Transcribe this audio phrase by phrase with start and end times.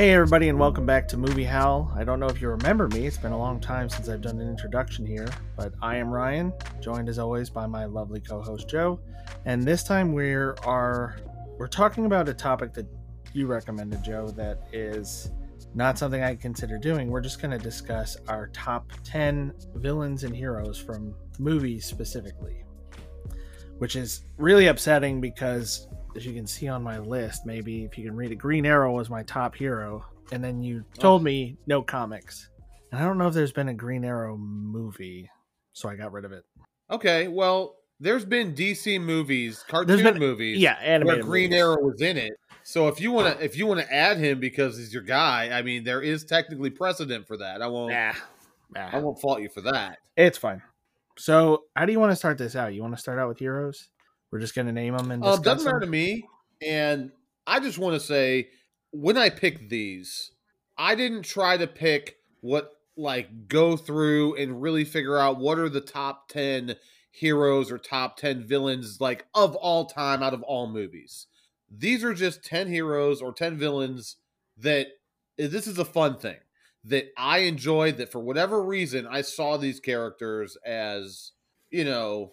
[0.00, 1.92] Hey, everybody, and welcome back to Movie Howl.
[1.94, 4.40] I don't know if you remember me, it's been a long time since I've done
[4.40, 8.66] an introduction here, but I am Ryan, joined as always by my lovely co host
[8.66, 8.98] Joe.
[9.44, 11.16] And this time we are
[11.58, 12.86] we're talking about a topic that
[13.34, 15.32] you recommended, Joe, that is
[15.74, 17.10] not something I consider doing.
[17.10, 22.64] We're just going to discuss our top 10 villains and heroes from movies specifically,
[23.76, 28.04] which is really upsetting because as you can see on my list, maybe if you
[28.04, 31.00] can read it, Green Arrow was my top hero, and then you oh.
[31.00, 31.24] told oh.
[31.24, 32.48] me no comics.
[32.90, 35.30] And I don't know if there's been a Green Arrow movie,
[35.72, 36.44] so I got rid of it.
[36.90, 41.60] Okay, well, there's been DC movies, cartoon been, movies, yeah, animated where Green movies.
[41.60, 42.32] Arrow was in it.
[42.62, 45.50] So if you want to, if you want to add him because he's your guy,
[45.56, 47.62] I mean, there is technically precedent for that.
[47.62, 48.12] I won't, nah,
[48.74, 48.90] nah.
[48.92, 49.98] I won't fault you for that.
[50.16, 50.62] It's fine.
[51.16, 52.72] So, how do you want to start this out?
[52.74, 53.88] You want to start out with heroes?
[54.30, 56.28] We're just gonna name them and um, doesn't matter to me.
[56.62, 57.10] And
[57.46, 58.50] I just want to say,
[58.92, 60.32] when I picked these,
[60.78, 65.68] I didn't try to pick what like go through and really figure out what are
[65.68, 66.76] the top ten
[67.10, 71.26] heroes or top ten villains like of all time out of all movies.
[71.70, 74.16] These are just ten heroes or ten villains
[74.58, 74.88] that
[75.38, 76.38] eh, this is a fun thing
[76.84, 77.96] that I enjoyed.
[77.96, 81.32] That for whatever reason I saw these characters as
[81.70, 82.32] you know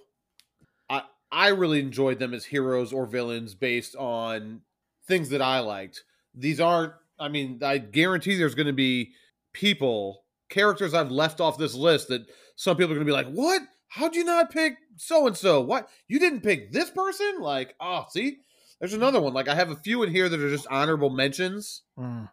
[1.32, 4.62] I really enjoyed them as heroes or villains based on
[5.08, 6.04] things that I liked.
[6.34, 9.14] These aren't, I mean, I guarantee there's going to be
[9.54, 12.26] people, characters I've left off this list that
[12.56, 13.62] some people are going to be like, what?
[13.90, 15.62] How'd you not pick so and so?
[15.62, 15.90] What?
[16.08, 17.40] You didn't pick this person?
[17.40, 18.40] Like, oh, see,
[18.80, 19.34] there's another one.
[19.34, 21.84] Like, I have a few in here that are just honorable mentions.
[21.98, 22.30] Mm.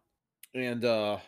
[0.55, 1.19] And, uh,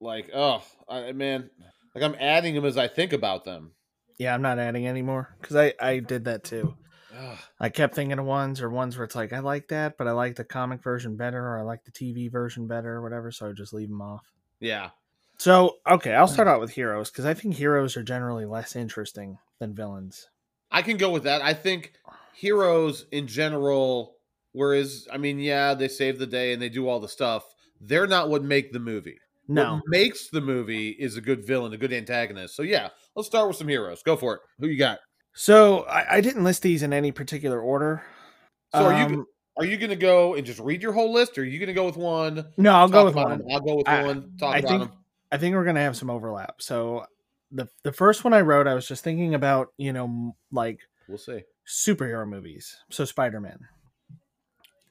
[0.00, 1.50] like, oh, I, man,
[1.94, 3.72] like I'm adding them as I think about them.
[4.18, 6.74] Yeah, I'm not adding anymore because I, I did that too.
[7.16, 7.38] Ugh.
[7.60, 10.12] I kept thinking of ones or ones where it's like I like that, but I
[10.12, 13.30] like the comic version better, or I like the TV version better, or whatever.
[13.30, 14.32] So I just leave them off.
[14.60, 14.90] Yeah.
[15.38, 16.32] So okay, I'll hmm.
[16.32, 20.28] start out with heroes because I think heroes are generally less interesting than villains.
[20.70, 21.42] I can go with that.
[21.42, 21.92] I think
[22.34, 24.16] heroes in general,
[24.52, 27.44] whereas I mean, yeah, they save the day and they do all the stuff.
[27.80, 29.18] They're not what make the movie.
[29.46, 32.56] No, what makes the movie is a good villain, a good antagonist.
[32.56, 34.02] So yeah, let's start with some heroes.
[34.02, 34.40] Go for it.
[34.58, 35.00] Who you got?
[35.34, 38.04] So I, I, didn't list these in any particular order.
[38.72, 41.36] So are you um, are you going to go and just read your whole list,
[41.38, 42.46] or are you going to go with one?
[42.56, 43.42] No, I'll go with one.
[43.52, 44.32] I'll go with I, one.
[44.38, 44.92] Talk I about think, them.
[45.32, 46.62] I think we're going to have some overlap.
[46.62, 47.06] So
[47.50, 51.18] the the first one I wrote, I was just thinking about you know like we'll
[51.18, 52.76] see superhero movies.
[52.90, 53.58] So Spider Man.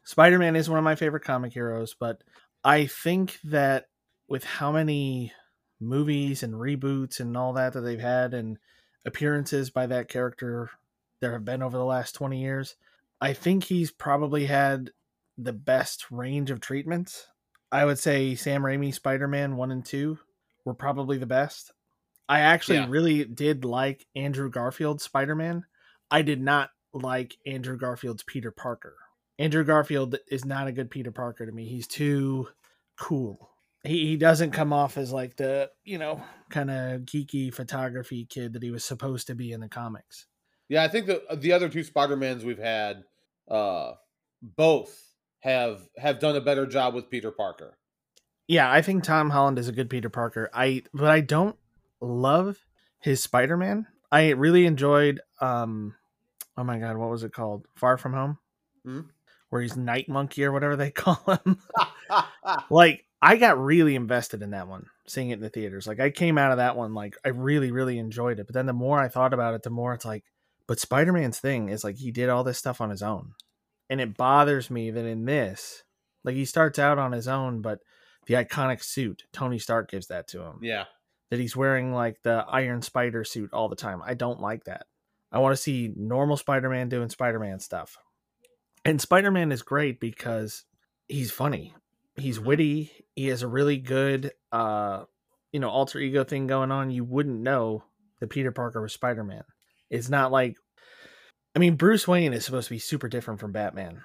[0.04, 2.22] Spider Man is one of my favorite comic heroes, but
[2.64, 3.86] I think that
[4.28, 5.32] with how many
[5.80, 8.58] movies and reboots and all that that they've had and
[9.06, 10.70] appearances by that character
[11.20, 12.76] there have been over the last 20 years.
[13.22, 14.92] I think he's probably had
[15.38, 17.28] the best range of treatments.
[17.72, 20.20] I would say Sam Raimi Spider Man 1 and 2
[20.66, 21.72] were probably the best.
[22.28, 22.88] I actually yeah.
[22.90, 25.64] really did like Andrew Garfield's Spider Man.
[26.12, 28.96] I did not like Andrew Garfield's Peter Parker.
[29.40, 31.66] Andrew Garfield is not a good Peter Parker to me.
[31.66, 32.50] He's too
[32.98, 33.53] cool
[33.84, 38.54] he, he doesn't come off as like the you know kind of geeky photography kid
[38.54, 40.28] that he was supposed to be in the comics.
[40.70, 43.04] Yeah i think the the other two spider-mans we've had
[43.50, 43.94] uh
[44.42, 45.00] both
[45.40, 47.78] have have done a better job with peter parker.
[48.48, 50.50] Yeah i think tom holland is a good peter parker.
[50.54, 51.56] I but i don't
[52.02, 52.58] love
[53.00, 53.88] his spider-man.
[54.12, 55.96] I really enjoyed um
[56.58, 57.68] oh my god what was it called?
[57.76, 58.38] Far from home?
[58.88, 59.08] Mm-hmm.
[59.50, 61.60] where he's night monkey or whatever they call him.
[62.70, 65.88] Like I got really invested in that one, seeing it in the theaters.
[65.88, 68.48] Like I came out of that one like I really, really enjoyed it.
[68.48, 70.26] But then the more I thought about it, the more it's like,
[70.68, 73.32] but Spider Man's thing is like he did all this stuff on his own.
[73.90, 75.84] And it bothers me that in this,
[76.26, 77.80] like he starts out on his own, but
[78.28, 80.60] the iconic suit, Tony Stark gives that to him.
[80.62, 80.86] Yeah.
[81.32, 84.02] That he's wearing like the Iron Spider suit all the time.
[84.06, 84.86] I don't like that.
[85.32, 87.96] I want to see normal Spider Man doing Spider Man stuff.
[88.84, 90.66] And Spider Man is great because
[91.08, 91.74] he's funny
[92.16, 92.92] he's witty.
[93.16, 95.04] He has a really good, uh,
[95.52, 96.92] you know, alter ego thing going on.
[96.92, 97.84] You wouldn't know
[98.20, 99.44] that Peter Parker was Spider Man.
[99.90, 100.58] It's not like,
[101.56, 104.02] I mean, Bruce Wayne is supposed to be super different from Batman,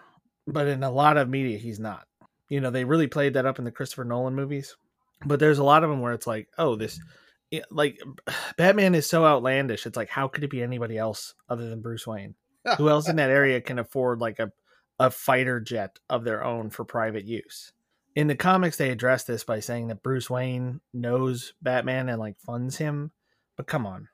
[0.47, 2.07] but in a lot of media, he's not.
[2.51, 4.77] You know, they really played that up in the Christopher Nolan movies,
[5.25, 7.01] but there's a lot of them where it's like, oh, this,
[7.71, 7.99] like,
[8.57, 9.87] Batman is so outlandish.
[9.87, 12.35] It's like, how could it be anybody else other than Bruce Wayne?
[12.77, 14.53] Who else in that area can afford like a,
[14.99, 17.73] a fighter jet of their own for private use?
[18.19, 22.37] In the comics they address this by saying that Bruce Wayne knows Batman and like
[22.41, 23.13] funds him.
[23.57, 24.09] But come on.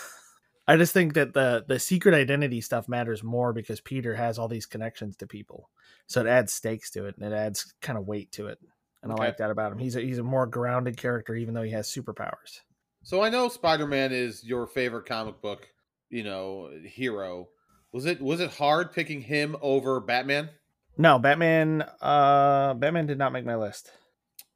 [0.66, 4.48] I just think that the the secret identity stuff matters more because Peter has all
[4.48, 5.70] these connections to people.
[6.08, 8.58] So it adds stakes to it and it adds kind of weight to it.
[9.04, 9.22] and Okay.
[9.22, 9.78] I like that about him.
[9.78, 12.62] He's a, he's a more grounded character, even though he has superpowers.
[13.04, 15.68] So I know Spider Man is your favorite comic book,
[16.10, 17.46] you know, hero.
[17.92, 20.50] Was it was it hard picking him over Batman?
[20.96, 21.84] No, Batman.
[22.00, 23.90] Uh, Batman did not make my list.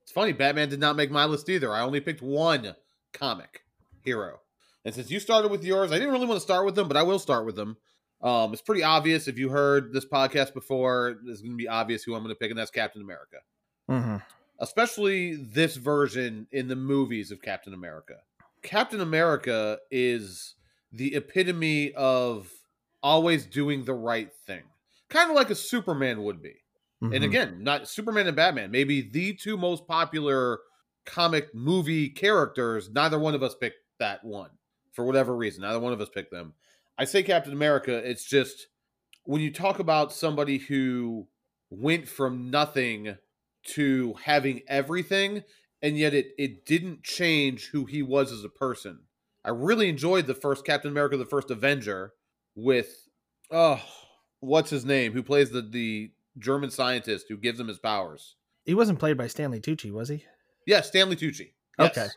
[0.02, 1.72] It's funny, Batman did not make my list either.
[1.72, 2.74] I only picked one
[3.12, 3.64] comic
[4.02, 4.40] hero.
[4.84, 6.96] And since you started with yours, I didn't really want to start with them, but
[6.96, 7.76] I will start with them.
[8.22, 12.02] Um, it's pretty obvious if you heard this podcast before, it's going to be obvious
[12.02, 13.36] who I'm going to pick, and that's Captain America.
[13.88, 14.16] Mm-hmm.
[14.58, 18.16] Especially this version in the movies of Captain America.
[18.62, 20.54] Captain America is
[20.92, 22.50] the epitome of
[23.02, 24.62] always doing the right thing,
[25.10, 26.54] kind of like a Superman would be.
[27.02, 27.14] Mm-hmm.
[27.14, 30.60] And again, not Superman and Batman, maybe the two most popular
[31.06, 32.90] comic movie characters.
[32.90, 34.50] Neither one of us picked that one
[34.92, 35.62] for whatever reason.
[35.62, 36.54] Neither one of us picked them.
[36.98, 38.66] I say Captain America, it's just
[39.24, 41.26] when you talk about somebody who
[41.70, 43.16] went from nothing
[43.62, 45.42] to having everything,
[45.82, 49.00] and yet it, it didn't change who he was as a person.
[49.44, 52.12] I really enjoyed the first Captain America, the first Avenger,
[52.54, 53.08] with
[53.50, 53.80] oh,
[54.40, 55.12] what's his name?
[55.12, 58.36] Who plays the the German scientist who gives him his powers?
[58.64, 60.24] he wasn't played by Stanley Tucci, was he?
[60.66, 61.52] Yeah, Stanley Tucci.
[61.78, 61.90] Yes.
[61.90, 62.08] Okay.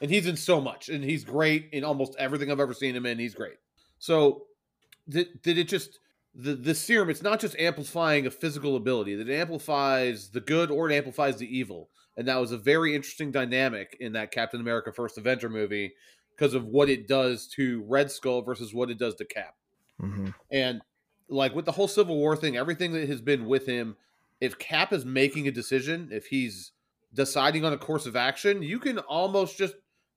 [0.00, 3.06] and he's in so much, and he's great in almost everything I've ever seen him
[3.06, 3.18] in.
[3.18, 3.58] He's great.
[3.98, 4.46] So,
[5.08, 5.98] did did it just
[6.34, 7.10] the the serum?
[7.10, 11.36] It's not just amplifying a physical ability; that it amplifies the good or it amplifies
[11.36, 15.50] the evil, and that was a very interesting dynamic in that Captain America: First Avenger
[15.50, 15.92] movie
[16.34, 19.54] because of what it does to Red Skull versus what it does to Cap.
[20.00, 20.30] Mm-hmm.
[20.50, 20.80] And
[21.30, 23.96] like with the whole Civil War thing, everything that has been with him,
[24.40, 26.72] if Cap is making a decision, if he's
[27.14, 29.74] deciding on a course of action, you can almost just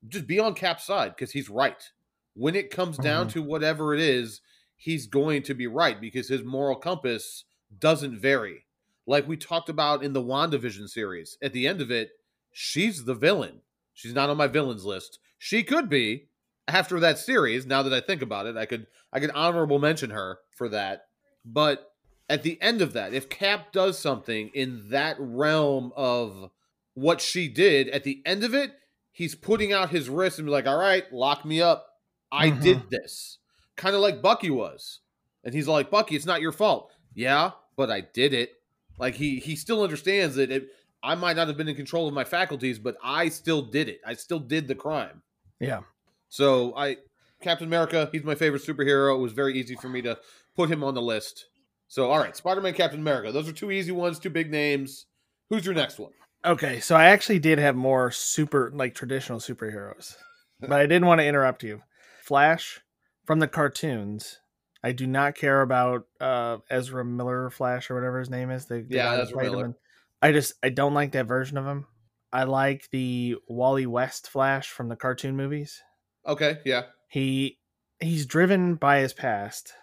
[0.07, 1.91] just be on Cap's side because he's right.
[2.33, 3.31] When it comes down Mhm.
[3.33, 4.41] to whatever it is,
[4.75, 7.45] he's going to be right because his moral compass
[7.79, 8.65] doesn't vary.
[9.05, 12.11] Like we talked about in the WandaVision series, at the end of it,
[12.51, 13.61] she's the villain.
[13.93, 15.19] She's not on my villains list.
[15.37, 16.27] She could be
[16.67, 17.65] after that series.
[17.65, 21.07] Now that I think about it, I could I could honorable mention her for that.
[21.43, 21.91] But
[22.29, 26.49] at the end of that, if Cap does something in that realm of
[26.93, 28.71] what she did, at the end of it,
[29.11, 31.85] he's putting out his wrist and be like, "All right, lock me up.
[32.31, 32.61] I Mhm.
[32.61, 33.39] did this."
[33.75, 35.01] Kind of like Bucky was,
[35.43, 38.53] and he's like, "Bucky, it's not your fault." Yeah, but I did it.
[38.97, 40.69] Like he he still understands that it,
[41.01, 43.99] I might not have been in control of my faculties, but I still did it.
[44.05, 45.23] I still did the crime.
[45.59, 45.81] Yeah.
[46.29, 46.97] So I
[47.41, 49.15] Captain America, he's my favorite superhero.
[49.15, 50.17] It was very easy for me to
[50.55, 51.47] put him on the list.
[51.87, 53.31] So all right, Spider-Man, Captain America.
[53.31, 55.05] Those are two easy ones, two big names.
[55.49, 56.11] Who's your next one?
[56.45, 60.15] Okay, so I actually did have more super like traditional superheroes,
[60.59, 61.81] but I didn't want to interrupt you.
[62.21, 62.81] Flash
[63.25, 64.39] from the cartoons.
[64.83, 68.65] I do not care about uh, Ezra Miller Flash or whatever his name is.
[68.65, 69.77] The, the Yeah, Ezra him Miller.
[70.21, 71.85] I just I don't like that version of him.
[72.31, 75.81] I like the Wally West Flash from the cartoon movies.
[76.27, 76.83] Okay, yeah.
[77.07, 77.59] He
[77.99, 79.73] he's driven by his past.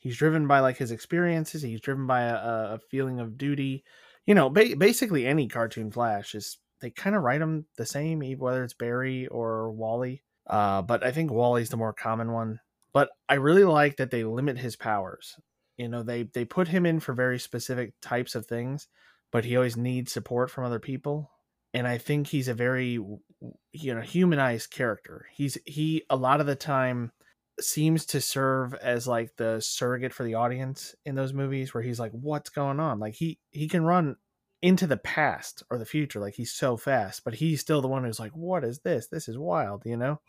[0.00, 1.62] He's driven by like his experiences.
[1.62, 3.84] He's driven by a, a feeling of duty.
[4.26, 8.20] You know, ba- basically any cartoon Flash is they kind of write him the same,
[8.38, 10.22] whether it's Barry or Wally.
[10.46, 12.60] Uh, but I think Wally's the more common one.
[12.92, 15.36] But I really like that they limit his powers.
[15.76, 18.88] You know, they they put him in for very specific types of things,
[19.30, 21.30] but he always needs support from other people.
[21.74, 22.92] And I think he's a very
[23.72, 25.26] you know humanized character.
[25.32, 27.12] He's he a lot of the time
[27.60, 32.00] seems to serve as like the surrogate for the audience in those movies where he's
[32.00, 32.98] like what's going on?
[32.98, 34.16] Like he he can run
[34.60, 38.02] into the past or the future like he's so fast but he's still the one
[38.02, 39.08] who's like what is this?
[39.08, 40.20] This is wild you know?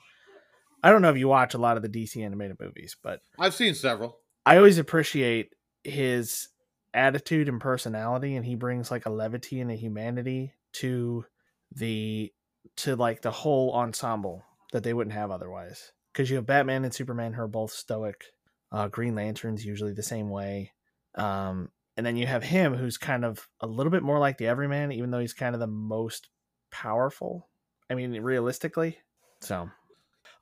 [0.81, 3.53] I don't know if you watch a lot of the dc animated movies but I've
[3.53, 4.19] seen several.
[4.45, 6.49] i always appreciate his
[6.93, 11.25] attitude and personality and he brings like a levity and a humanity to
[11.71, 12.31] the
[12.77, 16.93] to like the whole ensemble that they wouldn't have otherwise because you have batman and
[16.93, 18.25] superman who are both stoic
[18.71, 20.71] uh, green lantern's usually the same way
[21.15, 24.47] um, and then you have him who's kind of a little bit more like the
[24.47, 26.29] everyman even though he's kind of the most
[26.71, 27.47] powerful
[27.89, 28.97] i mean realistically
[29.41, 29.69] so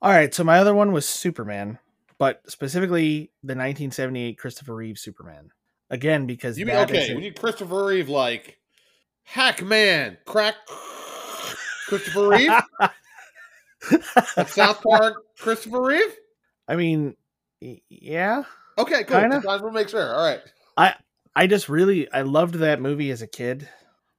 [0.01, 1.79] all right so my other one was superman
[2.17, 5.49] but specifically the 1978 christopher reeve superman
[5.89, 7.11] again because You mean okay?
[7.11, 8.59] a- We need Christopher Reeve like
[9.23, 10.55] Hack Man, crack
[11.87, 12.51] Christopher Reeve,
[14.47, 16.15] South Park Christopher Reeve.
[16.67, 17.15] I mean,
[17.61, 18.43] yeah.
[18.77, 19.19] Okay, cool.
[19.19, 19.41] Kinda.
[19.41, 20.15] Just to make sure.
[20.15, 20.41] All right.
[20.75, 20.95] I
[21.35, 23.67] I just really I loved that movie as a kid.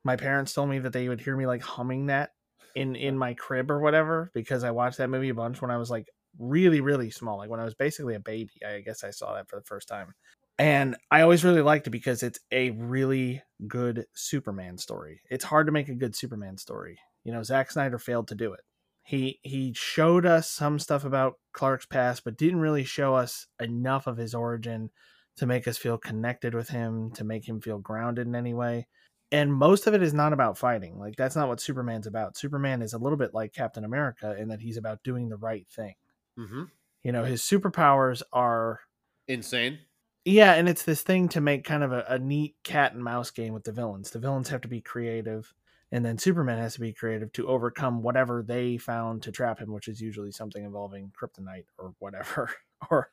[0.04, 2.30] My parents told me that they would hear me like humming that
[2.74, 5.76] in in my crib or whatever because I watched that movie a bunch when I
[5.76, 8.52] was like really really small, like when I was basically a baby.
[8.66, 10.14] I guess I saw that for the first time.
[10.60, 15.20] And I always really liked it because it's a really good Superman story.
[15.30, 16.98] It's hard to make a good Superman story.
[17.22, 18.60] You know, Zack Snyder failed to do it.
[19.08, 24.06] He he showed us some stuff about Clark's past, but didn't really show us enough
[24.06, 24.90] of his origin
[25.36, 28.86] to make us feel connected with him, to make him feel grounded in any way.
[29.32, 30.98] And most of it is not about fighting.
[30.98, 32.36] Like that's not what Superman's about.
[32.36, 35.66] Superman is a little bit like Captain America in that he's about doing the right
[35.70, 35.94] thing.
[36.38, 36.64] Mm-hmm.
[37.02, 38.80] You know, his superpowers are
[39.26, 39.78] Insane.
[40.26, 43.30] yeah, and it's this thing to make kind of a, a neat cat and mouse
[43.30, 44.10] game with the villains.
[44.10, 45.54] The villains have to be creative,
[45.92, 49.72] and then Superman has to be creative to overcome whatever they found to trap him,
[49.72, 52.50] which is usually something involving kryptonite or whatever,
[52.90, 53.10] or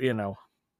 [0.00, 0.36] you know,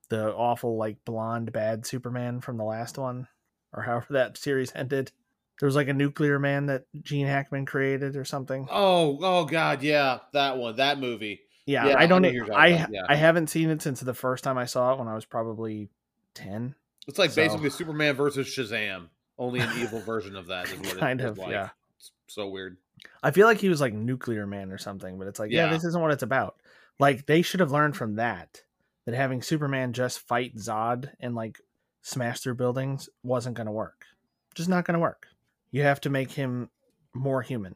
[0.09, 3.28] the awful like blonde bad Superman from the last one,
[3.73, 5.12] or however that series ended.
[5.59, 8.69] There was like a nuclear man that Gene Hackman created or something.
[8.71, 11.40] Oh, oh God, yeah, that one, that movie.
[11.64, 12.25] Yeah, Yeah, I don't.
[12.25, 13.02] I know who you're I about, yeah.
[13.09, 15.88] I haven't seen it since the first time I saw it when I was probably
[16.35, 16.75] ten.
[17.09, 20.66] It's like So- basically Superman versus Shazam, only an evil version of that.
[20.66, 21.50] Is what it Kind is of, like.
[21.50, 21.69] yeah.
[21.99, 22.76] It's so weird.
[23.23, 25.73] I feel like he was like nuclear man or something, but it's like, yeah, Yeah.
[25.73, 26.57] this isn't what it's about.
[26.99, 28.62] Like they should have learned from that
[29.05, 31.61] that having Superman just fight Zod and like
[32.02, 34.07] smash through buildings wasn't going to work.
[34.55, 35.26] Just not going to work.
[35.71, 36.71] You have to make him
[37.12, 37.75] more human.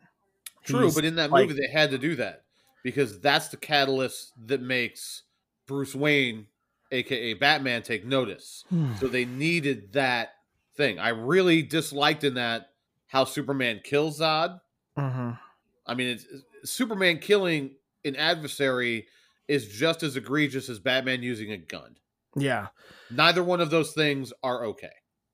[0.65, 2.45] True, He's but in that like- movie they had to do that
[2.83, 5.23] because that's the catalyst that makes
[5.67, 6.47] Bruce Wayne,
[6.91, 8.65] aka Batman, take notice.
[8.71, 8.95] Hmm.
[8.99, 10.35] So they needed that
[10.77, 10.99] thing.
[10.99, 12.71] I really disliked in that
[13.09, 14.61] how Superman kills Zod.
[14.97, 15.39] Mhm.
[15.87, 16.27] I mean, it's,
[16.65, 17.75] Superman killing
[18.05, 19.07] an adversary
[19.49, 21.97] is just as egregious as Batman using a gun.
[22.37, 22.69] Yeah,
[23.11, 24.93] Neither one of those things are okay.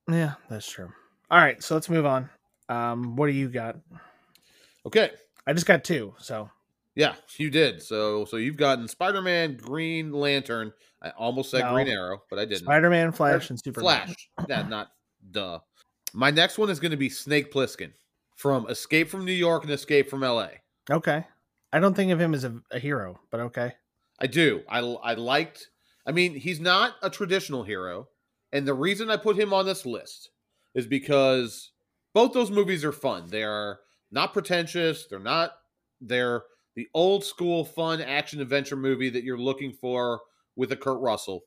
[0.09, 0.91] yeah, that's true.
[1.31, 2.31] All right, so let's move on.
[2.71, 3.77] Um, what do you got?
[4.87, 5.11] Okay.
[5.47, 6.51] I just got two, so
[6.95, 7.83] Yeah, you did.
[7.83, 10.73] So so you've gotten Spider-Man, Green Lantern.
[11.03, 11.75] I almost said No.
[11.75, 12.63] Green Arrow, but I didn't.
[12.65, 14.07] Spider-Man, Flash, and Superman.
[14.07, 14.29] Flash.
[14.49, 14.91] Yeah, not
[15.31, 15.61] duh.
[16.13, 17.93] My next one is going to be Snake Plissken
[18.37, 20.49] from Escape from New York and Escape from LA.
[20.91, 21.25] Okay,
[21.73, 23.73] I don't think of him as a, a hero, but okay.
[24.21, 24.63] I do.
[24.69, 25.69] I I liked.
[26.07, 28.09] I mean, he's not a traditional hero,
[28.53, 30.31] and the reason I put him on this list
[30.75, 31.73] is because
[32.15, 33.29] both those movies are fun.
[33.29, 33.81] They are
[34.11, 35.07] not pretentious.
[35.07, 35.53] They're not.
[36.01, 36.45] They're
[36.77, 40.21] the old school fun action adventure movie that you're looking for
[40.55, 41.45] with a Kurt Russell.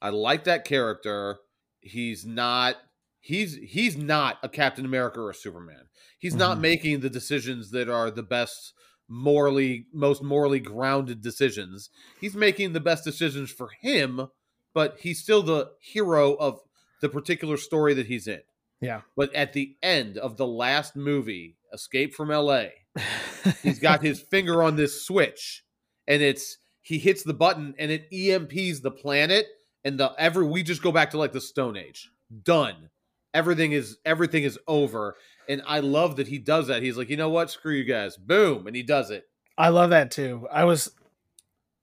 [0.00, 1.38] I like that character.
[1.80, 2.76] He's not.
[3.20, 5.88] He's he's not a Captain America or a Superman.
[6.18, 6.60] He's not Mhm.
[6.60, 8.72] making the decisions that are the best
[9.08, 11.90] morally most morally grounded decisions.
[12.20, 14.28] He's making the best decisions for him,
[14.74, 16.60] but he's still the hero of
[17.00, 18.42] the particular story that he's in.
[18.80, 19.02] Yeah.
[19.16, 22.68] But at the end of the last movie, Escape from LA,
[23.62, 25.64] he's got his finger on this switch
[26.06, 29.46] and it's he hits the button and it EMPs the planet
[29.84, 32.10] and the every we just go back to like the stone age.
[32.42, 32.90] Done.
[33.36, 35.16] Everything is everything is over
[35.48, 36.82] and I love that he does that.
[36.82, 37.50] He's like, "You know what?
[37.50, 39.28] Screw you guys." Boom, and he does it.
[39.56, 40.46] I love that too.
[40.50, 40.90] I was,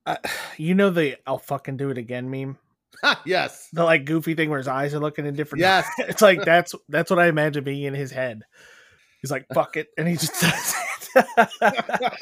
[0.06, 0.18] uh,
[0.58, 2.58] you know, the "I'll fucking do it again" meme,
[3.26, 3.70] yes.
[3.74, 5.62] the like goofy thing where his eyes are looking in different.
[5.62, 5.88] Yes.
[6.00, 8.44] it's like that's that's what I imagine being in his head.
[9.22, 10.76] He's like, "Fuck it," and he just does
[11.16, 12.14] it.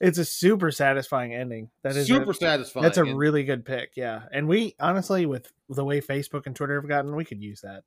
[0.00, 1.70] it's a super satisfying ending.
[1.82, 2.82] That is super A, satisfying.
[2.82, 3.92] that's a really good pick.
[3.96, 7.60] Yeah, and we honestly, with the way Facebook and Twitter have gotten, we could use
[7.60, 7.84] that.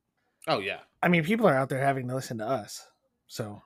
[0.48, 0.80] Oh yeah.
[1.02, 2.86] I mean, people are out there having to listen to us,
[3.28, 3.62] so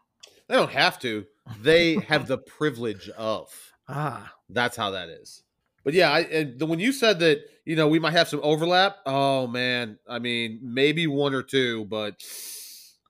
[0.48, 1.26] They don't have to.
[1.62, 3.50] They have the privilege of.
[3.88, 5.44] ah, That's how that is.
[5.84, 8.42] But yeah, I, and the, when you said that, you know, we might have some
[8.44, 8.98] overlap.
[9.06, 12.22] Oh man, I mean, maybe one or two, but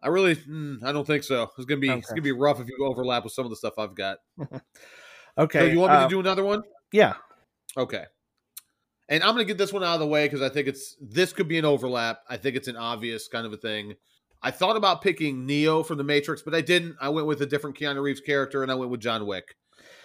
[0.01, 1.51] I really, mm, I don't think so.
[1.57, 3.73] It's gonna be, it's gonna be rough if you overlap with some of the stuff
[3.77, 4.19] I've got.
[5.37, 5.59] okay.
[5.59, 6.63] So you want me uh, to do another one?
[6.91, 7.15] Yeah,
[7.77, 8.05] Okay.
[9.11, 10.95] And I'm going to get this one out of the way because I think it's
[10.99, 12.21] this could be an overlap.
[12.29, 13.95] I think it's an obvious kind of a thing.
[14.41, 16.95] I thought about picking Neo from the Matrix, but I didn't.
[16.99, 19.55] I went with a different Keanu Reeves character and I went with John Wick.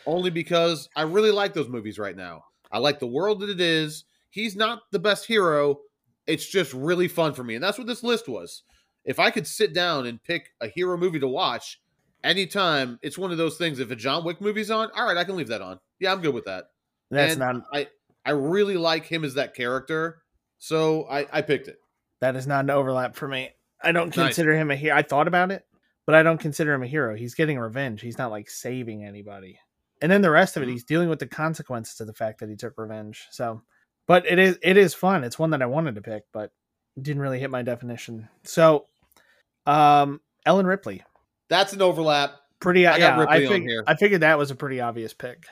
[0.05, 2.45] Only because I really like those movies right now.
[2.71, 4.05] I like the world that it is.
[4.29, 5.79] He's not the best hero.
[6.27, 7.55] It's just really fun for me.
[7.55, 8.63] And that's what this list was.
[9.05, 11.81] If I could sit down and pick a hero movie to watch
[12.25, 13.79] anytime, it's one of those things.
[13.79, 15.79] If a John Wick movie's on, all right, I can leave that on.
[16.01, 16.71] Yeah, I'm good with that
[17.11, 17.89] that's and not I
[18.27, 20.19] I really like him as that character,
[20.59, 21.79] so I I picked it.
[22.21, 23.51] that is not an overlap for me.
[23.83, 24.27] I don't Nice.
[24.27, 24.97] consider him a hero.
[24.97, 25.65] I thought about it,
[26.07, 27.15] but I don't consider him a hero.
[27.17, 28.01] He's getting revenge.
[28.01, 29.59] He's not like saving anybody.
[30.03, 30.69] And then the rest of Hmm.
[30.69, 33.27] it, he's dealing with the consequences of the fact that he took revenge.
[33.31, 33.63] So,
[34.07, 35.25] but it is it is fun.
[35.25, 36.51] It's one that I wanted to pick, but
[37.01, 38.29] didn't really hit my definition.
[38.45, 38.87] So,
[39.67, 41.03] um, Ellen Ripley,
[41.49, 42.33] That's an overlap.
[42.61, 42.87] pretty.
[42.87, 43.85] I got yeah, I, fig- here.
[43.87, 45.45] I figured that was a pretty obvious pick.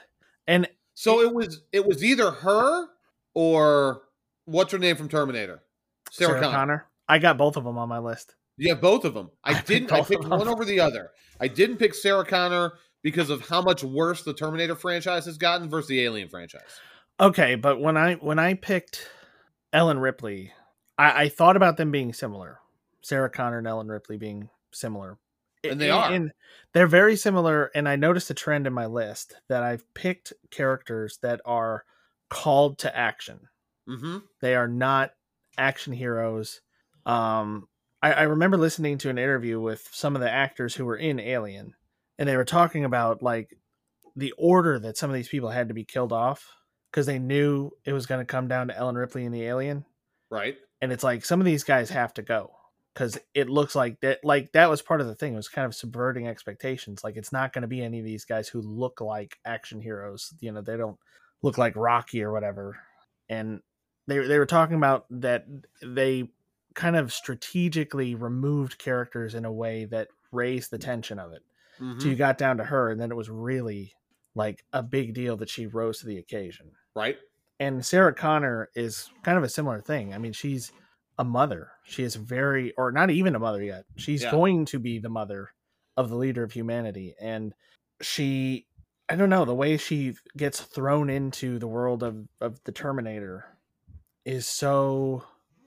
[0.46, 2.86] And So it was it was either her
[3.34, 4.02] or
[4.44, 5.62] what's her name from Terminator?
[6.10, 6.56] Sarah, Sarah Connor.
[6.56, 6.86] Connor.
[7.08, 8.34] I got both of them on my list.
[8.56, 9.30] Yeah, both of them.
[9.42, 9.92] I, I didn't.
[9.92, 11.10] I picked one over the other.
[11.40, 12.72] I didn't pick Sarah Connor
[13.02, 16.80] because of how much worse the Terminator franchise has gotten versus the Alien franchise.
[17.20, 19.08] Okay, but when I when I picked
[19.72, 20.52] Ellen Ripley,
[20.98, 22.60] I, I thought about them being similar.
[23.02, 25.18] Sarah Connor and Ellen Ripley being similar.
[25.64, 26.10] And they are.
[26.10, 26.32] And
[26.72, 27.70] they're very similar.
[27.74, 31.84] And I noticed a trend in my list that I've picked characters that are
[32.28, 33.48] called to action.
[33.88, 34.18] Mm-hmm.
[34.40, 35.12] They are not
[35.58, 36.60] action heroes.
[37.06, 37.68] Um,
[38.02, 41.20] I, I remember listening to an interview with some of the actors who were in
[41.20, 41.74] Alien,
[42.18, 43.56] and they were talking about like
[44.16, 46.54] the order that some of these people had to be killed off
[46.90, 49.84] because they knew it was going to come down to Ellen Ripley and the alien.
[50.30, 50.56] Right.
[50.80, 52.52] And it's like some of these guys have to go
[52.94, 54.24] because it looks like that.
[54.24, 55.34] Like that was part of the thing.
[55.34, 57.02] It was kind of subverting expectations.
[57.02, 60.32] Like it's not going to be any of these guys who look like action heroes.
[60.40, 60.98] You know, they don't
[61.42, 62.78] look like Rocky or whatever.
[63.28, 63.60] And
[64.06, 65.46] they they were talking about that
[65.82, 66.30] they
[66.74, 71.42] kind of strategically removed characters in a way that raised the tension of it.
[71.80, 72.00] Mhm.
[72.00, 73.94] So you got down to her, and then it was really
[74.34, 76.72] like a big deal that she rose to the occasion.
[76.94, 77.18] Right.
[77.60, 80.12] And Sarah Connor is kind of a similar thing.
[80.12, 80.72] I mean, she's
[81.18, 81.70] a mother.
[81.84, 83.84] She is very, or not even a mother yet.
[83.96, 84.30] She's Yeah.
[84.30, 85.50] going to be the mother
[85.96, 87.14] of the leader of humanity.
[87.20, 87.54] And
[88.00, 88.66] she,
[89.08, 93.44] I don't know, the way she gets thrown into the world of, of the Terminator
[94.24, 95.22] is so,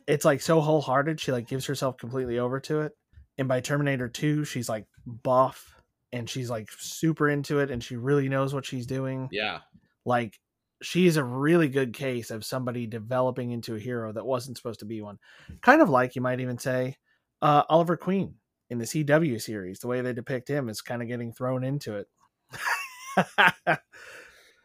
[0.08, 1.20] it's like so wholehearted.
[1.20, 2.94] She like gives herself completely over to it.
[3.38, 5.76] And by Terminator 2, she's like buff
[6.12, 9.60] and she's like super into it and she really knows what she's doing Yeah.
[10.06, 10.40] like
[10.82, 14.80] she is a really good case of somebody developing into a hero that wasn't supposed
[14.82, 15.18] to be one
[15.62, 16.96] kind of like you might even say
[17.42, 18.36] uh, oliver queen
[18.70, 21.96] in the cw series the way they depict him is kind of getting thrown into
[21.96, 22.08] it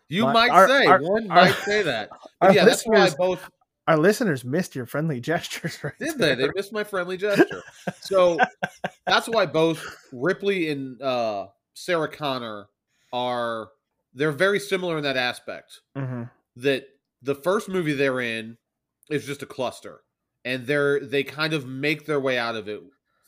[0.08, 2.10] You My- might our- say our- one our- might say that.
[2.52, 3.48] yeah, that's why both
[3.88, 6.34] our listeners missed your friendly gestures right did they?
[6.34, 7.62] They missed my friendly gesture.
[8.02, 8.36] So
[9.06, 9.82] that's why both
[10.12, 12.66] Ripley and uh, Sarah Connor
[13.12, 13.68] are
[14.14, 15.80] they're very similar in that aspect.
[15.96, 16.30] Mhm.
[16.56, 16.86] That
[17.22, 18.58] the first movie they're in
[19.10, 20.02] is just a cluster,
[20.44, 22.82] and they're they kind of make their way out of it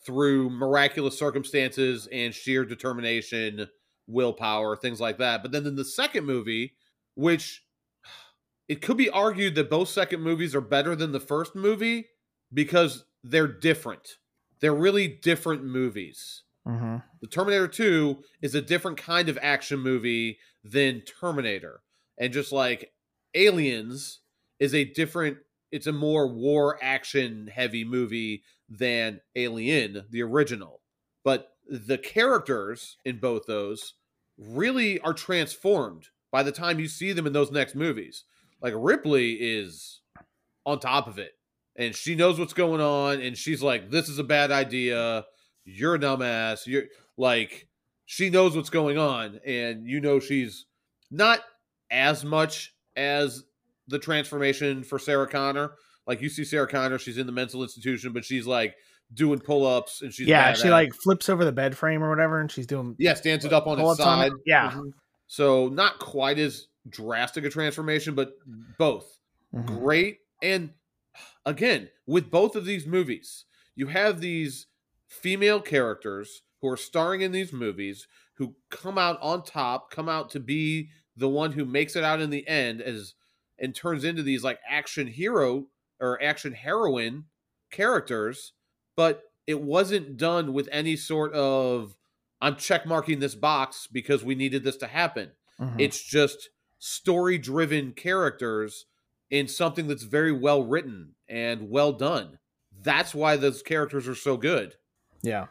[0.04, 3.68] through miraculous circumstances and sheer determination,
[4.06, 5.42] willpower, things like that.
[5.42, 6.76] But then in the second movie,
[7.14, 7.64] which
[8.68, 12.08] it could be argued that both second movies are better than the first movie
[12.52, 14.18] because they're different.
[14.60, 16.42] They're really different movies.
[16.66, 17.02] Mhm.
[17.20, 21.82] The Terminator 2 is a different kind of action movie than Terminator.
[22.18, 22.92] And just like
[23.34, 24.20] Aliens
[24.58, 25.38] is a different
[25.70, 30.80] it's a more war action heavy movie than Alien, the original.
[31.24, 33.94] But the characters in both those
[34.38, 38.24] really are transformed by the time you see them in those next movies.
[38.60, 40.00] Like Ripley is
[40.64, 41.32] on top of it
[41.76, 45.24] and she knows what's going on and she's like this is a bad idea
[45.64, 46.84] you're a dumbass you're
[47.16, 47.68] like
[48.06, 50.66] she knows what's going on and you know she's
[51.10, 51.40] not
[51.90, 53.44] as much as
[53.88, 55.72] the transformation for sarah connor
[56.06, 58.74] like you see sarah connor she's in the mental institution but she's like
[59.12, 62.50] doing pull-ups and she's yeah she like flips over the bed frame or whatever and
[62.50, 64.30] she's doing yeah stands it up on its pull-ups on it.
[64.30, 64.70] side Yeah.
[64.72, 64.92] Mhm.
[65.26, 68.32] so not quite as drastic a transformation but
[68.78, 69.18] both
[69.54, 69.66] Mhm.
[69.66, 70.18] great.
[70.42, 70.70] And
[71.46, 73.44] again, with both of these movies,
[73.76, 74.66] you have these
[75.06, 80.30] female characters who are starring in these movies who come out on top, come out
[80.30, 83.12] to be the one who makes it out in the end as
[83.58, 85.66] and turns into these like action hero
[86.00, 87.24] or action heroine
[87.70, 88.52] characters,
[88.96, 91.96] but it wasn't done with any sort of
[92.40, 95.32] I'm check marking this box because we needed this to happen.
[95.60, 95.78] Mhm.
[95.78, 96.48] It's just
[96.78, 98.86] story driven characters
[99.30, 102.38] in something that's very well written and well done.
[102.72, 104.76] That's why those characters are so good.
[105.22, 105.46] yeah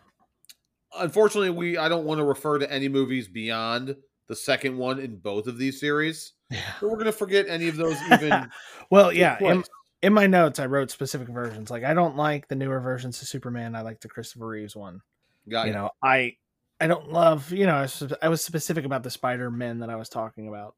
[0.97, 3.95] Unfortunately, we I don't want to refer to any movies beyond
[4.27, 6.33] the second one in both of these series.
[6.49, 8.49] yeah So we're gonna forget any of those even.
[8.89, 9.63] well yeah in,
[10.01, 13.27] in my notes i wrote specific versions like i don't like the newer versions of
[13.27, 15.01] superman i like the christopher reeves one
[15.49, 16.35] Got you know i
[16.79, 19.89] i don't love you know I was, I was specific about the spider men that
[19.89, 20.75] i was talking about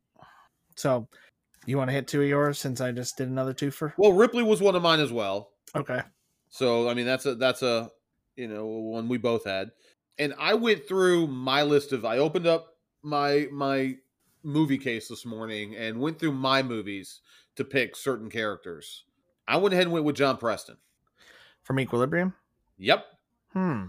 [0.75, 1.07] so
[1.65, 4.13] you want to hit two of yours since i just did another two for Well,
[4.13, 5.49] Ripley was one of mine as well.
[5.75, 6.01] okay
[6.49, 7.89] So I mean that's a that's a
[8.35, 9.71] you know one we both had.
[10.17, 13.97] And I went through my list of I opened up my my
[14.43, 17.21] movie case this morning and went through my movies
[17.55, 19.05] to pick certain characters.
[19.47, 20.77] I went ahead and went with John Preston.
[21.63, 22.33] from equilibrium
[22.77, 23.05] Yep.
[23.53, 23.87] hmm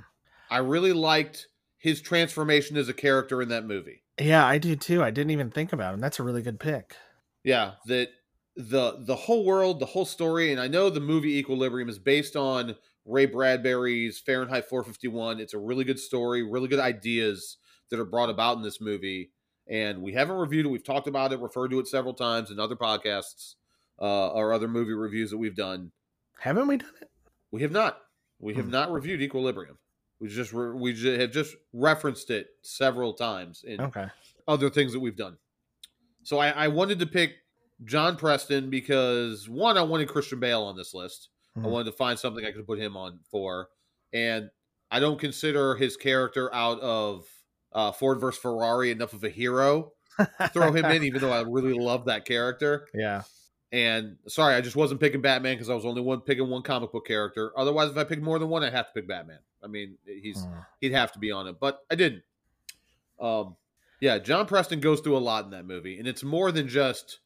[0.50, 4.02] I really liked his transformation as a character in that movie.
[4.20, 6.96] yeah i do too i didn't even think about him that's a really good pick
[7.44, 8.10] Yeah, that
[8.56, 12.34] the the whole world, the whole story, and I know the movie Equilibrium is based
[12.36, 15.40] on Ray Bradbury's Fahrenheit 451.
[15.40, 17.56] It's a really good story, really good ideas
[17.90, 19.30] that are brought about in this movie.
[19.68, 20.70] And we haven't reviewed it.
[20.70, 23.54] We've talked about it, referred to it several times in other podcasts
[24.00, 25.92] uh, or other movie reviews that we've done.
[26.40, 27.10] Haven't we done it?
[27.50, 27.98] We have not.
[28.38, 28.70] We have Hmm.
[28.72, 29.78] not reviewed Equilibrium.
[30.20, 34.06] We just re- we ju- have just referenced it several times in Okay.
[34.48, 35.36] other things that we've done.
[36.22, 37.34] So I, I wanted to pick
[37.84, 41.28] John Preston because one, I wanted Christian Bale on this list.
[41.56, 41.70] I Mhm.
[41.70, 43.68] wanted to find something I could put him on for,
[44.12, 44.50] and
[44.90, 47.26] I don't consider his character out of
[47.72, 51.42] uh, Ford versus Ferrari enough of a hero to throw him in, even though I
[51.42, 52.88] really love that character.
[52.94, 53.22] yeah.
[53.72, 56.92] And sorry, I just wasn't picking Batman because I was only one picking one comic
[56.92, 57.52] book character.
[57.58, 59.40] Otherwise, if I picked more than one, I'd have to pick Batman.
[59.62, 60.66] I mean, he's Mm.
[60.80, 62.22] he'd have to be on it, but I didn't.
[63.20, 63.56] Um,
[64.00, 67.18] yeah, John Preston goes through a lot in that movie, and it's more than just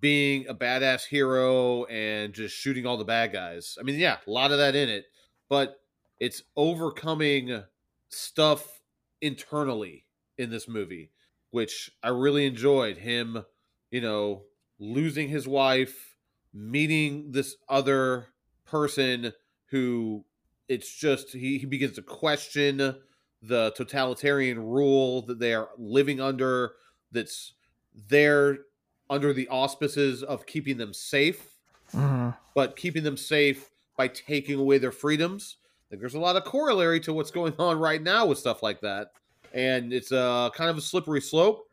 [0.00, 3.76] being a badass hero and just shooting all the bad guys.
[3.78, 5.04] I mean, yeah, a lot of that in it,
[5.48, 5.76] but
[6.18, 7.62] it's overcoming
[8.08, 8.80] stuff
[9.20, 10.04] internally
[10.38, 11.10] in this movie,
[11.50, 12.98] which I really enjoyed.
[12.98, 13.44] Him,
[13.90, 14.42] you know,
[14.78, 16.16] losing his wife,
[16.52, 18.28] meeting this other
[18.64, 19.32] person
[19.66, 20.24] who
[20.68, 22.96] it's just he, he begins to question
[23.42, 26.72] the totalitarian rule that they are living under
[27.12, 27.54] that's
[27.94, 28.58] there
[29.10, 31.58] under the auspices of keeping them safe
[31.94, 32.36] Mhm.
[32.54, 35.56] but keeping them safe by taking away their freedoms.
[35.62, 38.62] I think there's a lot of corollary to what's going on right now with stuff
[38.62, 39.12] like that.
[39.52, 41.68] And it's a kind of a slippery slope.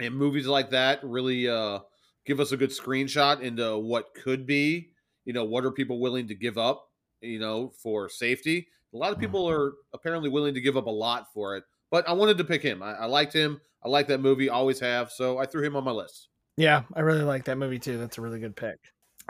[0.00, 1.78] And movies like that really uh
[2.24, 4.90] give us a good screenshot into what could be
[5.24, 6.90] you know what are people willing to give up
[7.20, 8.66] you know for safety.
[8.92, 12.06] A lot of people are apparently willing to give up a lot for it but
[12.08, 12.82] i wanted to pick him.
[12.82, 13.60] I, I liked him.
[13.84, 17.00] I like that movie always have so i threw him on my list Yeah, I
[17.00, 17.98] really like that movie too.
[17.98, 18.78] That's a really good pick.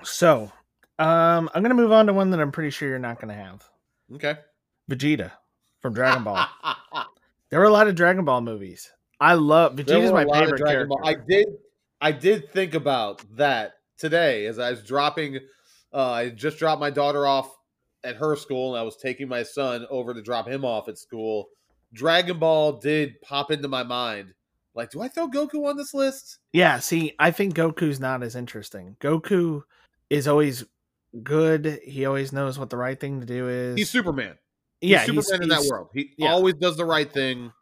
[0.03, 0.51] So,
[0.99, 3.63] um, I'm gonna move on to one that I'm pretty sure you're not gonna have.
[4.15, 4.37] okay
[4.91, 5.31] Vegeta
[5.81, 6.47] from Dragon Ball.
[7.51, 8.91] There were a lot of Dragon Ball movies.
[9.21, 10.87] I love Vegeta's my a lot of favorite Dragon character.
[10.87, 11.07] Ball.
[11.07, 11.47] I did
[12.01, 15.39] I did think about that today as I was dropping
[15.93, 17.55] uh I just dropped my daughter off
[18.05, 20.97] at her school and I was taking my son over to drop him off at
[20.97, 21.49] school.
[21.93, 24.33] Dragon Ball did pop into my mind.
[24.75, 26.39] Like, do I throw Goku on this list?
[26.53, 28.97] Yeah, see, I think Goku's not as interesting.
[29.01, 29.63] Goku
[30.09, 30.65] is always
[31.23, 31.81] good.
[31.85, 33.77] He always knows what the right thing to do is.
[33.77, 34.37] He's Superman.
[34.81, 35.89] yeah, he's Superman in that world.
[35.93, 36.33] He yeah.
[36.33, 37.53] always does the right thing.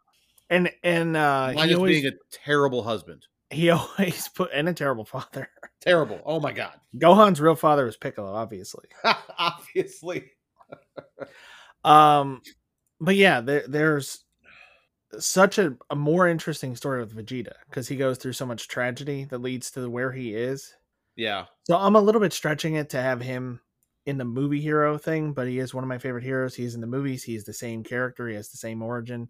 [0.49, 3.25] And and uh, Minus always being a terrible husband.
[3.49, 5.49] he always put and a terrible father.
[5.81, 6.21] Terrible.
[6.25, 6.73] Oh my god.
[6.97, 8.85] Gohan's real father was Piccolo, obviously.
[9.37, 10.31] Obviously.
[11.83, 12.41] Um,
[12.99, 14.23] but yeah, there, there's
[15.19, 19.25] such a, a more interesting story with Vegeta because he goes through so much tragedy
[19.25, 20.75] that leads to where he is.
[21.15, 21.45] Yeah.
[21.67, 23.61] So I'm a little bit stretching it to have him
[24.05, 26.55] in the movie hero thing, but he is one of my favorite heroes.
[26.55, 27.23] He's in the movies.
[27.23, 28.27] He's the same character.
[28.27, 29.29] He has the same origin.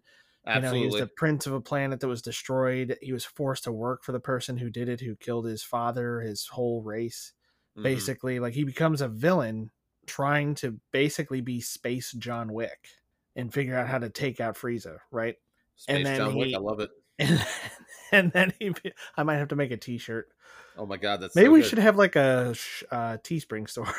[0.54, 1.00] You know, he Absolutely.
[1.00, 2.96] was the prince of a planet that was destroyed.
[3.00, 6.20] He was forced to work for the person who did it, who killed his father,
[6.20, 7.32] his whole race.
[7.76, 7.82] Mhm.
[7.82, 9.70] Basically, like he becomes a villain
[10.06, 12.88] trying to basically be space John Wick
[13.36, 15.36] and figure out how to take out Frieza, right?
[15.82, 16.48] Space then John Wick.
[16.48, 16.90] he- I love it.
[17.18, 17.46] And,
[18.12, 18.72] and then he,
[19.16, 20.28] I might have to make a T-shirt.
[20.76, 21.68] Oh my god, that's Maybe so we good.
[21.68, 22.54] should have like a
[22.90, 23.92] uh, Teespring store.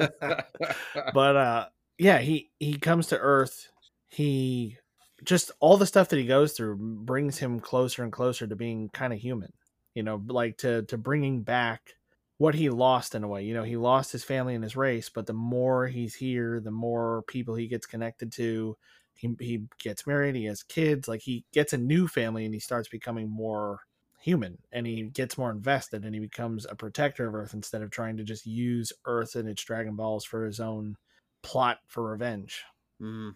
[1.14, 1.66] but uh
[1.98, 3.68] yeah he he comes to earth
[4.10, 4.78] he
[5.24, 8.90] just all the stuff that he goes through brings him closer and closer to being
[8.90, 9.52] kind of human
[9.94, 11.94] you know like to to bringing back
[12.38, 15.10] what he lost in a way you know he lost his family and his race
[15.10, 18.76] but the more he's here the more people he gets connected to
[19.22, 22.60] he, he gets married he has kids like he gets a new family and he
[22.60, 23.82] starts becoming more
[24.20, 27.92] human and he gets more invested and he becomes a protector of earth instead of
[27.92, 30.96] trying to just use earth and its dragon balls for his own
[31.44, 32.64] plot for revenge
[33.02, 33.36] Mhm.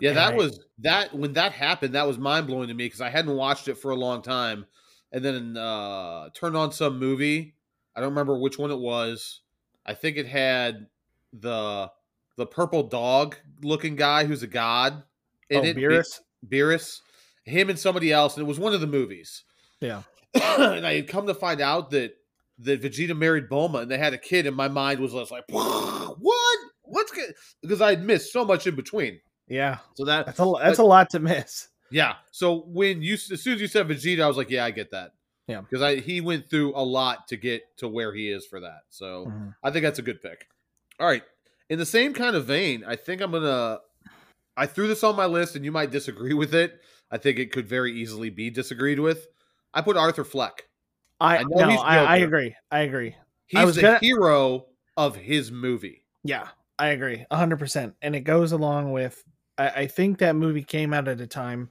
[0.00, 1.94] Yeah, And that I- was that when that happened.
[1.94, 4.66] That was mind blowing to me because I hadn't watched it for a long time,
[5.12, 7.56] and then uh turned on some movie.
[7.96, 9.42] I don't remember which one it was.
[9.86, 10.88] I think it had
[11.32, 11.92] the
[12.36, 15.04] the purple dog looking guy who's a god.
[15.52, 16.20] Oh in it, Be- Beerus?
[16.46, 17.00] Beerus,
[17.44, 19.44] him and somebody else, and it was one of the movies.
[19.80, 20.02] yeah
[20.34, 22.14] and I had come to find out that
[22.60, 25.44] that Vegeta married Bulma and they had a kid, and my mind was just like,
[25.48, 26.58] what?
[26.84, 27.34] What's good?
[27.62, 29.20] Because I had missed so much in between.
[29.48, 32.14] yeah So that that's a that's a lot to miss yeah.
[32.30, 34.92] So when you as soon as you said Vegeta, I was like, yeah, I get
[34.92, 35.12] that.
[35.46, 35.60] Yeah.
[35.60, 38.80] Because I he went through a lot to get to where he is for that.
[38.88, 39.54] So Mhm.
[39.62, 40.46] I think that's a good pick.
[40.98, 41.22] All right.
[41.68, 43.80] In the same kind of vein, I think I'm gonna
[44.56, 46.80] I threw this on my list and you might disagree with it.
[47.10, 49.26] I think it could very easily be disagreed with.
[49.74, 50.68] I put Arthur Fleck.
[51.20, 52.54] I, I know no, he's I, I agree.
[52.70, 53.14] I agree.
[53.46, 56.04] He's was the gonna- hero of his movie.
[56.24, 59.22] Yeah, I agree, hundred percent, and it goes along with.
[59.58, 61.70] I, I think that movie came out at a time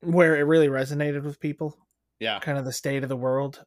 [0.00, 1.76] where it really resonated with people,
[2.20, 2.38] Yeah.
[2.40, 3.64] kind of the state of the world.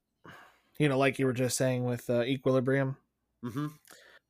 [0.77, 2.95] You know, like you were just saying with uh, Equilibrium.
[3.43, 3.67] hmm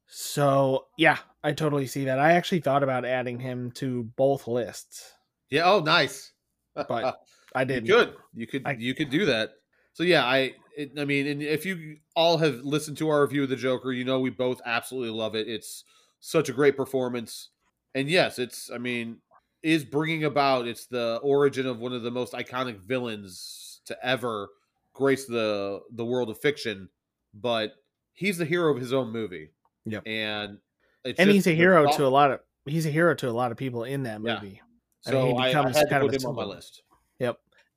[0.10, 2.20] So yeah, I totally see that.
[2.20, 5.14] I actually thought about adding him to both lists.
[5.50, 5.64] Yeah.
[5.72, 6.34] Oh, nice.
[6.88, 7.20] But
[7.54, 7.90] I didn't.
[7.90, 8.14] could.
[8.34, 8.64] You could.
[8.66, 9.52] I- you could do that.
[9.94, 10.54] So yeah, I.
[10.78, 13.92] It, I mean, and if you all have listened to our review of the Joker,
[13.92, 15.48] you know we both absolutely love it.
[15.50, 15.84] It's
[16.22, 17.50] such a great performance,
[17.96, 18.72] and yes, it's.
[18.72, 19.18] I mean,
[19.62, 20.68] is bringing about.
[20.68, 24.50] It's the origin of one of the most iconic villains to ever
[24.94, 26.88] grace the the world of fiction,
[27.34, 27.74] but
[28.14, 29.50] he's the hero of his own movie.
[29.86, 30.04] Yep.
[30.06, 30.58] and
[31.04, 32.40] it's and he's a hero to a lot of.
[32.66, 34.36] He's a hero to a lot of people in that Yeah.
[34.36, 34.62] movie.
[35.08, 36.84] I So mean, he I, I kind of put a him on my list.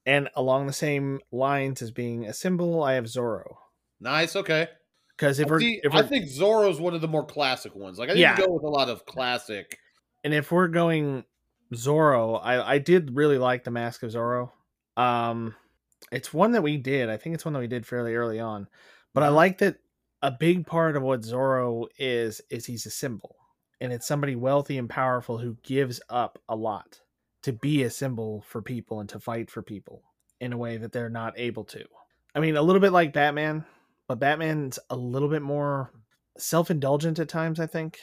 [0.05, 3.55] And along the same lines as being a symbol, I have Zorro.
[4.01, 4.35] Nice.
[4.35, 4.67] Okay.
[5.17, 8.01] Because if we're, See, if I we're think Zorro's one of the more classic ones.
[8.01, 8.37] Like I didn't Yeah.
[8.37, 9.79] go with a lot of classic.
[10.25, 11.25] and if we're going
[11.73, 14.51] Zorro, I I did really like the Mask of Zorro.
[14.97, 15.55] Um,
[16.11, 17.09] it's one that we did.
[17.09, 18.69] I think it's one that we did fairly early on,
[19.15, 19.35] but I Mhm.
[19.37, 19.77] like that
[20.23, 23.37] a big part of what Zorro is is he's a symbol,
[23.81, 27.01] and it's somebody wealthy and powerful who gives up a lot
[27.43, 30.03] to be a symbol for people and to fight for people
[30.41, 31.85] in a way that they're not able to.
[32.35, 33.65] I mean, a little bit like Batman,
[34.07, 35.93] but Batman's a little bit more
[36.39, 37.99] self-indulgent at times, I think.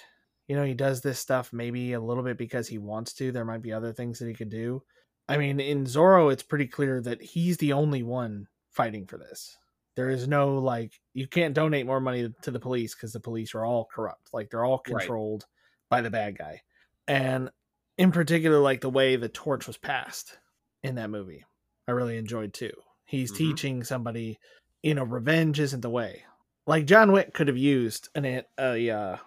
[0.47, 3.32] You know he does this stuff maybe a little bit because he wants to.
[3.32, 4.82] There might be other things that he could do.
[5.27, 9.55] I mean in zorro it's pretty clear that he's the only one fighting for this
[9.95, 13.54] there is no like you can't donate more money to the police because the police
[13.56, 14.30] are all corrupt.
[14.34, 15.45] Like they're all controlled
[15.89, 16.62] by the bad guy.
[17.08, 17.49] And
[17.97, 20.38] in particular like the way the torch was passed
[20.84, 21.45] in that movie
[21.88, 22.71] i really enjoyed too.
[23.04, 23.38] He's Mhm.
[23.38, 24.39] teaching somebody
[24.84, 26.23] you know revenge isn't the way.
[26.67, 29.17] Like john wick could have used an a, a uh,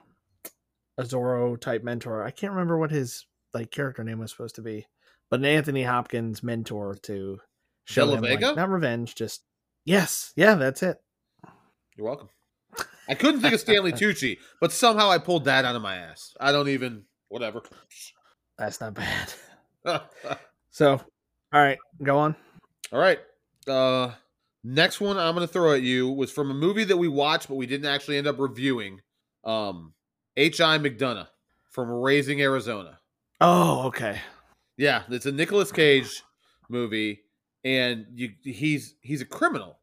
[0.99, 2.23] a Zorro type mentor.
[2.25, 4.87] I can't remember what his like character name was supposed to be,
[5.31, 7.41] but an Anthony Hopkins mentor to
[7.85, 9.43] show him like, not revenge, just
[9.85, 11.01] yes, yeah, that's it.
[11.97, 12.29] You're welcome.
[13.09, 16.35] I couldn't think of Stanley Tucci, but somehow I pulled that out of my ass.
[16.41, 17.05] I don't even.
[17.29, 17.63] Whatever.
[18.59, 19.33] That's not bad.
[20.73, 20.93] So,
[21.53, 22.35] all right, go on.
[22.93, 23.21] All right.
[23.69, 24.13] Uh,
[24.65, 27.49] next one I'm going to throw at you was from a movie that we watched,
[27.49, 29.01] but we didn't actually end up reviewing.
[29.45, 29.93] Um,
[30.37, 30.79] H.I.
[30.79, 31.29] McDunnough
[31.71, 32.99] from Raising Arizona.
[33.41, 34.19] Oh, okay.
[34.79, 36.23] Yeah, it's a Nicolas Cage
[36.71, 37.21] movie,
[37.65, 39.79] and you he's he's a criminal.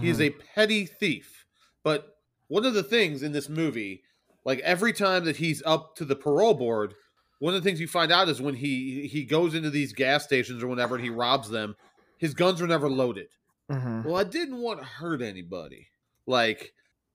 [0.00, 0.26] He is Mhm.
[0.26, 1.44] a petty thief.
[1.82, 2.16] But
[2.48, 4.04] one of the things in this movie,
[4.44, 6.94] like every time that he's up to the parole board,
[7.40, 10.24] one of the things you find out is when he he goes into these gas
[10.24, 11.76] stations or whenever and he robs them,
[12.18, 13.28] his guns were never loaded.
[13.70, 14.04] Mhm.
[14.04, 15.88] Well, I didn't want to hurt anybody.
[16.26, 16.72] Like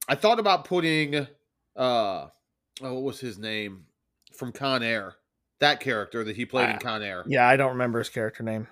[0.08, 1.28] I thought about putting uh
[1.76, 2.30] oh,
[2.80, 3.86] what was his name
[4.34, 5.16] from Con Air?
[5.60, 7.24] That character that he played in Con Air.
[7.28, 8.68] Yeah, I don't remember his character name.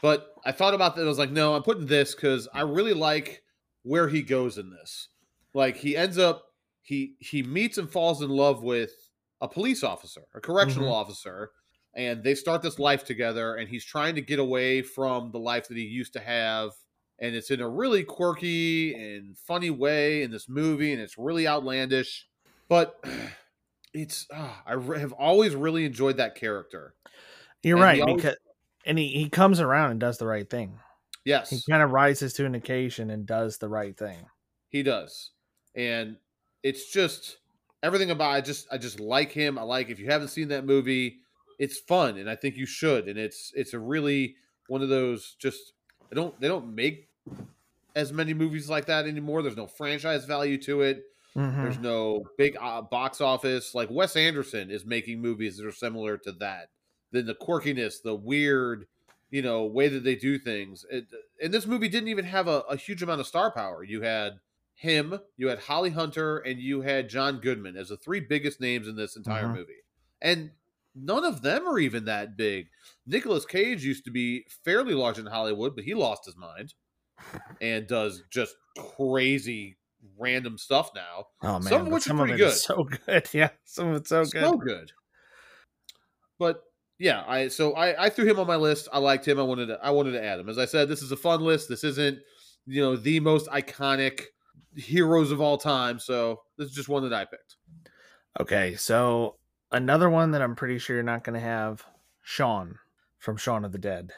[0.00, 1.02] But I thought about that.
[1.02, 3.42] I was like, no, I'm putting this because I really like
[3.82, 5.08] where he goes in this.
[5.54, 6.44] Like he ends up
[6.82, 8.92] he he meets and falls in love with
[9.40, 10.94] a police officer, a correctional Mhm.
[10.94, 11.50] officer,
[11.94, 13.56] and they start this life together.
[13.56, 16.70] And he's trying to get away from the life that he used to have.
[17.20, 21.48] And it's in a really quirky and funny way in this movie, and it's really
[21.48, 22.28] outlandish.
[22.68, 23.02] But
[23.92, 26.94] it's ah, I have always really enjoyed that character.
[27.62, 28.36] You're And right always- because
[28.88, 30.80] and he, he comes around and does the right thing.
[31.24, 34.16] Yes, He kind of rises to an occasion and does the right thing.
[34.70, 35.30] He does.
[35.74, 36.16] And
[36.62, 37.38] it's just
[37.82, 39.58] everything about I just I just like him.
[39.58, 41.18] I like if you haven't seen that movie,
[41.58, 43.08] it's fun and I think you should.
[43.08, 44.36] And it's it's a really
[44.68, 45.74] one of those just
[46.08, 47.08] they don't they don't make
[47.94, 49.42] as many movies like that anymore.
[49.42, 51.04] There's no franchise value to it.
[51.36, 51.62] Mhm.
[51.62, 53.74] There's no big uh, box office.
[53.74, 56.70] Like Wes Anderson is making movies that are similar to that.
[57.10, 58.86] Then the quirkiness, the weird,
[59.30, 60.84] you know, way that they do things.
[60.90, 61.06] It,
[61.42, 63.82] and this movie didn't even have a, a huge amount of star power.
[63.82, 64.40] You had
[64.74, 68.86] him, you had Holly Hunter, and you had John Goodman as the three biggest names
[68.86, 69.54] in this entire Mhm.
[69.56, 69.82] movie.
[70.20, 70.50] And
[70.94, 72.68] none of them are even that big.
[73.06, 76.74] Nicolas Cage used to be fairly large in Hollywood, but he lost his mind
[77.60, 78.54] and does just
[78.96, 79.76] crazy
[80.16, 81.26] random stuff now.
[81.42, 83.28] Oh man, Some of which are some pretty of it is so good.
[83.32, 84.30] Yeah, some of it's so good.
[84.32, 84.92] so good.
[86.38, 86.62] But
[86.98, 88.88] yeah, I so I, I threw him on my list.
[88.92, 89.38] I liked him.
[89.38, 90.48] I wanted to I wanted to add him.
[90.48, 91.68] As I said, this is a fun list.
[91.68, 92.18] This isn't
[92.66, 94.22] you know the most iconic
[94.76, 95.98] heroes of all time.
[95.98, 97.56] So this is just one that I picked.
[98.40, 99.36] Okay, so
[99.72, 101.84] another one that I'm pretty sure you're not going to have,
[102.22, 102.78] Shaun
[103.18, 104.12] from Shaun of the Dead,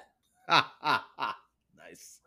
[0.49, 1.37] Ha ha ha!
[1.79, 2.21] Nice.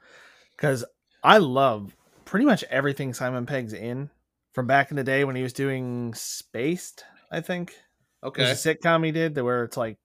[0.56, 0.84] because
[1.24, 4.10] I love pretty much everything Simon Pegg's in
[4.54, 7.76] from back in the day when he was doing Spaced, I think.
[8.24, 8.44] Okay.
[8.44, 9.98] There's a sitcom he did that where it's like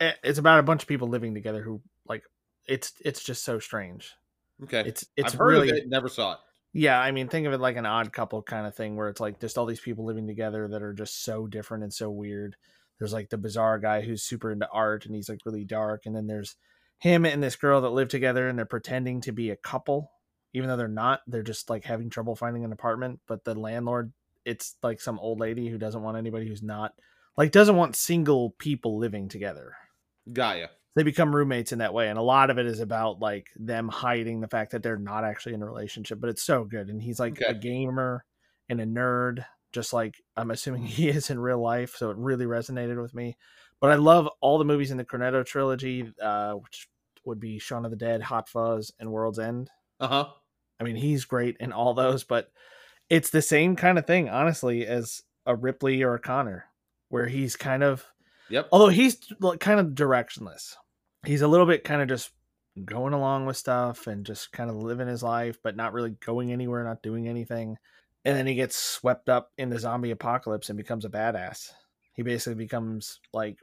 [0.00, 2.24] Eh, it's about a bunch of people living together who like
[2.66, 4.14] it's it's just so strange.
[4.62, 4.82] Okay.
[4.86, 6.38] It's it's I've really it, never saw it.
[6.72, 7.00] yeah.
[7.00, 9.40] I mean, think of it like an odd couple kind of thing where it's like
[9.40, 12.56] just all these people living together that are just so different and so weird.
[12.98, 16.14] There's like the bizarre guy who's super into art and he's like really dark, and
[16.14, 16.56] then there's
[16.98, 20.12] him and this girl that live together and they're pretending to be a couple,
[20.52, 21.20] even though they're not.
[21.26, 23.20] They're just like having trouble finding an apartment.
[23.26, 24.12] But the landlord,
[24.44, 26.94] it's like some old lady who doesn't want anybody who's not
[27.36, 29.74] like doesn't want single people living together
[30.32, 30.66] Got ya.
[30.96, 33.88] they become roommates in that way and a lot of it is about like them
[33.88, 37.02] hiding the fact that they're not actually in a relationship but it's so good and
[37.02, 38.24] he's like a gamer
[38.68, 42.46] and a nerd just like i'm assuming he is in real life so it really
[42.46, 43.36] resonated with me
[43.80, 46.88] but i love all the movies in the cornetto trilogy uh, which
[47.26, 49.68] would be shaun of the dead hot fuzz and world's end
[50.00, 50.26] Uh huh.
[50.80, 52.50] i mean he's great in all those but
[53.10, 56.64] it's the same kind of thing honestly as a ripley or a connor
[57.10, 58.04] where he's kind of
[58.50, 58.68] Yep.
[58.72, 59.16] although he's
[59.60, 60.74] kind of directionless
[61.24, 62.30] he's a little bit kind of just
[62.84, 66.52] going along with stuff and just kind of living his life but not really going
[66.52, 67.76] anywhere not doing anything
[68.24, 71.70] and then he gets swept up in the zombie apocalypse and becomes a badass
[72.14, 73.58] he basically becomes like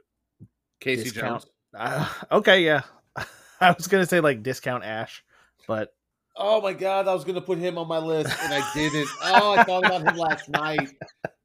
[0.80, 1.42] Casey Discount.
[1.42, 1.46] Jones.
[1.76, 2.82] uh, okay yeah
[3.60, 5.22] i was gonna say like discount ash
[5.68, 5.94] but
[6.34, 9.06] Oh my god, I was gonna put him on my list and I didn't.
[9.22, 10.88] Oh, I thought about him last night.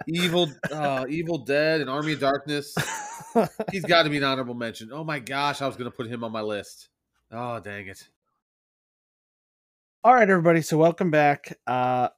[0.08, 2.76] Evil, uh, Evil Dead and Army of Darkness.
[3.72, 4.92] He's got to be an honorable mention.
[4.92, 6.90] Oh my gosh, I was gonna put him on my list.
[7.32, 8.08] Oh dang it.
[10.04, 10.62] All right, everybody.
[10.62, 11.58] So welcome back.
[11.66, 12.10] Uh,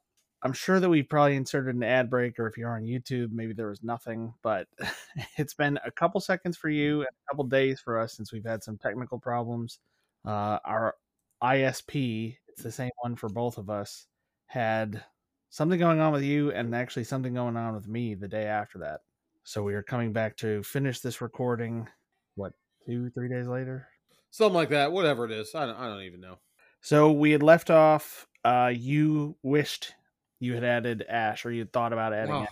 [0.42, 3.52] I'm sure that we probably inserted an ad break, or if you're on YouTube, maybe
[3.52, 4.32] there was nothing.
[4.42, 4.68] But
[5.36, 8.44] it's been a couple seconds for you and a couple days for us since we've
[8.44, 9.80] had some technical problems.
[10.24, 10.94] Uh, our
[11.42, 14.06] ISP, it's the same one for both of us,
[14.46, 15.02] had
[15.50, 18.78] something going on with you and actually something going on with me the day after
[18.78, 19.00] that.
[19.44, 21.88] So we are coming back to finish this recording.
[22.36, 22.52] What
[22.86, 23.88] two, three days later?
[24.30, 24.92] Something like that.
[24.92, 25.76] Whatever it is, I don't.
[25.76, 26.38] I don't even know.
[26.80, 28.26] So we had left off.
[28.44, 29.92] Uh, you wished
[30.38, 32.48] you had added Ash, or you had thought about adding Oh, it.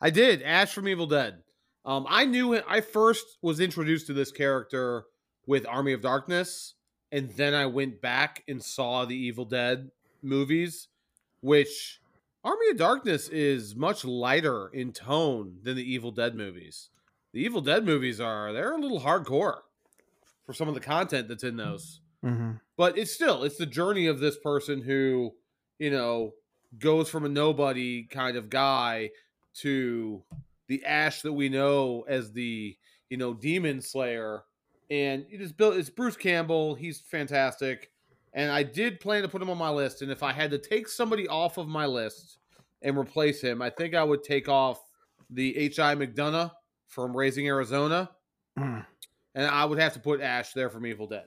[0.00, 0.42] I did.
[0.42, 1.42] Ash from Evil Dead.
[1.84, 2.64] Um, I knew it.
[2.68, 5.04] I first was introduced to this character
[5.46, 6.74] with Army of Darkness,
[7.10, 9.90] and then I went back and saw the Evil Dead
[10.22, 10.88] movies,
[11.40, 12.00] which
[12.46, 16.90] Army of Darkness is much lighter in tone than the Evil Dead movies.
[17.32, 19.58] The Evil Dead movies are they're a little hardcore
[20.44, 22.52] for some of the content that's in those Mm-hmm.
[22.76, 25.32] but it's still it's the journey of this person who
[25.78, 26.32] you know
[26.78, 29.10] goes from a nobody kind of guy
[29.56, 30.22] to
[30.66, 32.74] the ash that we know as the
[33.10, 34.42] you know demon slayer
[34.90, 37.90] and it is built it's bruce campbell he's fantastic
[38.36, 40.58] and i did plan to put him on my list and if i had to
[40.58, 42.38] take somebody off of my list
[42.82, 44.78] and replace him i think i would take off
[45.30, 46.52] the hi mcdunnough
[46.86, 48.08] from raising arizona
[48.58, 48.86] Mm.
[49.34, 51.24] and i would have to put ash there from evil dead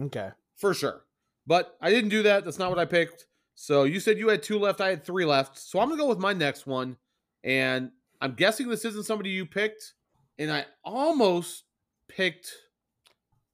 [0.00, 0.30] Okay.
[0.56, 1.02] for sure.
[1.46, 2.44] But I didn't do that.
[2.44, 3.26] That's not what I picked.
[3.56, 4.80] So you said you had two left.
[4.80, 5.58] I had three left.
[5.58, 6.96] So I'm gonna go with my next one.
[7.44, 9.94] And I'm guessing this isn't somebody you picked.
[10.38, 11.64] And I almost
[12.08, 12.52] picked.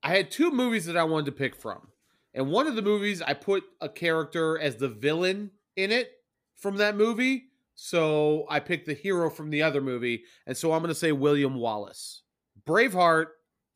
[0.02, 1.88] I had two movies that I wanted to pick from.
[2.34, 6.10] And one of the movies I put a character as the villain in it
[6.56, 7.44] from that movie.
[7.74, 10.24] So I picked the hero from the other movie.
[10.46, 12.22] And so I'm gonna say William Wallace.
[12.66, 13.26] Braveheart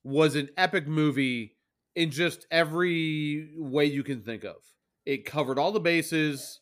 [0.04, 1.56] was an epic movie
[1.94, 4.56] in just every way you can think of.
[5.06, 6.60] It covered all the bases,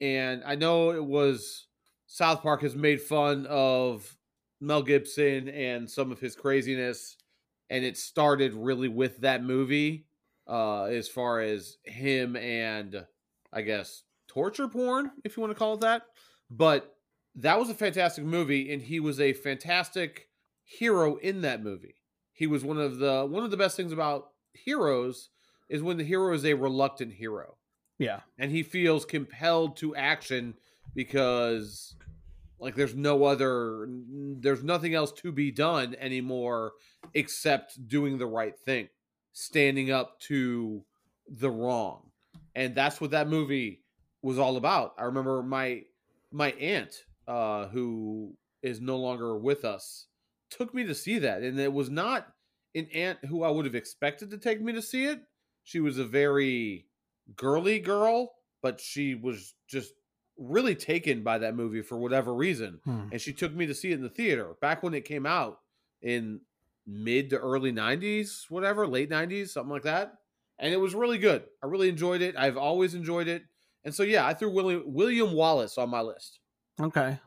[0.00, 1.66] and I know it was
[2.06, 4.16] South Park has made fun of
[4.60, 7.16] Mel Gibson and some of his craziness,
[7.70, 10.06] and it started really with that movie,
[10.48, 13.06] uh, as far as him and
[13.52, 16.02] I guess torture porn, if you want to call it that.
[16.50, 16.94] But
[17.36, 20.28] that was a fantastic movie, and he was a fantastic
[20.64, 21.96] hero in that movie
[22.34, 25.28] he was one of the one of the best things about heroes
[25.68, 27.56] is when the hero is a reluctant hero
[27.98, 28.20] Yeah.
[28.38, 30.54] and he feels compelled to action
[30.94, 31.94] because
[32.58, 33.86] like there's no other
[34.40, 36.72] there's nothing else to be done anymore
[37.12, 38.88] except doing the right thing
[39.32, 40.84] standing up to
[41.28, 42.10] the wrong.
[42.54, 43.82] And that's what that movie
[44.22, 44.94] was all about.
[44.98, 45.82] I remember my
[46.30, 50.06] my aunt uh who is no longer with us
[50.50, 51.42] took me to see that.
[51.42, 52.26] And it was not
[52.74, 55.20] an aunt who i would have expected to take me to see it.
[55.64, 56.86] She was a very
[57.36, 59.92] girly girl but she was just
[60.38, 62.80] really taken by that movie for whatever reason.
[62.84, 63.08] Hmm.
[63.12, 64.54] and she took me to see it in the theater.
[64.60, 65.58] Back when it came out
[66.00, 66.40] in
[66.86, 70.14] mid to early 90s whatever late 90s something like that
[70.58, 73.44] and it was really good i really enjoyed it i've always enjoyed it
[73.84, 76.40] and so yeah i threw william, william wallace on my list
[76.80, 77.18] Okay.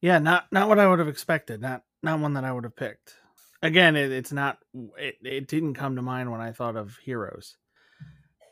[0.00, 1.60] Yeah, not not what I would have expected.
[1.60, 3.14] Not not one that I would have picked.
[3.62, 4.58] Again, it, it's not.
[4.98, 7.56] It, it didn't come to mind when I thought of heroes.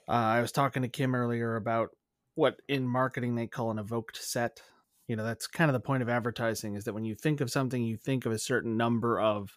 [0.08, 1.90] Uh, I was talking to Kim earlier about
[2.34, 4.62] what in marketing they call an evoked set.
[5.08, 7.50] You know, that's kind of the point of advertising is that when you think of
[7.50, 9.50] something, you think of a certain number of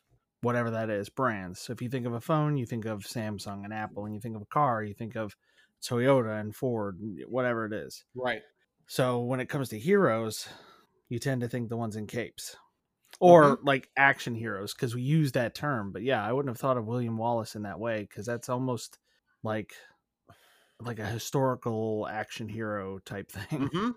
[0.43, 1.59] whatever that is brands.
[1.61, 4.21] So if you think of a phone, you think of Samsung and Apple, and you
[4.21, 5.35] think of a car, you think of
[5.83, 8.05] Toyota and Ford, whatever it is.
[8.15, 8.43] Right.
[8.87, 10.47] So when it comes to heroes,
[11.09, 12.57] you tend to think the ones in capes
[13.19, 13.63] or Mm-hmm.
[13.63, 15.91] like action heroes because we use that term.
[15.91, 18.99] But yeah, I wouldn't have thought of William Wallace in that way because that's almost
[19.43, 19.75] like
[20.79, 23.71] like a historical action hero type thing.
[23.71, 23.91] hmm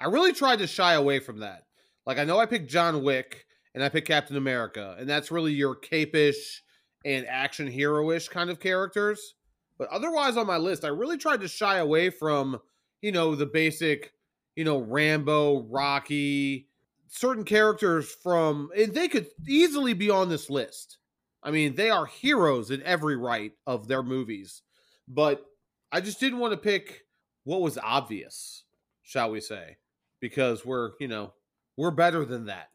[0.00, 1.64] I really tried to shy away from that.
[2.06, 5.52] Like I know I picked John Wick and I picked Captain America, and that's really
[5.52, 6.62] your capish
[7.04, 9.34] and action hero-ish kind of characters.
[9.78, 12.60] But otherwise on my list, I really tried to shy away from,
[13.00, 14.12] you know, the basic,
[14.54, 16.68] you know, Rambo, Rocky,
[17.08, 20.98] certain characters from and they could easily be on this list.
[21.42, 24.62] I mean, they are heroes in every right of their movies.
[25.08, 25.44] But
[25.90, 27.04] I just didn't want to pick
[27.44, 28.64] what was obvious,
[29.02, 29.78] shall we say,
[30.20, 31.32] because we're, you know,
[31.76, 32.68] we're better than that.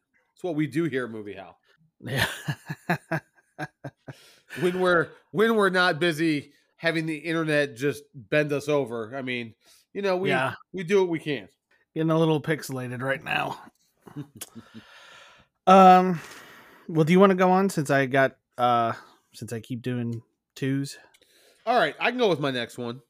[0.46, 1.58] What we do here at Movie Howl.
[2.00, 2.28] Yeah.
[4.62, 9.16] When we're when we're not busy having the internet just bend us over.
[9.16, 9.54] I mean,
[9.94, 10.54] you know, we yeah.
[10.72, 11.50] we do what we can.
[11.94, 13.60] Getting a little pixelated right now.
[15.68, 16.22] um
[16.88, 18.94] well do you want to go on since I got uh
[19.34, 20.22] since I keep doing
[20.56, 20.98] twos?
[21.66, 23.02] All right, I can go with my next one.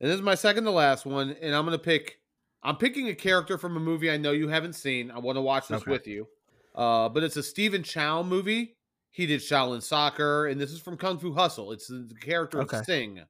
[0.00, 2.20] And this is my second to last one, and I'm gonna pick
[2.62, 5.10] I'm picking a character from a movie I know you haven't seen.
[5.10, 5.90] I want to watch this Okay.
[5.90, 6.28] with you.
[6.74, 8.76] Uh, but it's a Stephen Chow movie.
[9.10, 11.72] He did Shaolin Soccer, and this is from Kung Fu Hustle.
[11.72, 12.78] It's the character Okay.
[12.78, 13.20] of Sing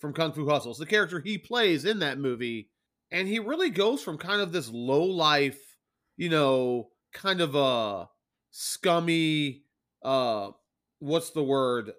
[0.00, 0.70] from Kung Fu Hustle.
[0.72, 2.68] It's the character he plays in that movie,
[3.10, 5.78] and he really goes from kind of this low life,
[6.18, 8.08] you know, kind of a
[8.50, 9.64] scummy,
[10.02, 10.50] uh,
[10.98, 11.92] what's the word,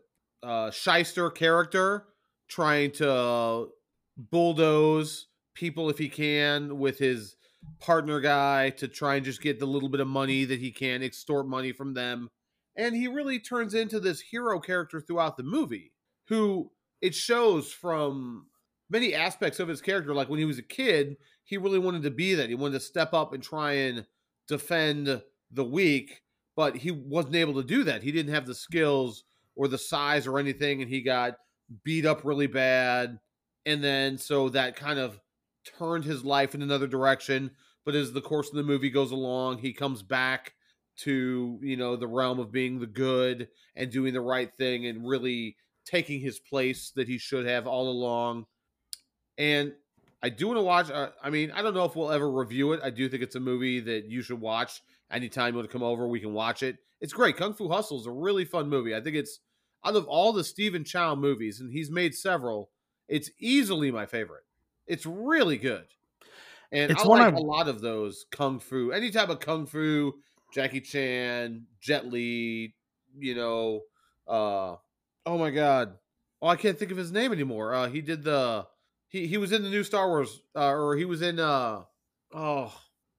[0.44, 2.06] uh, shyster character,
[2.48, 3.70] trying to
[4.18, 7.36] bulldoze people if he can with his
[7.80, 11.04] partner guy to try and just get the little bit of money that he can
[11.04, 12.30] extort money from them.
[12.76, 15.92] And he really turns into this hero character throughout the movie
[16.28, 18.48] who it shows from
[18.90, 20.14] many aspects of his character.
[20.14, 22.50] Like when he was a kid he really wanted to be that.
[22.50, 24.06] He wanted to step up and try and
[24.48, 26.22] defend the weak
[26.56, 28.04] but he wasn't able to do that.
[28.04, 29.24] He didn't have the skills
[29.56, 31.36] or the size or anything and he got
[31.84, 33.20] beat up really bad.
[33.66, 35.20] And then so that kind of
[35.66, 37.52] turned his life in another direction
[37.86, 40.54] but as the course of the movie goes along he comes back
[40.98, 45.08] to you know the realm of being the good and doing the right thing and
[45.08, 45.56] really
[45.86, 48.46] taking his place that he should have all along.
[49.38, 49.74] And
[50.24, 52.74] i do want to watch uh, i mean i don't know if we'll ever review
[52.74, 52.82] it.
[52.84, 54.82] I do think it's a movie that you should watch
[55.12, 56.78] anytime you want to come over we can watch it.
[57.00, 57.38] It's great.
[57.38, 58.96] Kung fu hustle is a really fun movie.
[58.96, 59.40] I think it's
[59.84, 62.70] out of all the stephen chow movies and he's made several
[63.08, 64.44] it's easily my favorite
[64.88, 65.86] it's really good
[66.72, 68.92] and It's I like I've- a lot of those kung fu.
[68.92, 70.14] Any type of kung fu,
[70.54, 72.74] Jackie Chan, Jet Li,
[73.18, 73.82] you know,
[74.28, 74.76] uh
[75.26, 75.98] oh my god.
[76.42, 77.74] Oh, I can't think of his name anymore.
[77.74, 78.66] Uh he did the
[79.10, 81.84] he he was in the new Star Wars uh, or he was in uh
[82.34, 82.74] oh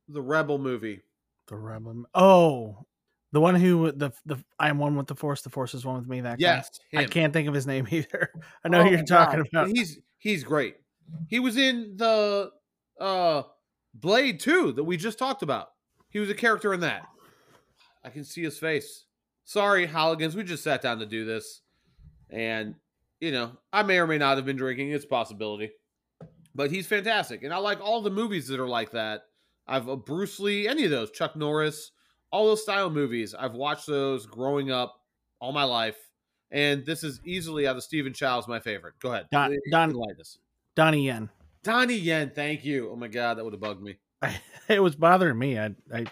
[0.08, 1.00] the Rebel movie.
[1.48, 2.04] The rebel.
[2.14, 2.86] Oh,
[3.32, 5.42] the one who the the I am one with the force.
[5.42, 6.20] The force is one with me.
[6.22, 6.40] That.
[6.40, 8.30] Yes, I can't think of his name either.
[8.64, 9.48] I know Oh who you're talking God.
[9.52, 9.68] about.
[9.76, 10.76] He's he's great.
[11.28, 12.50] He was in the
[13.00, 13.42] uh
[13.94, 15.68] Blade 2 that we just talked about.
[16.08, 17.06] He was a character in that.
[18.04, 19.04] I can see his face.
[19.44, 21.60] Sorry, Howligans, we just sat down to do this.
[22.30, 22.74] And
[23.20, 25.70] you know, I may or may not have been drinking, it's a possibility.
[26.54, 27.44] But he's fantastic.
[27.44, 29.22] And I like all the movies that are like that.
[29.66, 31.92] I've uh, Bruce Lee, any of those, Chuck Norris,
[32.30, 33.34] all those style movies.
[33.34, 35.00] I've watched those growing up
[35.40, 35.96] all my life.
[36.50, 38.94] And this is easily out of Stephen Chow's my favorite.
[39.00, 39.28] Go ahead.
[39.30, 40.38] Don- Don- Enlighten us.
[40.74, 41.30] Donnie Yen.
[41.62, 42.90] Donnie Yen, thank you.
[42.90, 43.98] Oh my god, that would have bugged me.
[44.68, 45.58] it was bothering me.
[45.58, 46.06] I, I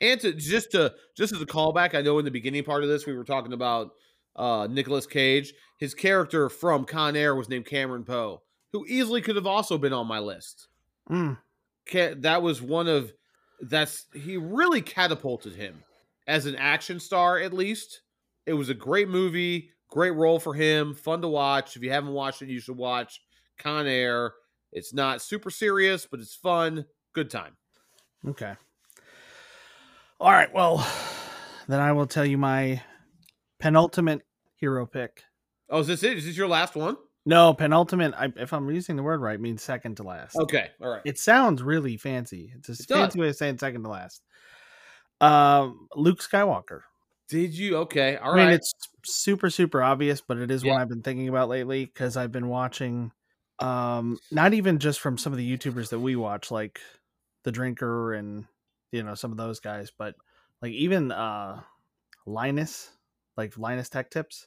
[0.00, 2.88] And to just to just as a callback, I know in the beginning part of
[2.88, 3.90] this we were talking about
[4.36, 5.52] uh Nicolas Cage.
[5.78, 8.42] His character from Con Air was named Cameron Poe,
[8.72, 10.68] who easily could have also been on my list.
[11.10, 11.36] mm,
[11.92, 13.12] That was one of
[13.60, 15.84] that's he really catapulted him
[16.26, 18.02] as an action star at least.
[18.44, 21.76] It was a great movie, great role for him, fun to watch.
[21.76, 23.20] If you haven't watched it, you should watch
[23.58, 24.32] Con Air.
[24.72, 26.86] It's not super serious, but it's fun.
[27.12, 27.56] Good time.
[28.28, 28.54] okay.
[30.20, 30.52] All right.
[30.54, 30.86] Well,
[31.68, 32.80] then I will tell you my
[33.58, 34.22] penultimate
[34.56, 35.24] hero pick.
[35.68, 36.16] Oh, is this it?
[36.18, 36.96] Is this your last one?
[37.26, 38.14] No, penultimate.
[38.16, 40.36] I, if I'm using the word right, means second to last.
[40.36, 41.02] Okay, all right.
[41.04, 42.52] It sounds really fancy.
[42.56, 43.16] It's a It fancy does.
[43.16, 44.22] way of saying second to last.
[45.20, 46.80] Um, Luke Skywalker.
[47.28, 47.76] Did you?
[47.78, 48.72] Okay, all I mean, it's
[49.04, 52.48] super super obvious, but it is one I've been thinking about lately because I've been
[52.48, 53.12] watching,
[53.62, 56.80] um, not even just from some of the YouTubers that we watch, like
[57.44, 58.44] the Drinker and
[58.90, 60.14] you know some of those guys, but
[60.60, 61.60] like even uh
[62.26, 62.90] Linus,
[63.36, 64.46] like Linus Tech Tips.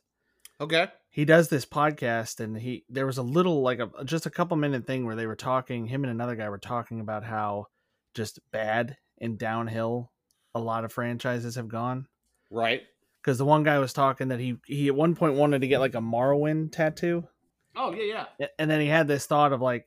[0.60, 0.88] okay.
[1.10, 4.58] He does this podcast, and he there was a little like a just a couple
[4.58, 5.86] minute thing where they were talking.
[5.88, 7.68] Him and another guy were talking about how
[8.14, 10.12] just bad and downhill
[10.54, 12.08] a lot of franchises have gone
[12.50, 12.84] Right.
[13.22, 15.80] because the one guy was talking that he he at one point wanted to get
[15.80, 17.28] like a Morrowind tattoo,
[17.76, 18.48] Oh yeah, yeah.
[18.58, 19.86] and then he had this thought of like,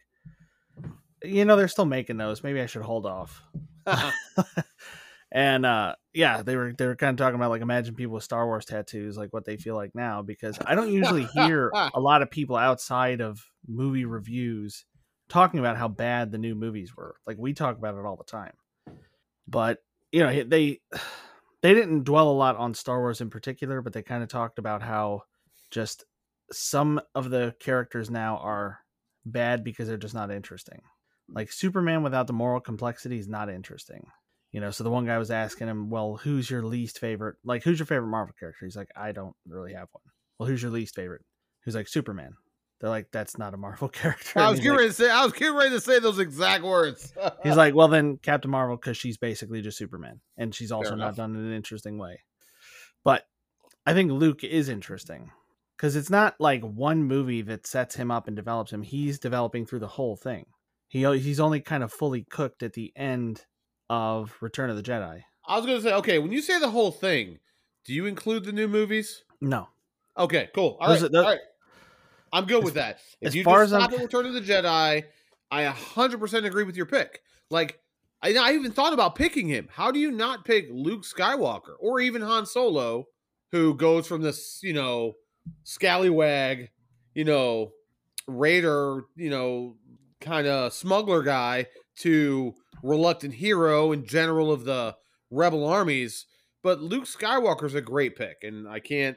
[1.23, 2.43] you know, they're still making those.
[2.43, 3.43] Maybe I should hold off.
[3.87, 4.11] yeah.
[5.33, 8.25] and uh yeah, they were they were kind of talking about like imagine people with
[8.25, 10.23] Star Wars tattoos, like what they feel like now.
[10.23, 14.85] Because I don't usually hear a lot of people outside of movie reviews
[15.29, 17.17] talking about how bad the new movies were.
[17.27, 18.55] Like we talk about it all the time,
[19.47, 19.79] but
[20.13, 20.81] you know they
[21.63, 24.59] they didn't dwell a lot on Star Wars in particular, but they kind of talked
[24.59, 25.23] about how
[25.71, 26.05] just
[26.53, 28.81] some of the characters now are
[29.25, 30.81] bad because they're just not interesting.
[31.29, 34.07] Like Superman without the moral complexity is not interesting.
[34.53, 37.37] You know, so the one guy was asking him, "Well, who's your least favorite?
[37.45, 40.03] Like, who's your favorite Marvel character?" He's like, "I don't really have one."
[40.39, 41.23] Well, who's your least favorite?
[41.65, 42.33] Who's like Superman?
[42.81, 45.11] They're like, "That's not a Marvel character." I was getting like, ready to say.
[45.11, 47.13] I was getting ready to say those exact words.
[47.43, 51.17] He's like, well, then Captain Marvel, because she's basically just Superman, and she's also not
[51.17, 52.21] done in an interesting way.
[53.05, 53.27] But
[53.85, 55.31] I think Luke is interesting
[55.79, 58.83] because it's not like one movie that sets him up and develops him.
[58.83, 60.45] He's developing through the whole thing.
[60.89, 63.45] He he's only kind of fully cooked at the end
[63.89, 65.23] of Return of the Jedi.
[65.47, 67.39] I was gonna say, okay, when you say the whole thing,
[67.87, 69.25] do you include the new movies?
[69.41, 69.69] No,
[70.19, 70.77] Okay, cool.
[70.81, 71.41] All Those right, those- all right.
[72.33, 72.99] I'm good As- with that.
[73.21, 75.05] If as you far as I'm- stop at Return of the Jedi,
[75.51, 77.23] I 100% agree with your pick.
[77.51, 77.81] Like,
[78.21, 79.69] I, I even thought about picking him.
[79.71, 83.07] How do you not pick Luke Skywalker or even Han Solo,
[83.53, 85.15] who goes from this, you know,
[85.65, 86.71] scallywag,
[87.15, 87.73] you know,
[88.27, 89.77] raider, you know,
[90.21, 94.97] kind of smuggler guy to reluctant hero and general of the
[95.31, 96.27] rebel armies.
[96.63, 99.17] But Luke Skywalker's a great pick, and I can't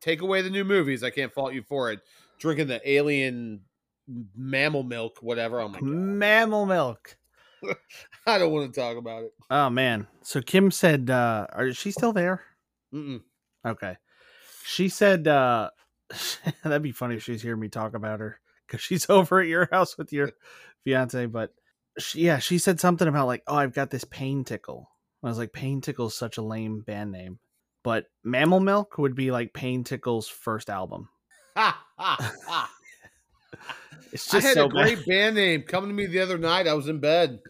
[0.00, 1.02] take away the new movies.
[1.02, 2.00] I can't fault you for it.
[2.38, 3.62] Drinking the alien
[4.36, 5.60] mammal milk, whatever.
[5.60, 7.16] I'm like, mammal milk.
[8.26, 9.32] I don't want to talk about it.
[9.50, 10.06] Oh man.
[10.22, 12.42] So Kim said, uh, "Are she still there?"
[12.92, 13.22] Mm-mm.
[13.64, 13.96] Okay.
[14.66, 15.70] She said uh
[16.64, 19.68] that'd be funny if she's hearing me talk about her because she's over at your
[19.70, 20.32] house with your
[20.84, 21.26] fiance.
[21.26, 21.54] But
[21.98, 24.90] she, yeah, she said something about like, oh, I've got this pain tickle.
[25.22, 27.38] I was like, pain tickle is such a lame band name.
[27.82, 31.08] But Mammal Milk would be like Pain Tickle's first album.
[31.56, 32.70] Ha, ha, ha.
[34.12, 34.72] It's I just had so a bad.
[34.72, 36.66] great band name come to me the other night.
[36.66, 37.40] I was in bed,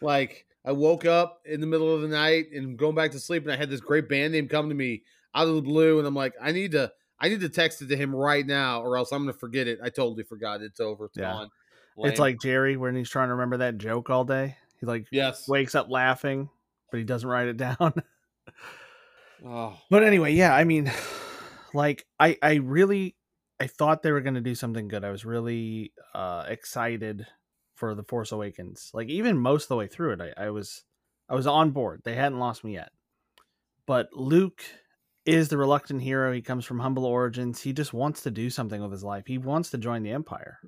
[0.00, 3.42] like I woke up in the middle of the night and going back to sleep,
[3.42, 5.02] and I had this great band name come to me
[5.34, 7.88] out of the blue, and I'm like, I need to, I need to text it
[7.88, 9.78] to him right now, or else I'm gonna forget it.
[9.82, 10.62] I totally forgot.
[10.62, 11.06] It's over.
[11.06, 11.32] It's Yeah.
[11.32, 11.50] gone.
[11.98, 14.56] It's like Jerry when he's trying to remember that joke all day.
[14.80, 15.46] He like yes.
[15.46, 16.48] wakes up laughing,
[16.90, 17.94] but he doesn't write it down.
[19.44, 20.90] Oh, But anyway, yeah, I mean,
[21.74, 23.16] like I I really
[23.60, 25.04] I thought they were to do something good.
[25.04, 27.26] I was really uh excited
[27.74, 28.90] for The Force Awakens.
[28.94, 30.84] Like even most of the way through it, I, I was
[31.28, 32.02] I was on board.
[32.04, 32.90] They hadn't lost me yet.
[33.86, 34.62] But Luke
[35.24, 36.32] is the reluctant hero.
[36.32, 37.60] He comes from humble origins.
[37.60, 39.24] He just wants to do something with his life.
[39.26, 40.58] He wants to join the Empire.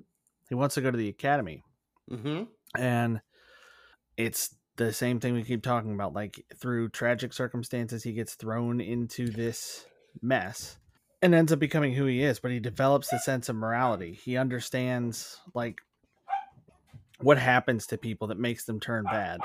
[0.49, 1.63] He wants to go to the academy
[2.11, 2.43] mm-hmm.
[2.77, 3.21] and
[4.17, 8.81] it's the same thing we keep talking about like through tragic circumstances he gets thrown
[8.81, 9.85] into this
[10.21, 10.77] mess
[11.21, 14.37] and ends up becoming who he is but he develops a sense of morality he
[14.37, 15.79] understands like
[17.21, 19.39] what happens to people that makes them turn bad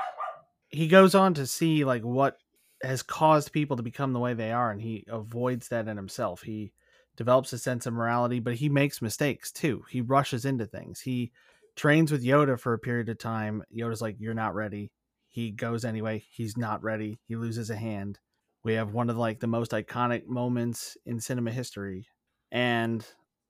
[0.69, 2.37] he goes on to see like what
[2.83, 6.41] has caused people to become the way they are and he avoids that in himself
[6.41, 6.71] he
[7.15, 11.31] develops a sense of morality but he makes mistakes too he rushes into things he
[11.75, 13.63] trains with Yoda for a period of time.
[13.75, 14.91] Yoda's like, "You're not ready."
[15.29, 16.23] He goes anyway.
[16.29, 17.19] He's not ready.
[17.25, 18.19] He loses a hand.
[18.63, 22.07] We have one of like the most iconic moments in cinema history,
[22.51, 23.05] and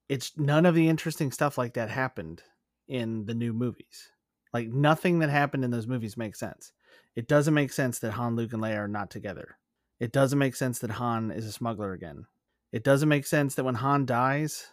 [0.09, 2.43] it's none of the interesting stuff like that happened
[2.88, 4.11] in the new movies.
[4.53, 6.71] Like nothing that happened in those movies makes sense.
[7.16, 9.57] It doesn't make sense that Han, Luke, and Leia are not together.
[9.99, 12.26] It doesn't make sense that Han is a smuggler again.
[12.72, 14.68] It doesn't make sense that when Han dies,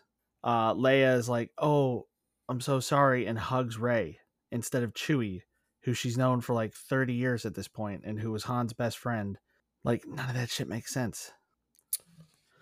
[0.44, 2.06] uh, Leia is like, "Oh,
[2.48, 4.20] I'm so sorry," and hugs Rey
[4.50, 5.42] instead of Chewie,
[5.82, 8.98] who she's known for like 30 years at this point and who was Han's best
[8.98, 9.38] friend.
[9.84, 11.32] Like none of that shit makes sense.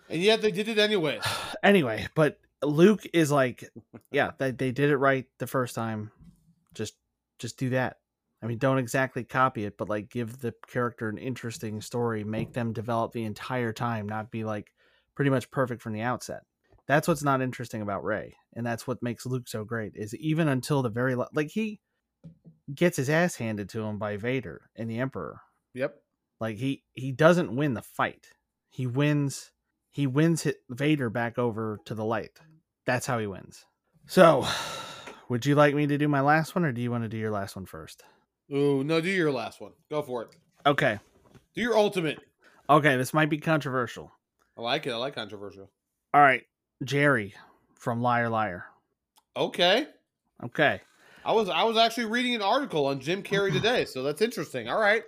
[0.09, 1.19] And yet they did it anyway.
[1.63, 3.69] anyway, but Luke is like,
[4.11, 6.11] yeah, they, they did it right the first time.
[6.73, 6.95] Just
[7.39, 7.97] just do that.
[8.47, 12.53] I mean, don't exactly copy it, but like give the character an interesting story, make
[12.53, 14.71] them develop the entire time, not be like
[15.15, 16.43] pretty much perfect from the outset.
[16.87, 19.97] That's what's not interesting about Rey, and that's what makes Luke so great.
[19.97, 21.81] Is even until the very like he
[22.73, 25.41] gets his ass handed to him by Vader and the Emperor.
[25.73, 25.95] Yep.
[26.39, 28.27] Like he he doesn't win the fight.
[28.69, 29.51] He wins
[29.91, 32.39] he wins hit Vader back over to the light.
[32.85, 33.65] That's how he wins.
[34.05, 34.47] So,
[35.27, 37.17] would you like me to do my last one or do you want to do
[37.17, 38.05] your last one first?
[38.53, 39.73] Ooh, no, do your last one.
[39.89, 40.29] Go for it.
[40.65, 40.99] Okay.
[41.55, 42.19] Do your ultimate.
[42.69, 44.11] Okay, this might be controversial.
[44.57, 44.91] I like it.
[44.91, 45.69] I like controversial.
[46.13, 46.43] All right,
[46.83, 47.33] Jerry
[47.75, 48.65] from Liar Liar.
[49.35, 49.87] Okay.
[50.43, 50.81] Okay.
[51.25, 54.69] I was I was actually reading an article on Jim Carrey today, so that's interesting.
[54.69, 55.03] All right.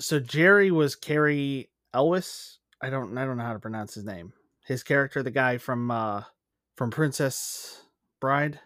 [0.00, 2.58] So Jerry was Cary Elwes.
[2.80, 4.32] I don't I don't know how to pronounce his name.
[4.64, 6.22] His character, the guy from uh
[6.76, 7.82] from Princess
[8.20, 8.60] Bride.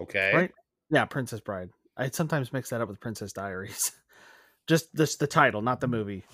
[0.00, 0.32] Okay.
[0.34, 0.52] Right?
[0.90, 1.70] Yeah, Princess Bride.
[2.00, 3.92] I sometimes mix that up with Princess Diaries.
[4.66, 6.24] Just this the title, not the movie.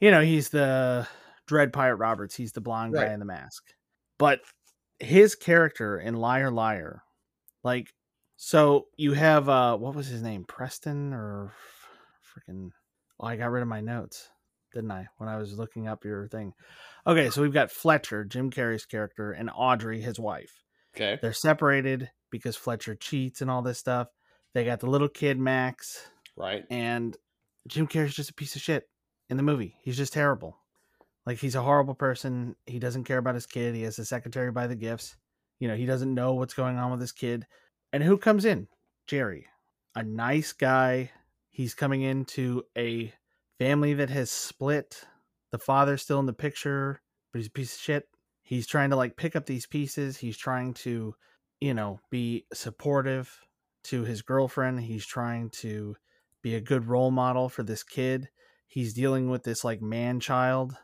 [0.00, 1.08] You know, he's the
[1.46, 2.36] Dread Pirate Roberts.
[2.36, 3.64] He's the blonde guy in the mask.
[4.18, 4.40] But
[5.00, 7.02] his character in Liar Liar,
[7.64, 7.92] like,
[8.36, 11.52] so you have uh, what was his name, Preston or
[12.22, 12.70] freaking?
[13.18, 14.28] Oh, I got rid of my notes,
[14.72, 15.08] didn't I?
[15.16, 16.52] When I was looking up your thing.
[17.04, 20.52] Okay, so we've got Fletcher, Jim Carrey's character, and Audrey, his wife.
[20.94, 21.18] Okay.
[21.20, 24.08] They're separated because Fletcher cheats and all this stuff.
[24.54, 26.64] They got the little kid Max, Right.
[26.70, 27.16] and
[27.68, 28.88] Jim Carrey's just a piece of shit
[29.28, 29.76] in the movie.
[29.82, 30.56] He's just terrible.
[31.26, 32.56] Like he's a horrible person.
[32.66, 33.74] He doesn't care about his kid.
[33.74, 35.16] He has a secretary by the gifts.
[35.60, 37.46] You know, he doesn't know what's going on with his kid.
[37.92, 38.66] And who comes in?
[39.06, 39.46] Jerry,
[39.94, 41.10] a nice guy.
[41.50, 43.12] He's coming into a
[43.58, 45.04] family that has split.
[45.52, 48.08] The father's still in the picture, but he's a piece of shit.
[48.42, 50.16] He's trying to like pick up these pieces.
[50.16, 51.14] He's trying to,
[51.60, 53.38] you know, be supportive
[53.84, 54.80] to his girlfriend.
[54.80, 55.96] He's trying to
[56.42, 58.28] be a good role model for this kid.
[58.66, 60.76] He's dealing with this like man child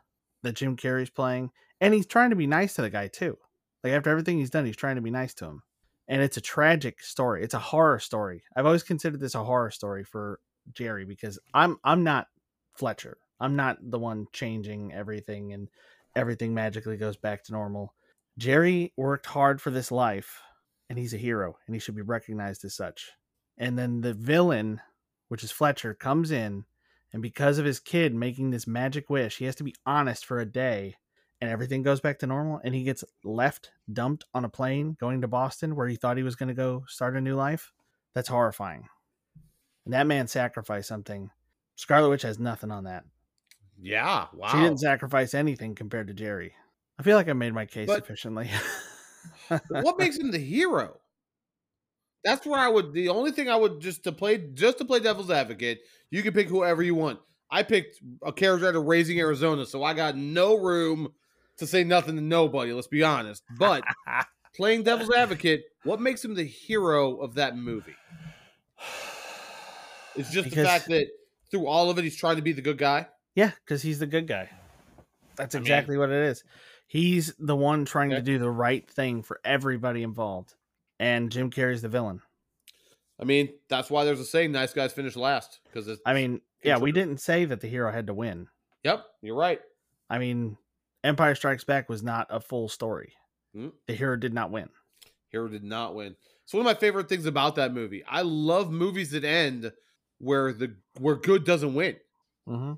[0.42, 3.38] that Jim Carrey's playing, and he's trying to be nice to the guy too.
[3.82, 5.62] Like after everything he's done, he's trying to be nice to him.
[6.08, 7.42] And it's a tragic story.
[7.42, 8.44] It's a horror story.
[8.54, 10.40] I've always considered this a horror story for
[10.72, 12.28] Jerry because I'm I'm not
[12.74, 13.18] Fletcher.
[13.40, 15.68] I'm not the one changing everything and
[16.14, 17.94] everything magically goes back to normal.
[18.38, 20.40] Jerry worked hard for this life
[20.88, 23.10] and he's a hero and he should be recognized as such.
[23.58, 24.80] And then the villain,
[25.28, 26.64] which is Fletcher, comes in
[27.12, 30.38] and because of his kid making this magic wish, he has to be honest for
[30.38, 30.96] a day
[31.40, 35.20] and everything goes back to normal and he gets left dumped on a plane going
[35.20, 37.72] to Boston where he thought he was going to go start a new life.
[38.14, 38.88] That's horrifying.
[39.84, 41.30] And that man sacrificed something.
[41.76, 43.04] Scarlet Witch has nothing on that.
[43.80, 44.26] Yeah.
[44.32, 44.48] Wow.
[44.48, 46.54] She didn't sacrifice anything compared to Jerry.
[46.98, 48.50] I feel like I made my case But- sufficiently.
[49.68, 50.96] what makes him the hero?
[52.24, 52.92] That's where I would.
[52.92, 56.32] The only thing I would just to play, just to play devil's advocate, you can
[56.32, 57.20] pick whoever you want.
[57.50, 61.12] I picked a character out of Raising Arizona, so I got no room
[61.58, 62.72] to say nothing to nobody.
[62.72, 63.44] Let's be honest.
[63.58, 63.84] But
[64.56, 67.94] playing devil's advocate, what makes him the hero of that movie?
[70.16, 71.06] It's just the fact that
[71.50, 73.06] through all of it, he's trying to be the good guy.
[73.34, 74.48] Yeah, because he's the good guy.
[75.36, 76.42] That's I mean- exactly what it is.
[76.96, 80.54] He's the one trying to do the right thing for everybody involved.
[80.98, 82.22] And Jim Carrey's the villain.
[83.20, 86.00] I mean, that's why there's a saying: "Nice guys finish last." Because.
[86.06, 88.48] I mean, yeah, we didn't say that the hero had to win.
[88.82, 89.60] Yep, you're right.
[90.08, 90.56] I mean,
[91.04, 93.12] Empire Strikes Back was not a full story.
[93.54, 93.72] Mm.
[93.86, 94.70] The hero did not win.
[95.28, 96.16] Hero did not win.
[96.44, 98.04] It's one of my favorite things about that movie.
[98.08, 99.70] I love movies that end
[100.16, 101.96] where the where good doesn't win.
[102.48, 102.72] Mm-hmm.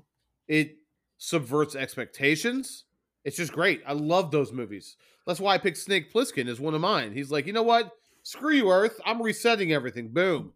[0.49, 0.75] It
[1.17, 2.83] subverts expectations.
[3.23, 3.81] It's just great.
[3.85, 4.95] I love those movies.
[5.27, 7.13] That's why I picked Snake Plissken as one of mine.
[7.13, 7.91] He's like, you know what?
[8.23, 8.99] Screw you, Earth.
[9.05, 10.09] I'm resetting everything.
[10.09, 10.53] Boom.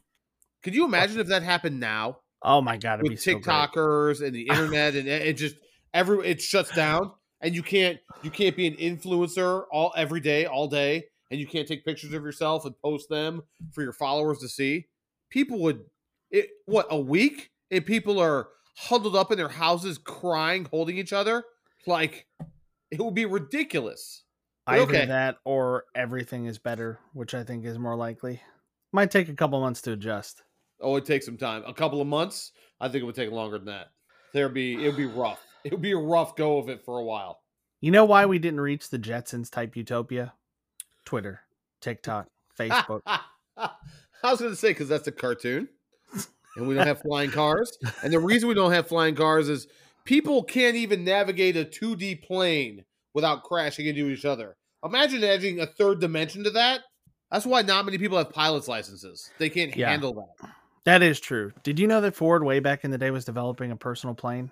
[0.64, 3.40] Could you imagine if that happened now Oh my god, it'd be with so.
[3.40, 5.56] TikTokers and the internet and it just
[5.94, 7.12] every it shuts down
[7.42, 11.48] and you can't you can't be an influencer all every day all day and you
[11.48, 13.42] can't take pictures of yourself and post them
[13.72, 14.88] for your followers to see.
[15.30, 15.86] People would
[16.30, 21.14] it what a week and people are huddled up in their houses crying, holding each
[21.14, 21.46] other
[21.88, 22.28] like
[22.94, 24.24] it would be ridiculous.
[24.66, 25.06] But Either okay.
[25.08, 28.42] that or everything is better, which I think is more likely.
[28.92, 30.44] Might take a couple months to adjust.
[30.80, 31.64] Oh, it takes some time.
[31.66, 32.52] A couple of months.
[32.80, 33.88] I think it would take longer than that.
[34.34, 35.40] There'd be it would be rough.
[35.64, 37.40] It would be a rough go of it for a while.
[37.80, 40.34] You know why we didn't reach the Jetsons type utopia?
[41.06, 41.40] Twitter,
[41.80, 42.28] TikTok,
[42.60, 43.00] Facebook.
[43.06, 43.70] I
[44.24, 45.70] was going to say because that's a cartoon,
[46.58, 47.78] and we don't have flying cars.
[48.04, 49.68] And the reason we don't have flying cars is
[50.06, 52.84] people can't even navigate a 2D plane
[53.14, 54.56] without crashing into each other.
[54.84, 56.82] Imagine adding a third dimension to that.
[57.32, 59.32] That's why not many people have pilot's licenses.
[59.40, 59.90] They can't Yeah.
[59.90, 60.50] handle that.
[60.86, 61.54] That is true.
[61.64, 64.52] Did you know that Ford way back in the day was developing a personal plane?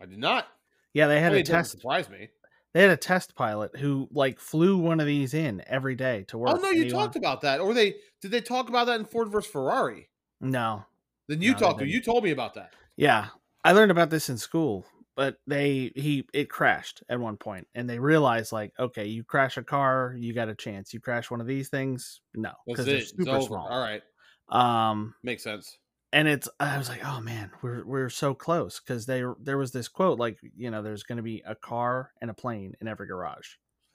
[0.00, 0.46] I did not.
[0.94, 1.72] Yeah, they had a test.
[1.72, 2.28] surprise me.
[2.72, 6.38] They had a test pilot who like flew one of these in every day to
[6.38, 6.56] work.
[6.56, 9.28] Oh no, you talked about that, or they did they talk about that in Ford
[9.30, 10.08] versus Ferrari?
[10.40, 10.84] No,
[11.28, 12.72] Then you No, talked to you told me about that.
[12.96, 13.26] Yeah,
[13.64, 14.86] I learned about this in school,
[15.16, 19.56] but they he it crashed at one point, and they realized like, okay, you crash
[19.56, 20.94] a car, you got a chance.
[20.94, 23.66] You crash one of these things, no, because they're It's super small.
[23.68, 24.02] All right,
[24.48, 25.78] Um, makes sense.
[26.12, 29.72] and it's I was like, oh man, we're we're so close because they there was
[29.72, 32.88] this quote like, you know, there's going to be a car and a plane in
[32.88, 33.56] every garage,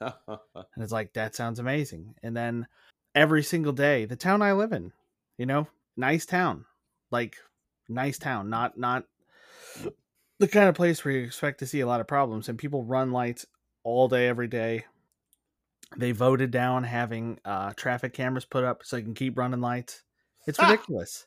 [0.74, 2.14] and it's like that sounds amazing.
[2.22, 2.66] And then
[3.14, 4.92] every single day, the town I live in,
[5.38, 6.66] you know, nice town,
[7.10, 7.36] like
[7.88, 9.04] nice town, not not
[10.38, 12.84] the kind of place where you expect to see a lot of problems and people
[12.84, 13.46] run lights
[13.84, 14.84] all day every day.
[15.96, 20.02] They voted down having uh, traffic cameras put up so they can keep running lights.
[20.46, 21.26] It's ridiculous.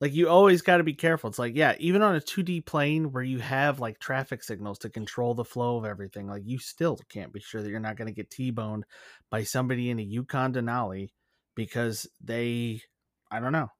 [0.00, 1.30] Like you always got to be careful.
[1.30, 4.90] It's like, yeah, even on a 2D plane where you have like traffic signals to
[4.90, 8.08] control the flow of everything, like you still can't be sure that you're not going
[8.08, 8.84] to get T-boned
[9.30, 11.08] by somebody in a Yukon Denali
[11.54, 12.82] because they,
[13.30, 13.70] I don't know,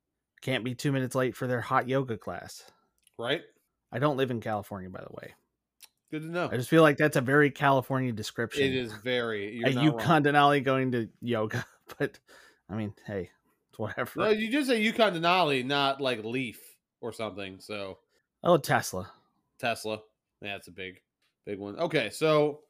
[0.40, 2.62] can't be two minutes late for their hot yoga class.
[3.18, 3.42] Right?
[3.92, 5.34] I don't live in California, by the way.
[6.10, 6.48] Good to know.
[6.50, 8.64] I just feel like that's a very California description.
[8.64, 9.56] It is very.
[9.56, 10.22] You're a not Yukon wrong.
[10.22, 11.64] Denali going to yoga,
[11.98, 12.18] but
[12.68, 13.30] I mean, hey,
[13.70, 14.10] it's whatever.
[14.16, 16.60] No, you did say Yukon Denali, not like Leaf
[17.00, 17.58] or something.
[17.60, 17.98] So
[18.42, 19.10] oh, Tesla.
[19.58, 20.00] Tesla.
[20.40, 21.00] Yeah, it's a big,
[21.46, 21.78] big one.
[21.78, 22.60] Okay, so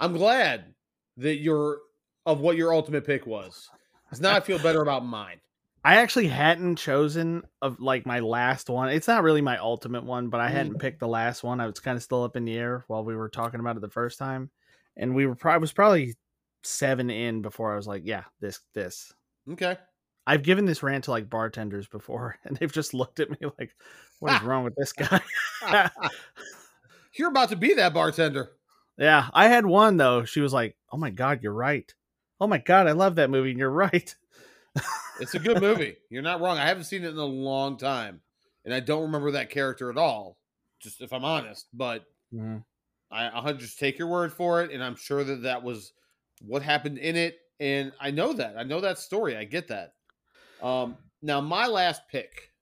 [0.00, 0.74] I'm glad
[1.16, 1.78] that you're
[2.26, 3.68] of what your ultimate pick was.
[4.04, 5.40] Because now I feel better about mine.
[5.86, 8.88] I actually hadn't chosen of like my last one.
[8.88, 10.52] It's not really my ultimate one, but I Mm.
[10.52, 11.60] hadn't picked the last one.
[11.60, 13.80] I was kind of still up in the air while we were talking about it
[13.82, 14.50] the first time,
[14.96, 16.14] and we were probably was probably
[16.62, 19.12] seven in before I was like, yeah, this this.
[19.52, 19.76] Okay.
[20.26, 23.74] I've given this rant to like bartenders before, and they've just looked at me like,
[24.20, 25.20] "What is wrong with this guy?"
[27.16, 28.52] You're about to be that bartender.
[28.96, 30.24] yeah, I had one though.
[30.24, 31.92] She was like, "Oh my god, you're right.
[32.40, 34.14] Oh my god, I love that movie, and you're right."
[35.20, 35.96] It's a good movie.
[36.10, 36.58] You're not wrong.
[36.58, 38.20] I haven't seen it in a long time,
[38.64, 40.38] and I don't remember that character at all.
[40.80, 42.64] Just if I'm honest, but Mhm.
[43.10, 45.92] I I'll just take your word for it, and I'm sure that that was
[46.40, 48.58] what happened in it, and I know that.
[48.58, 49.36] I know that story.
[49.36, 49.94] I get that.
[50.60, 52.52] Um, now my last pick.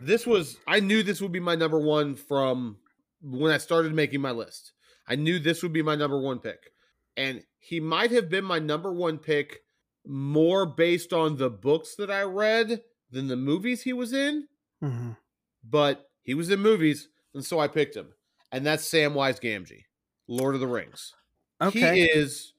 [0.00, 2.78] This was I knew this would be my number one from
[3.20, 4.72] when I started making my list.
[5.08, 6.72] I knew this would be my number one pick,
[7.16, 9.63] and he might have been my number one pick
[10.06, 14.48] more based on the books that I read than the movies he was in
[14.82, 15.16] Mhm.
[15.62, 18.14] but he was in movies, and so I picked him.
[18.52, 19.84] And that's Samwise Gamgee,
[20.28, 21.14] Lord of the Rings.
[21.60, 21.96] Okay.
[22.00, 22.52] He is,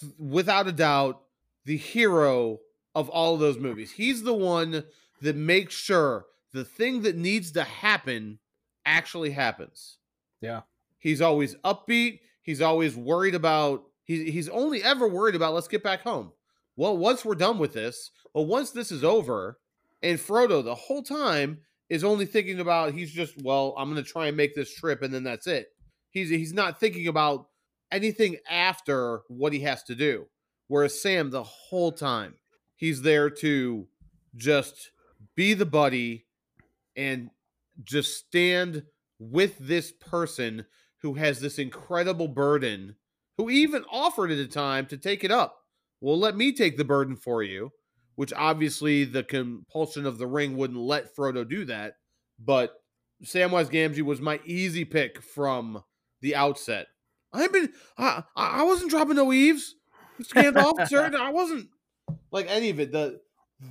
[0.00, 1.22] th- without a doubt,
[1.64, 2.60] the hero
[2.94, 3.92] of all of those movies.
[3.92, 4.84] He's the one
[5.22, 8.38] that makes sure the thing that needs to happen
[8.84, 9.98] actually happens.
[10.40, 10.62] Yeah.
[10.98, 12.20] He's always upbeat.
[12.42, 13.84] He's always worried about.
[14.04, 15.54] He's he's only ever worried about.
[15.54, 16.32] Let's get back home.
[16.80, 19.58] Well, once we're done with this, well, once this is over,
[20.02, 21.58] and Frodo the whole time
[21.90, 22.94] is only thinking about.
[22.94, 25.66] He's just well, I'm going to try and make this trip, and then that's it.
[26.08, 27.48] He's he's not thinking about
[27.92, 30.24] anything after what he has to do.
[30.68, 32.36] Whereas Sam, the whole time,
[32.76, 33.86] he's there to
[34.34, 34.90] just
[35.36, 36.24] be the buddy
[36.96, 37.28] and
[37.84, 38.84] just stand
[39.18, 40.64] with this person
[41.02, 42.96] who has this incredible burden,
[43.36, 45.59] who even offered at a time to take it up.
[46.00, 47.72] Well, let me take the burden for you,
[48.14, 51.94] which obviously the compulsion of the ring wouldn't let Frodo do that.
[52.38, 52.72] But
[53.24, 55.82] Samwise Gamgee was my easy pick from
[56.22, 56.86] the outset.
[57.32, 59.76] I've been, I, I wasn't dropping no eaves,
[60.22, 61.10] Gandalf, sir.
[61.18, 61.68] I wasn't
[62.30, 62.92] like any of it.
[62.92, 63.20] The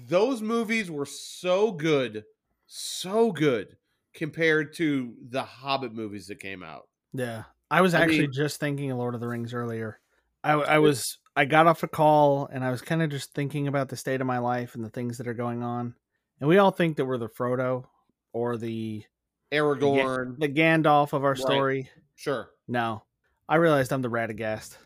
[0.08, 2.24] those movies were so good,
[2.68, 3.76] so good
[4.14, 6.88] compared to the Hobbit movies that came out.
[7.14, 10.00] Yeah, I was I actually mean- just thinking of Lord of the Rings earlier.
[10.44, 13.68] I, I was I got off a call and I was kind of just thinking
[13.68, 15.96] about the state of my life and the things that are going on.
[16.40, 17.86] And we all think that we're the Frodo
[18.34, 19.04] or the
[19.52, 21.38] Aragorn, the Gandalf of our Right.
[21.40, 21.90] story.
[22.16, 22.50] sure.
[22.68, 23.04] No,
[23.48, 24.78] I realized I'm the Radagast.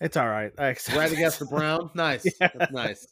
[0.00, 0.52] It's all right.
[0.58, 0.98] I accept.
[0.98, 2.50] Radagast the Brown, nice, Yeah.
[2.54, 3.06] That's nice.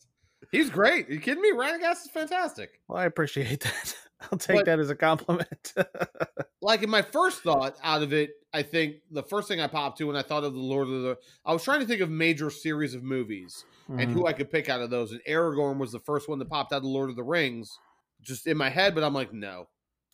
[0.52, 1.08] He's great.
[1.08, 1.52] Are you kidding me?
[1.52, 2.70] Radagast is fantastic.
[2.88, 3.96] Well, I appreciate that.
[4.32, 5.72] I'll take But- that as a compliment.
[6.62, 9.98] like in my first thought out of it, I think the first thing I popped
[9.98, 12.10] to when I thought of the Lord of the, I was trying to think of
[12.10, 14.12] major series of movies and Mhm.
[14.12, 15.12] who I could pick out of those.
[15.12, 17.78] And Aragorn was the first one that popped out of Lord of the Rings,
[18.22, 18.94] just in my head.
[18.94, 19.68] But I'm like, no,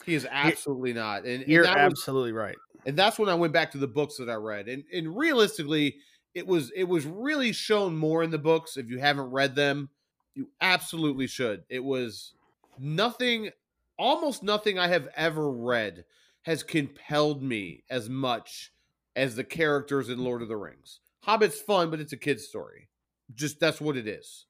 [0.06, 1.24] He is absolutely not.
[1.24, 2.56] And, and You're that was- absolutely right.
[2.86, 4.66] and that's when I went back to the books that I read.
[4.68, 5.96] And and realistically,
[6.34, 8.76] it was it was really shown more in the books.
[8.78, 9.90] If you haven't read them,
[10.34, 11.64] you absolutely should.
[11.68, 12.32] It was
[12.78, 13.50] nothing,
[14.00, 16.04] almost nothing I have ever read
[16.42, 18.72] has compelled me as much
[19.14, 21.00] as the characters in Lord of the Rings.
[21.20, 22.88] Hobbit's fun, but it's a kid's story.
[23.34, 24.46] Just that's what it is.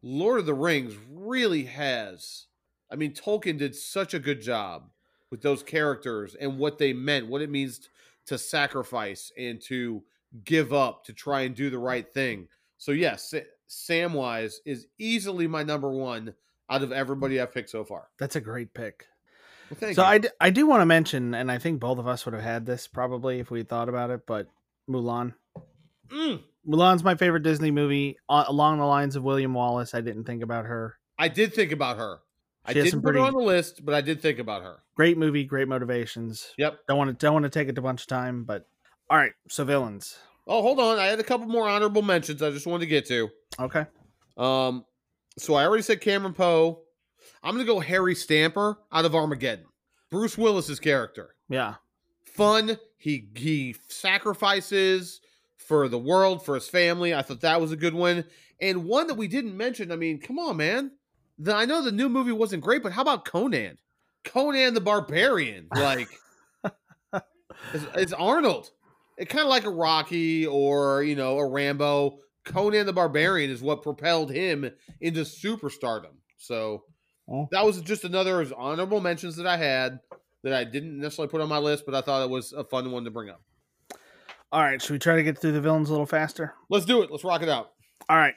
[0.00, 2.46] Lord of the Rings really has.
[2.90, 4.90] I mean, Tolkien did such a good job
[5.28, 7.88] with those characters and what they meant, what it means
[8.26, 10.04] to sacrifice and to
[10.44, 12.46] give up to try and do the right thing.
[12.78, 13.34] So yes,
[13.68, 16.34] Samwise is easily my number one
[16.70, 18.08] out of everybody I've picked so far.
[18.18, 19.06] That's a great pick.
[19.80, 20.08] Well, so you.
[20.08, 22.42] I, d- I do want to mention, and I think both of us would have
[22.42, 24.48] had this probably if we thought about it, but
[24.88, 25.34] Mulan.
[26.08, 29.94] Mm, Mulan's my favorite Disney movie uh, along the lines of William Wallace.
[29.94, 30.96] I didn't think about her.
[31.18, 32.18] I did think about her.
[32.64, 34.76] I She has didn't put her on the list, but I did think about her.
[34.96, 36.52] Great movie, great motivations.
[36.56, 36.80] Yep.
[36.88, 38.66] Don't want to don't want to take it a bunch of time, but
[39.10, 39.32] all right.
[39.48, 40.16] So villains.
[40.46, 40.98] Oh, hold on.
[40.98, 43.30] I had a couple more honorable mentions I just wanted to get to.
[43.60, 43.86] Okay.
[44.36, 44.84] Um,
[45.38, 46.80] so I already said Cameron Poe.
[47.42, 49.66] I'm gonna go Harry Stamper out of Armageddon.
[50.10, 51.34] Bruce Willis's character.
[51.48, 51.74] Yeah.
[52.24, 52.78] Fun.
[52.96, 55.20] He he sacrifices
[55.56, 57.14] for the world, for his family.
[57.14, 58.24] I thought that was a good one.
[58.60, 59.90] And one that we didn't mention.
[59.90, 60.92] I mean, come on, man.
[61.38, 63.78] The, I know the new movie wasn't great, but how about Conan?
[64.24, 65.68] Conan the Barbarian.
[65.74, 66.08] Like
[67.72, 68.70] it's, it's Arnold.
[69.16, 72.18] It kind of like a Rocky or you know a Rambo.
[72.44, 74.70] Conan the Barbarian is what propelled him
[75.00, 76.12] into superstardom.
[76.38, 76.84] So
[77.28, 77.48] Oh.
[77.52, 79.98] that was just another honorable mentions that I had
[80.42, 82.90] that I didn't necessarily put on my list, but I thought it was a fun
[82.92, 83.40] one to bring up.
[84.52, 84.80] All right.
[84.80, 86.54] Should we try to get through the villains a little faster?
[86.68, 87.10] Let's do it.
[87.10, 87.72] Let's rock it out.
[88.08, 88.34] All right.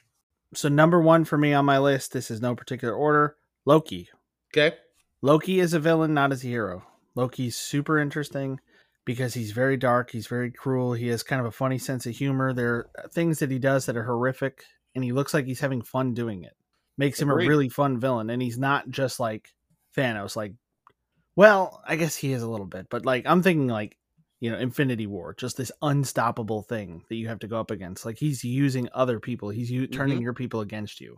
[0.53, 2.13] So number one for me on my list.
[2.13, 3.35] This is no particular order.
[3.65, 4.07] Loki.
[4.55, 4.77] Okay.
[5.21, 6.83] Loki is a villain, not as a hero.
[7.15, 8.59] Loki's super interesting
[9.07, 12.13] because he's very dark, he's very cruel, he has kind of a funny sense of
[12.13, 12.51] humor.
[12.51, 15.61] There are uh, things that he does that are horrific, and he looks like he's
[15.61, 16.57] having fun doing it.
[16.97, 17.45] Makes him Agreed.
[17.45, 19.53] a really fun villain, and he's not just like
[19.95, 20.35] Thanos.
[20.35, 20.55] Like,
[21.37, 23.97] well, I guess he is a little bit, but like I'm thinking like
[24.41, 28.05] you know Infinity War, just this unstoppable thing that you have to go up against.
[28.05, 30.23] Like he's using other people, he's u- turning mm-hmm.
[30.23, 31.15] your people against you.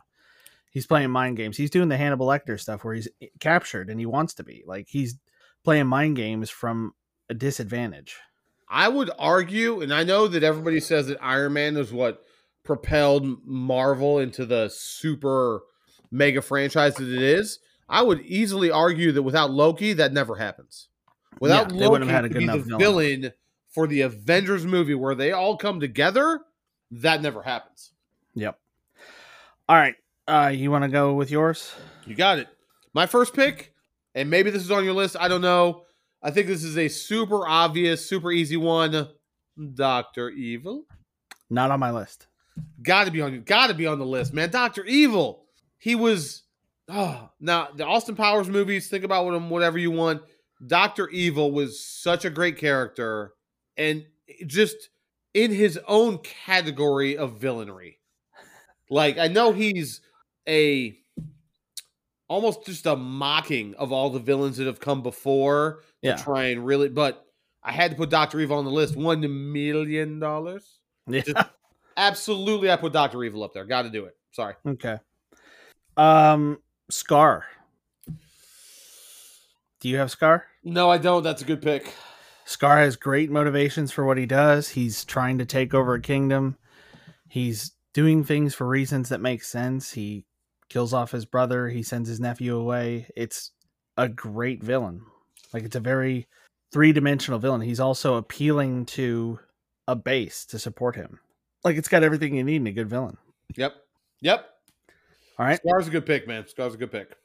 [0.70, 1.58] He's playing mind games.
[1.58, 4.64] He's doing the Hannibal Lecter stuff where he's eh, captured and he wants to be.
[4.68, 5.18] Like he's
[5.64, 6.94] playing mind games from
[7.30, 8.18] a disadvantage.
[8.68, 12.24] I would argue, and I know that everybody says that Iron Man is what
[12.64, 15.62] propelled Marvel into the super
[16.12, 17.60] mega franchise that it is.
[17.88, 20.88] I would easily argue that without Loki, that never happens.
[21.40, 23.34] Without Yeah, Loki, had a to good be the villain
[23.70, 26.42] for the Avengers movie where they all come together,
[26.92, 27.92] that never happens.
[28.36, 28.60] Yep.
[29.68, 29.96] All right.
[30.28, 31.74] Uh, you want to go with yours?
[32.06, 32.48] You got it.
[32.94, 33.74] My first pick,
[34.14, 35.16] and maybe this is on your list.
[35.20, 35.86] I don't know.
[36.22, 39.08] I think this is a super obvious, super easy one.
[39.74, 40.86] Doctor Evil.
[41.50, 42.28] Not on my list.
[42.82, 43.42] Got to be on.
[43.44, 44.50] Got to be on the list, man.
[44.50, 45.46] Doctor Evil.
[45.78, 46.44] He was.
[46.90, 48.90] Oh, now the Austin Powers movies.
[48.90, 50.22] Think about what whatever you want.
[50.66, 53.34] Doctor Evil was such a great character,
[53.78, 54.06] and
[54.46, 54.90] just
[55.34, 57.96] in his own category of villainry.
[58.90, 60.02] Like I know he's
[60.48, 60.98] a
[62.28, 66.16] almost just a mocking of all the villains that have come before Yeah.
[66.16, 66.90] to try and really.
[66.90, 67.26] But
[67.64, 68.96] I had to put Doctor Evil on the list.
[68.96, 69.22] One
[69.54, 70.80] million dollars.
[71.08, 71.22] Yeah.
[71.22, 71.48] Just-
[71.98, 73.66] Absolutely, I put Doctor Evil up there.
[73.66, 74.16] Got to do it.
[74.32, 74.54] Sorry.
[74.66, 75.00] okay.
[75.98, 77.46] Um, Scar.
[79.82, 80.46] Do you have Scar?
[80.64, 81.24] No, I don't.
[81.24, 81.94] That's a good pick.
[82.46, 84.70] Scar has great motivations for what he does.
[84.70, 86.58] He's trying to take over a kingdom.
[87.28, 89.92] He's doing things for reasons that make sense.
[89.92, 90.26] He
[90.70, 91.70] kills off his brother.
[91.70, 93.08] He sends his nephew away.
[93.16, 93.52] It's
[93.98, 95.02] a great villain.
[95.54, 96.28] Like it's a very
[96.72, 97.62] three-dimensional villain.
[97.62, 99.40] He's also appealing to
[99.88, 101.20] a base to support him.
[101.64, 103.18] Like it's got everything you need in a good villain.
[103.56, 103.74] Yep.
[104.22, 104.50] Yep.
[105.40, 105.58] All right.
[105.58, 106.48] Scar's a good pick, man.
[106.48, 107.16] Scar's a good pick.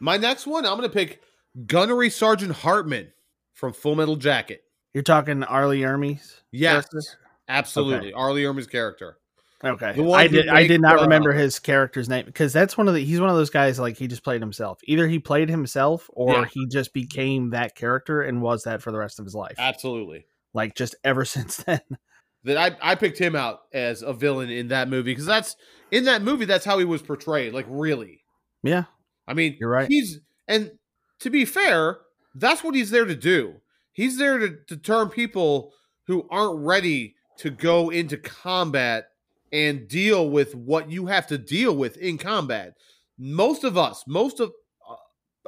[0.00, 1.22] My next one, I'm going to pick
[1.66, 3.12] Gunnery Sergeant Hartman
[3.54, 4.64] from Full Metal Jacket.
[4.94, 5.68] You're talking R.
[5.68, 7.00] Lee Ermey's Yes, character?
[7.48, 8.12] absolutely.
[8.12, 8.32] R.
[8.32, 9.18] Lee Ermey's character.
[9.62, 9.94] Okay.
[10.14, 13.20] I did I did not remember his character's name because that's one of the he's
[13.20, 14.78] one of those guys like he just played himself.
[14.84, 16.44] Either he played himself or Yeah.
[16.46, 19.56] he just became that character and was that for the rest of his life.
[19.58, 20.24] Absolutely.
[20.54, 21.80] like just ever since then.
[22.44, 25.56] That I, I picked him out as a villain in that movie because that's
[25.90, 27.52] in that movie that's how he was portrayed.
[27.52, 28.22] Like really,
[28.62, 28.84] yeah.
[29.28, 29.88] I mean, You're right.
[29.88, 30.70] He's and
[31.18, 31.98] to be fair,
[32.34, 33.56] that's what he's there to do.
[33.92, 35.74] He's there to, to turn people
[36.06, 39.08] who aren't ready to go into combat
[39.52, 42.74] and deal with what you have to deal with in combat.
[43.18, 44.52] Most of us, most of
[44.88, 44.94] uh,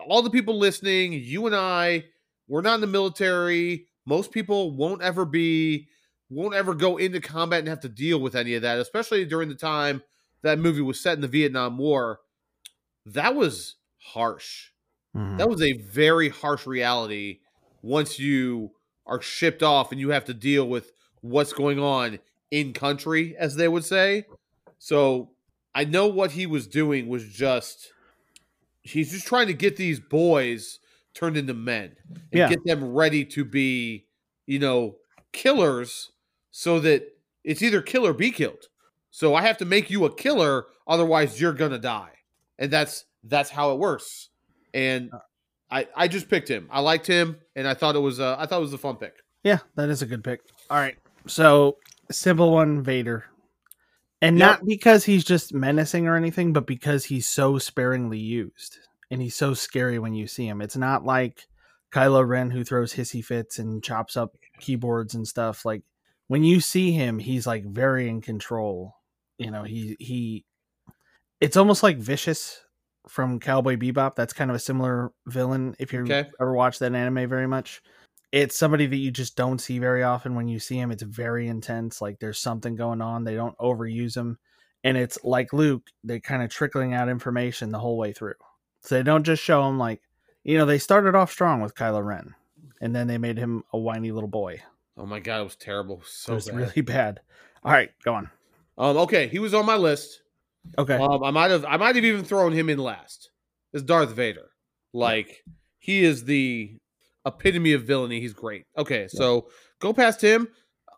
[0.07, 2.05] all the people listening, you and I,
[2.49, 3.87] we're not in the military.
[4.05, 5.89] Most people won't ever be,
[6.29, 9.49] won't ever go into combat and have to deal with any of that, especially during
[9.49, 10.03] the time
[10.43, 12.19] that movie was set in the Vietnam War.
[13.07, 14.71] That was harsh.
[15.17, 15.39] Mhm.
[15.39, 17.41] That was a very harsh reality
[17.83, 18.73] once you
[19.07, 22.19] are shipped off and you have to deal with what's going on
[22.53, 24.27] in country, as they would say.
[24.79, 25.31] So
[25.75, 27.91] I know what he was doing was just
[28.83, 30.79] he's just trying to get these boys
[31.15, 32.49] turned into men and Yeah.
[32.49, 34.07] get them ready to be,
[34.47, 34.97] you know,
[35.33, 36.13] killers
[36.51, 37.05] so that
[37.43, 38.69] it's either kill or be killed.
[39.11, 42.13] So I have to make you a killer, otherwise you're gonna die.
[42.59, 44.29] And that's that's how it works.
[44.75, 45.19] And uh.
[45.71, 46.69] I I just picked him.
[46.71, 48.97] I liked him, and I thought it was a, I thought it was a fun
[48.97, 49.15] pick.
[49.43, 50.41] Yeah, that is a good pick.
[50.69, 50.97] All right.
[51.27, 51.79] So,
[52.13, 53.25] simple one Vader.
[54.21, 54.61] And Yep.
[54.61, 58.79] not because he's just menacing or anything, but because he's so sparingly used.
[59.11, 60.63] And he's so scary when you see him.
[60.63, 61.47] It's not like
[61.93, 65.65] Kylo Ren who throws hissy fits and chops up keyboards and stuff.
[65.65, 65.83] Like
[66.29, 68.95] when you see him, he's like very in control.
[69.39, 70.45] You know, he he
[71.41, 72.61] it's almost like vicious
[73.09, 74.15] from Cowboy Bebop.
[74.15, 76.31] That's kind of a similar villain if you Okay.
[76.41, 77.83] ever watched that anime very much
[78.33, 81.49] it's somebody that you just don't see very often when you see him it's very
[81.49, 84.39] intense like there's something going on they don't overuse him
[84.85, 88.35] and it's like luke they're kind of trickling out information the whole way through
[88.81, 90.01] so they don't just show him like
[90.45, 92.35] you know they started off strong with kylo ren
[92.81, 94.61] and then they made him a whiny little boy
[94.95, 96.03] Oh my god, it was terrible.
[96.05, 96.57] so it was bad.
[96.57, 97.21] really bad
[97.65, 98.31] all right go on
[98.79, 100.23] Um, okay, he was on my list.
[100.79, 103.31] okay Um, I might have I might have even thrown him in last.
[103.73, 104.51] Is Darth Vader.
[104.93, 105.45] Like
[105.79, 106.77] he is the
[107.27, 108.21] epitome of villainy.
[108.21, 108.65] He's great.
[108.77, 109.49] Okay, so
[109.81, 110.49] go past him.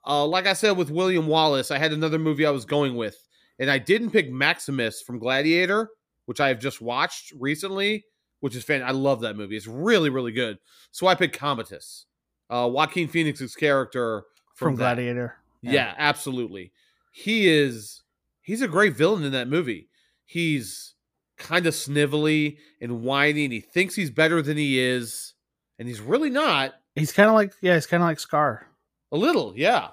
[0.07, 3.17] Uh, like I said with William Wallace, I had another movie I was going with,
[3.59, 5.89] and I didn't pick Maximus from Gladiator,
[6.27, 8.05] which I have just watched recently,
[8.41, 8.83] which is fan.
[8.83, 9.57] I love that movie.
[9.57, 10.59] It's really really good.
[10.91, 12.07] So I picked Commodus,
[12.51, 15.95] uh, Joaquin Phoenix's character from, from, gladiator Yeah.
[15.97, 16.73] absolutely.
[17.13, 18.03] He is
[18.43, 19.89] he's a great villain in that movie.
[20.25, 20.95] He's
[21.37, 25.34] kind of snivelly and whiny and he thinks he's better than he is
[25.79, 26.75] and he's really not.
[26.95, 28.67] he's kind of like yeah he's kind of like scar
[29.13, 29.89] A little, yeah.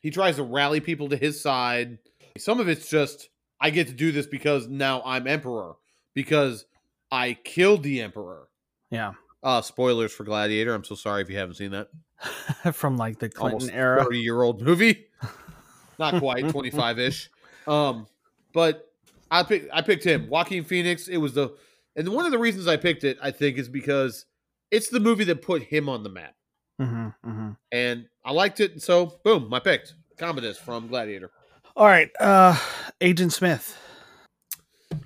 [0.00, 1.98] He tries to rally people to his side.
[2.38, 3.28] Some of it's just
[3.60, 5.74] I get to do this because now I'm emperor
[6.14, 6.64] because
[7.10, 8.48] I killed the emperor.
[8.90, 10.74] yeah Uh spoilers for Gladiator.
[10.74, 11.88] I'm so sorry if you haven't seen that.
[12.74, 15.06] from like the clinton almost era 30 year old movie.
[15.98, 17.30] Not quite 25 ish.
[17.66, 18.06] Um,
[18.52, 18.90] but
[19.30, 21.08] I picked I picked him, Joaquin Phoenix.
[21.08, 21.54] It was the
[21.96, 24.26] and one of the reasons I picked it, I think, is because
[24.70, 26.34] it's the movie that put him on the map,
[26.78, 28.82] hmm hmm and I liked it.
[28.82, 31.30] So boom, I picked Commodus from Gladiator.
[31.76, 32.58] All right, uh
[33.00, 33.76] Agent Smith.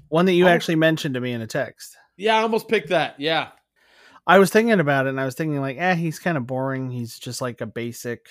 [0.09, 0.51] One that you Oh.
[0.51, 1.97] actually mentioned to me in a text.
[2.17, 3.19] Yeah, I almost picked that.
[3.19, 3.49] Yeah,
[4.27, 6.91] I was thinking about it and I was thinking like, eh, he's kind of boring.
[6.91, 8.29] He's just like a basic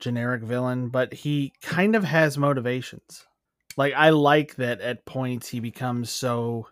[0.00, 3.26] generic villain, but he kind of has motivations.
[3.76, 6.68] Like I like that at points he becomes so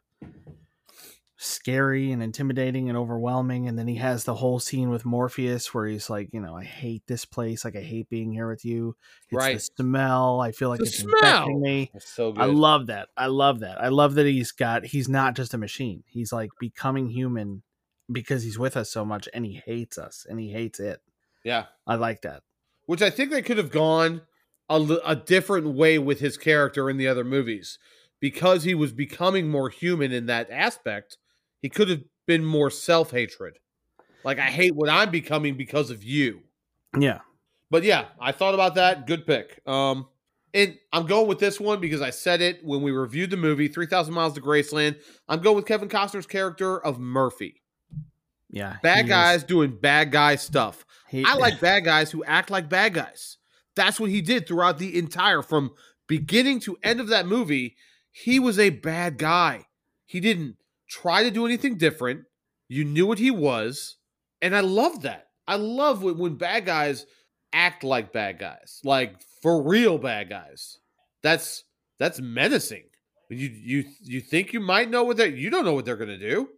[1.45, 5.87] scary and intimidating and overwhelming and then he has the whole scene with Morpheus where
[5.87, 8.97] he's like, you know, I hate this place, like I hate being here with you.
[9.31, 9.55] It's Right.
[9.57, 10.41] the smell.
[10.41, 11.13] I feel like The it's smell!
[11.21, 11.91] infecting me.
[11.99, 12.41] so good.
[12.43, 13.09] I love that.
[13.17, 13.81] I love that.
[13.81, 16.03] I love that he's got he's not just a machine.
[16.07, 17.63] He's like becoming human
[18.11, 21.01] because he's with us so much and he hates us and he hates it.
[21.45, 22.43] yeah, I like that.
[22.87, 24.23] which I think they could have gone
[24.69, 27.79] a, a different way with his character in the other movies
[28.21, 31.19] because he was becoming more human in that aspect.
[31.65, 33.59] He could have been more self hatred.
[34.23, 36.43] Like, I hate what I'm becoming because of you.
[36.95, 37.21] Yeah.
[37.71, 39.07] But yeah, I thought about that.
[39.07, 39.67] Good pick.
[39.67, 40.07] Um,
[40.53, 43.69] and I'm going with this one because I said it when we reviewed the movie
[43.69, 44.97] 3000 Miles to Graceland.
[45.27, 47.63] I'm going with Kevin Costner's character of Murphy.
[48.51, 48.77] Yeah.
[48.83, 50.85] Bad he is- guys doing bad guy stuff.
[51.09, 53.39] he- I like bad guys who act like bad guys.
[53.75, 55.71] That's what he did throughout the entire from
[56.09, 57.75] beginning to end of that movie.
[58.13, 59.65] He was a bad guy.
[60.05, 60.59] He didn't
[60.89, 62.25] try to do anything different.
[62.69, 63.97] You knew what he was,
[64.43, 65.29] and I love that.
[65.47, 67.07] I love when, when bad guys
[67.53, 70.79] act like bad guys, like for real bad guys.
[71.23, 71.65] That's
[71.99, 72.85] that's menacing.
[73.31, 76.19] You you you think you might know what they you don't know what they're gonna
[76.19, 76.49] do.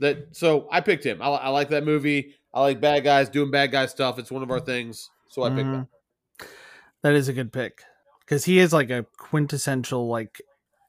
[0.00, 1.22] That so I picked him.
[1.22, 2.34] I, I like that movie.
[2.52, 4.18] I like bad guys doing bad guy stuff.
[4.18, 5.88] It's one of our things, so I picked Mhm.
[7.02, 7.82] That is a good pick
[8.20, 10.40] because he is like a quintessential like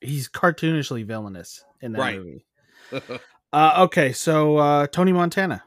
[0.01, 2.17] he's cartoonishly villainous in that Right.
[2.17, 2.45] movie.
[3.53, 5.63] Uh, okay, so uh, Tony Montana.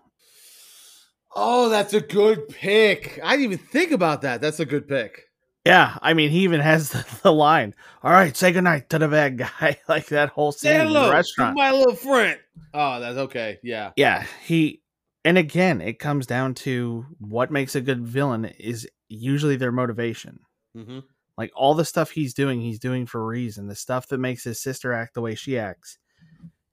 [1.35, 3.19] oh, that's a good pick.
[3.23, 4.41] I didn't even think about that.
[4.43, 5.23] That's a good pick.
[5.65, 7.75] Yeah, I mean, he even has the, the line.
[8.03, 9.79] All right, say goodnight to the bad guy.
[9.89, 11.57] like that whole scene Say in hello the to restaurant.
[11.57, 12.39] my little friend.
[12.75, 13.59] Oh, that's okay.
[13.63, 13.93] Yeah.
[13.97, 14.83] yeah, he.
[15.25, 20.41] And again, it comes down to what makes a good villain is usually their motivation.
[20.75, 21.01] hmm
[21.37, 23.67] Like all the stuff he's doing, he's doing for a reason.
[23.67, 25.99] The stuff that makes his sister act the way she acts,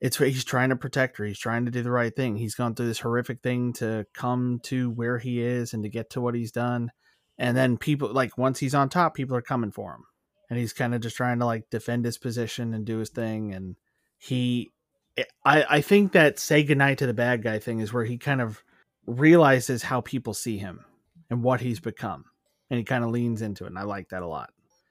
[0.02, 1.26] it's he's trying to protect her.
[1.26, 2.36] He's trying to do the right thing.
[2.36, 6.10] He's gone through this horrific thing to come to where he is and to get
[6.12, 6.92] to what he's done.
[7.38, 10.04] And then people like once he's on top, people are coming for him,
[10.50, 13.54] and he's kind of just trying to like defend his position and do his thing.
[13.54, 13.76] And
[14.18, 14.72] he,
[15.18, 18.18] eh, I I think that say goodnight to the bad guy thing is where he
[18.18, 18.64] kind of
[19.06, 20.84] realizes how people see him
[21.30, 22.26] and what he's become,
[22.70, 23.68] and he kind of leans into it.
[23.68, 24.50] And I like that a lot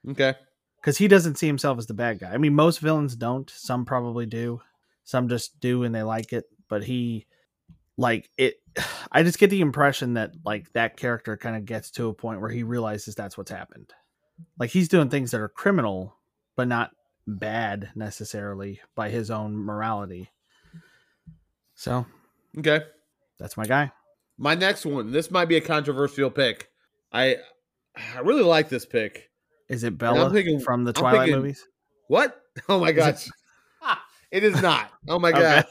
[0.08, 0.34] Okay.
[0.80, 2.30] because he doesn't see himself as the bad guy.
[2.32, 3.48] I mean, most villains don't.
[3.50, 4.60] Some probably do.
[5.04, 6.44] Some just do and they like it.
[6.68, 7.26] But he,
[7.96, 8.54] like it,
[9.12, 12.40] I just get the impression that like that character kind of gets to a point
[12.40, 13.92] where he realizes that's what's happened.
[14.58, 16.16] Like he's doing things that are criminal,
[16.56, 16.90] but not
[17.26, 20.30] bad necessarily by his own morality.
[21.74, 22.06] So
[22.58, 22.82] Okay.
[23.38, 23.92] that's my guy.
[24.38, 25.12] My next one.
[25.12, 26.68] This might be a controversial pick.
[27.12, 27.36] I
[27.96, 29.30] I really like this pick.
[29.68, 31.66] Is it Bella thinking- from the Twilight thinking- movies?
[32.08, 32.40] What?
[32.68, 33.28] Oh my gosh.
[34.34, 34.90] It is not.
[35.08, 35.40] Oh my Okay.
[35.40, 35.66] god.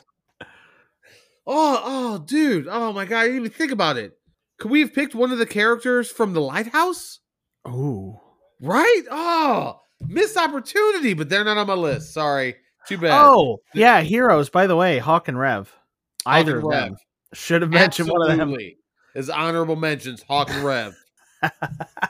[1.46, 2.68] Oh, oh, dude.
[2.70, 3.20] Oh my god.
[3.20, 4.14] I didn't even think about it.
[4.58, 7.20] Could we have picked one of the characters from the lighthouse?
[7.66, 8.22] Oh.
[8.62, 9.04] Right?
[9.12, 12.14] Oh, missed opportunity, but they're not on my list.
[12.14, 12.56] Sorry.
[12.88, 13.22] Too bad.
[13.22, 14.50] Oh, yeah, heroes.
[14.50, 15.68] By the way, Hawk and Rev.
[16.26, 16.94] Hawk Either and Rev.
[17.34, 18.40] Should have mentioned one of them.
[18.40, 18.78] Absolutely.
[19.16, 20.96] As honorable mentions, Hawk and Rev.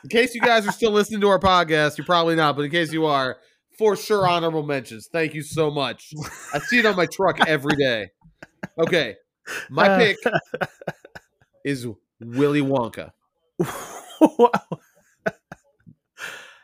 [0.04, 2.70] in case you guys are still listening to our podcast, you're probably not, but in
[2.72, 3.38] case you are,
[3.78, 5.08] for sure, honorable mentions.
[5.12, 6.14] Thank you so much.
[6.54, 8.08] I see it on my truck every day.
[8.78, 9.16] Okay.
[9.70, 10.18] My Uh, pick
[11.66, 11.86] is
[12.22, 13.12] Willy Wonka.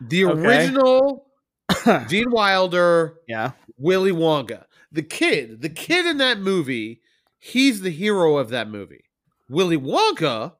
[0.01, 0.41] The Okay.
[0.41, 1.25] original
[2.07, 3.51] Gene Wilder yeah.
[3.77, 4.65] Willy Wonka.
[4.91, 7.01] The kid, the kid in that movie,
[7.37, 9.03] he's the hero of that movie.
[9.49, 10.53] Willy Wonka,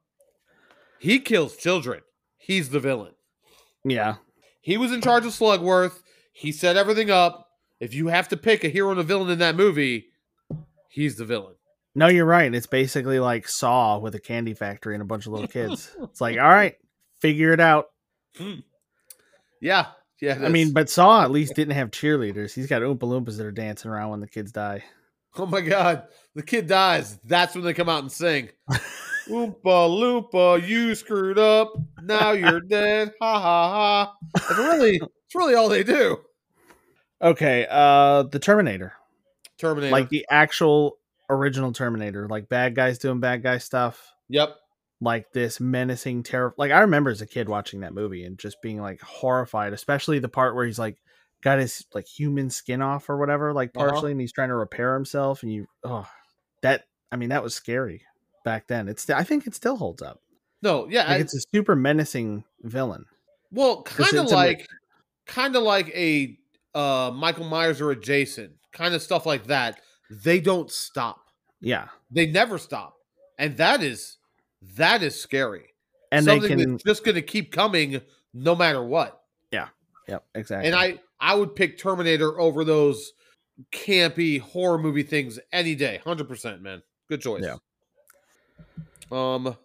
[0.98, 2.00] he kills children.
[2.36, 3.14] He's the villain.
[3.84, 4.16] Yeah.
[4.60, 6.00] He was in charge of Slugworth.
[6.40, 7.50] He set everything up.
[7.80, 10.06] If you have to pick a hero and a villain in that movie,
[10.88, 11.56] he's the villain.
[11.94, 12.54] No, you're right.
[12.54, 15.94] It's basically like Saw with a candy factory and a bunch of little kids.
[16.02, 16.76] it's like, all right,
[17.20, 17.90] figure it out.
[18.38, 18.60] Hmm.
[19.60, 19.88] Yeah.
[20.22, 20.38] Yeah.
[20.42, 22.54] I mean, but Saw at least didn't have cheerleaders.
[22.54, 24.82] He's got Oompa Loompas that are dancing around when the kids die.
[25.36, 26.04] oh my God.
[26.34, 27.18] The kid dies.
[27.22, 28.48] That's when they come out and sing.
[29.28, 31.74] Oompa Loompa, you screwed up.
[32.02, 33.12] Now you're dead.
[33.20, 34.14] Ha ha ha.
[34.36, 36.16] It's really, it's really all they do.
[37.22, 38.94] Okay, uh the Terminator.
[39.58, 39.92] Terminator.
[39.92, 40.98] Like the actual
[41.28, 42.26] original Terminator.
[42.28, 44.12] Like bad guys doing bad guy stuff.
[44.28, 44.56] yep.
[45.02, 46.54] Like this menacing terror.
[46.58, 50.18] Like I remember as a kid watching that movie and just being like horrified, especially
[50.18, 50.98] the part where he's like
[51.42, 53.88] got his like human skin off or whatever, like Uh-huh.
[53.90, 55.42] partially, and he's trying to repair himself.
[55.42, 56.06] And you, oh,
[56.62, 58.02] that I mean, that was scary
[58.44, 58.88] back then.
[58.88, 60.20] It's I think it still holds up.
[60.62, 61.00] No, yeah.
[61.04, 63.06] Like I- it's a super menacing villain.
[63.50, 64.68] well, kind of like,
[65.26, 66.36] kind of like a
[66.74, 69.80] uh, Michael Myers or a Jason, kind of stuff like that.
[70.10, 71.26] They don't stop.
[71.60, 72.96] Yeah, They never stop,
[73.38, 74.16] and that is
[74.76, 75.74] that is scary.
[76.12, 76.72] and Something they can.
[76.72, 78.00] that's just going to keep coming
[78.34, 79.22] no matter what.
[79.50, 79.68] Yeah.
[80.08, 80.66] Yep, exactly.
[80.68, 83.12] And I I would pick Terminator over those
[83.72, 86.00] campy horror movie things any day.
[86.04, 86.82] 100%, man.
[87.08, 87.44] Good choice.
[87.44, 87.56] Yeah.
[89.12, 89.56] Um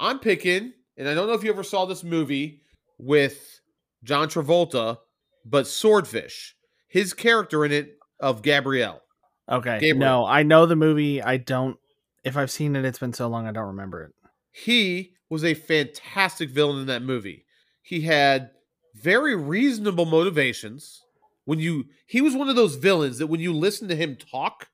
[0.00, 2.62] I'm picking and I don't know if you ever saw this movie
[2.98, 3.60] with
[4.04, 4.98] John Travolta,
[5.48, 6.54] but Swordfish.
[6.88, 9.02] His character in it of Gabriel.
[9.48, 9.98] okay, Gabriel.
[9.98, 11.22] no, I know the movie.
[11.22, 11.76] I don't.
[12.24, 14.12] If I've seen it, it's been so long I don't remember it.
[14.50, 17.44] He was a fantastic villain in that movie.
[17.82, 18.50] He had
[18.94, 21.02] very reasonable motivations.
[21.44, 24.68] When you he was one of those villains that when you listen to him talk,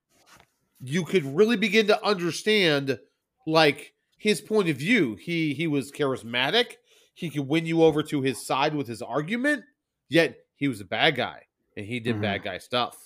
[0.80, 2.98] you could really begin to understand
[3.46, 5.16] like his point of view.
[5.16, 6.76] He he was charismatic.
[7.14, 9.64] He could win you over to his side with his argument,
[10.08, 11.42] yet he was a bad guy
[11.76, 12.20] and he did Mhm.
[12.22, 12.96] bad guy stuff.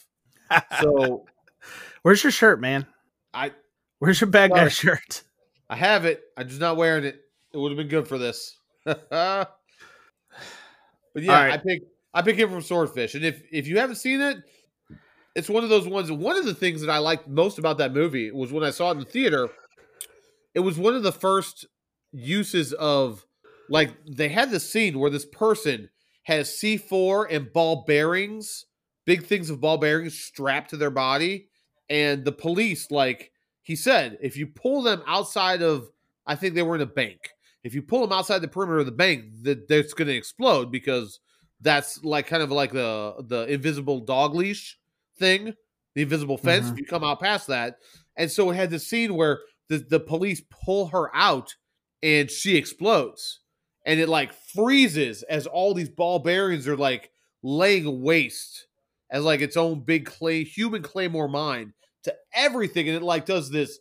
[0.83, 1.25] So
[2.03, 2.87] Where's your shirt, man?
[3.33, 3.53] I
[3.99, 5.23] Where's your bad guy shirt?
[5.71, 6.23] I have it.
[6.37, 7.19] I'm just not wearing it.
[7.55, 8.59] It would have been good for this.
[8.85, 9.01] but
[11.17, 11.53] yeah, right.
[11.55, 11.81] I pick
[12.13, 14.37] I pick him from Swordfish, and if if you haven't seen it,
[15.35, 16.13] it's one of those ones.
[16.13, 18.89] One of the things that I liked most about that movie was when I saw
[18.91, 19.49] it in the theater.
[20.55, 21.65] It was one of the first
[22.13, 23.25] uses of
[23.71, 25.89] like they had this scene where this person
[26.27, 28.65] has C4 and ball bearings,
[29.05, 31.49] big things of ball bearings strapped to their body,
[31.89, 33.33] and the police like
[33.63, 35.89] he said if you pull them outside of
[36.27, 37.31] i think they were in a bank
[37.67, 40.71] if you pull them outside the perimeter of the bank, that that's going to explode
[40.71, 41.19] because
[41.61, 44.79] that's like kind of like the the invisible dog leash
[45.19, 45.53] thing,
[45.97, 46.67] the invisible fence.
[46.67, 46.73] Mhm.
[46.75, 47.79] If you come out past that,
[48.17, 51.57] and so it had this scene where the the police pull her out
[52.05, 53.41] and she explodes,
[53.87, 57.11] and it like freezes as all these ball bearings are like
[57.43, 58.67] laying waste
[59.11, 61.73] as like its own big clay human claymore mine
[62.03, 63.79] to everything, and it like does this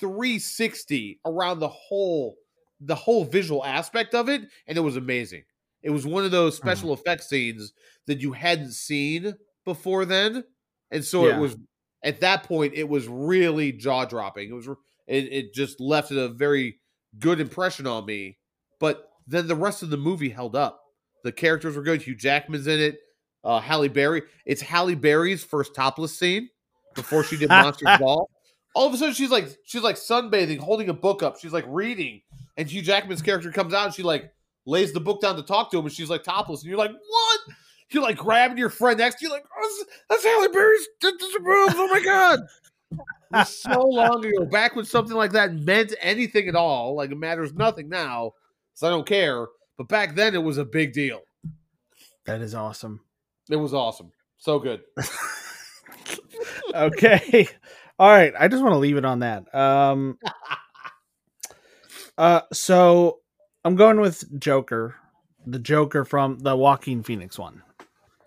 [0.00, 2.36] 360 around the whole
[2.80, 5.42] the whole visual aspect of it, and it was amazing.
[5.82, 6.66] It was one of those hmm.
[6.66, 7.72] special effects scenes
[8.06, 10.44] that you hadn't seen before then,
[10.90, 11.36] and so Yeah.
[11.36, 11.56] it was
[12.04, 14.50] at that point it was really jaw dropping.
[14.50, 14.68] It was
[15.08, 16.78] it, it just left a very
[17.18, 18.38] good impression on me.
[18.78, 20.80] But then the rest of the movie held up.
[21.22, 22.02] The characters were good.
[22.02, 22.98] Hugh Jackman's in it.
[23.44, 24.22] Uh, Halle Berry.
[24.46, 26.48] It's Halle Berry's first topless scene
[26.94, 28.28] before she did Monsters Ball.
[28.74, 31.38] All of a sudden, she's like she's like sunbathing, holding a book up.
[31.38, 32.20] She's like reading,
[32.56, 34.32] and Hugh Jackman's character comes out, and she like
[34.66, 36.92] lays the book down to talk to him, and she's like topless, and you're like,
[36.92, 37.40] what?
[37.90, 40.86] You're like grabbing your friend next to you, like, oh, that's, Halle Berry's.
[41.02, 42.40] Oh my god!
[42.92, 42.98] It
[43.32, 46.94] was so long ago, back when something like that meant anything at all.
[46.94, 48.32] Like it matters nothing now,
[48.78, 49.48] so I don't care.
[49.76, 51.20] But back then, it was a big deal.
[52.26, 53.00] That is awesome.
[53.50, 54.82] It was awesome, so good.
[56.74, 57.48] okay.
[57.98, 58.32] All right.
[58.38, 59.52] I just want to leave it on that.
[59.54, 60.18] Um
[62.18, 63.18] uh so
[63.64, 64.94] I'm going with Joker.
[65.46, 67.62] The Joker from the Joaquin Phoenix one.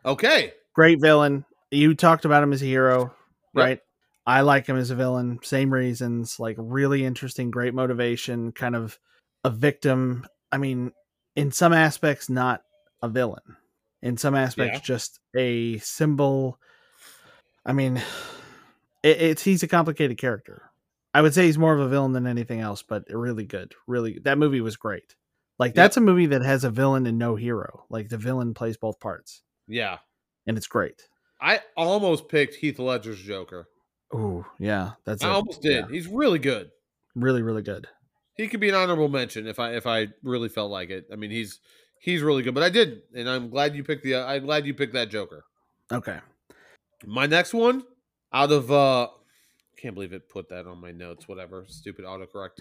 [0.05, 1.45] Okay, Great villain.
[1.69, 3.13] You talked about him as a hero,
[3.53, 3.63] Yep.
[3.65, 3.79] right?
[4.25, 5.39] I like him as a villain.
[5.43, 6.39] Same reasons.
[6.39, 8.97] Like really interesting, great motivation, kind of
[9.43, 10.25] a victim.
[10.51, 10.91] I mean,
[11.35, 12.61] in some aspects not
[13.01, 13.57] a villain.
[14.01, 14.81] In some aspects Yeah.
[14.83, 16.59] just a symbol.
[17.65, 17.97] I mean,
[19.03, 20.63] it, it's he's a complicated character.
[21.13, 23.73] I would say he's more of a villain than anything else, but really good.
[23.87, 25.15] Really, that movie was great.
[25.59, 25.75] Like Yep.
[25.75, 27.85] that's a movie that has a villain and no hero.
[27.89, 29.97] Like the villain plays both parts, yeah.
[30.47, 31.01] and it's great.
[31.39, 33.67] I almost picked Heath Ledger's Joker.
[34.13, 35.85] Oh yeah, that's I almost did.
[35.85, 36.71] yeah, He's really good.
[37.15, 37.87] really really good.
[38.35, 41.05] He could be an honorable mention if I if I really felt like it.
[41.11, 41.59] I mean, he's
[41.99, 44.15] he's really good, but I didn't, and I'm glad you picked the.
[44.15, 45.43] uh, I'm glad you picked that Joker.
[45.91, 46.19] Okay,
[47.05, 47.83] My next one,
[48.31, 49.07] out of uh,
[49.77, 51.27] can't believe it put that on my notes.
[51.27, 52.59] Whatever, stupid autocorrect.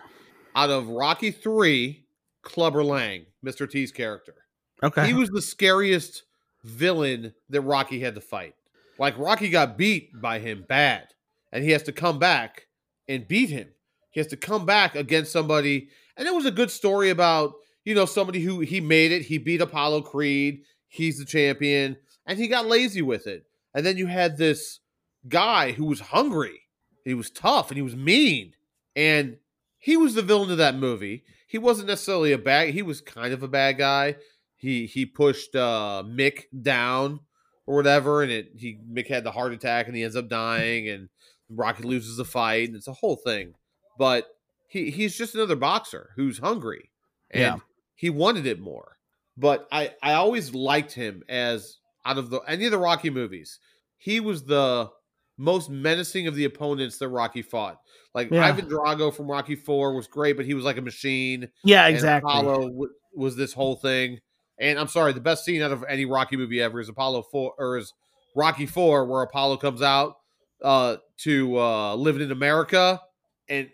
[0.57, 2.05] Out of Rocky Three,
[2.43, 3.71] Clubber Lang, Mr.
[3.71, 4.35] T's character.
[4.83, 5.07] okay.
[5.07, 6.25] He was the scariest
[6.65, 8.55] villain that Rocky had to fight.
[8.99, 11.09] Like Rocky got beat by him bad,
[11.53, 12.67] and he has to come back
[13.09, 13.69] and beat him.
[14.11, 17.55] He has to come back against somebody, and it was a good story about
[17.85, 19.23] you know somebody who he made it.
[19.23, 20.63] He beat Apollo Creed.
[20.89, 21.97] He's the champion,
[22.27, 23.45] and he got lazy with it.
[23.75, 24.81] And then you had this
[25.29, 26.63] guy who was hungry.
[27.05, 28.55] He was tough and he was mean,
[28.95, 29.39] and
[29.79, 31.25] he was the villain of that movie.
[31.47, 32.71] He wasn't necessarily a bad.
[32.71, 34.17] He was kind of a bad guy.
[34.57, 37.21] He he pushed uh, Mick down
[37.67, 40.89] or whatever, and it he Mick had the heart attack and he ends up dying,
[40.89, 41.09] and
[41.49, 43.55] Rocky loses the fight, and it's a whole thing.
[44.01, 44.27] But
[44.67, 46.91] he he's just another boxer who's hungry,
[47.31, 47.57] and Yeah.
[47.95, 48.97] he wanted it more.
[49.37, 53.59] But I I always liked him as out of the any of the Rocky movies,
[53.99, 54.89] he was the
[55.37, 57.77] most menacing of the opponents that Rocky fought.
[58.15, 58.47] Like Yeah.
[58.47, 61.51] Ivan Drago from Rocky Four was great, but he was like a machine.
[61.63, 62.31] yeah, And exactly.
[62.33, 64.21] Apollo w- was this whole thing.
[64.59, 67.53] And I'm sorry, the best scene out of any Rocky movie ever is Apollo Four
[67.59, 67.93] or is
[68.35, 70.17] Rocky Four, where Apollo comes out
[70.63, 73.01] uh, to uh, living in America,
[73.49, 73.69] and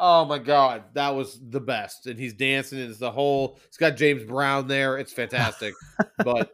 [0.00, 2.06] oh my god, that was the best.
[2.06, 3.60] And he's dancing, it's the whole.
[3.66, 4.98] It's got James Brown there.
[4.98, 5.74] It's fantastic.
[6.24, 6.50] but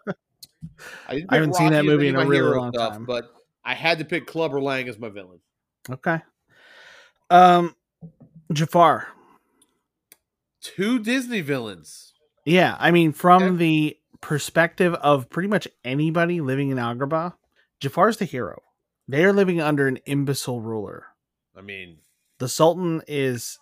[1.08, 3.04] I, I haven't pick seen that movie in a really long time.
[3.04, 3.30] But
[3.64, 5.40] I had to pick Clubber Lang as my villain.
[5.88, 6.20] Okay.
[7.30, 7.74] Um,
[8.52, 9.08] Jafar.
[10.60, 12.12] Two Disney villains.
[12.44, 13.56] Yeah, I mean, from Okay.
[13.56, 17.34] the perspective of pretty much anybody living in Agrabah,
[17.80, 18.62] Jafar's the hero.
[19.08, 21.06] They are living under an imbecile ruler.
[21.56, 21.98] I mean,
[22.38, 23.58] The Sultan is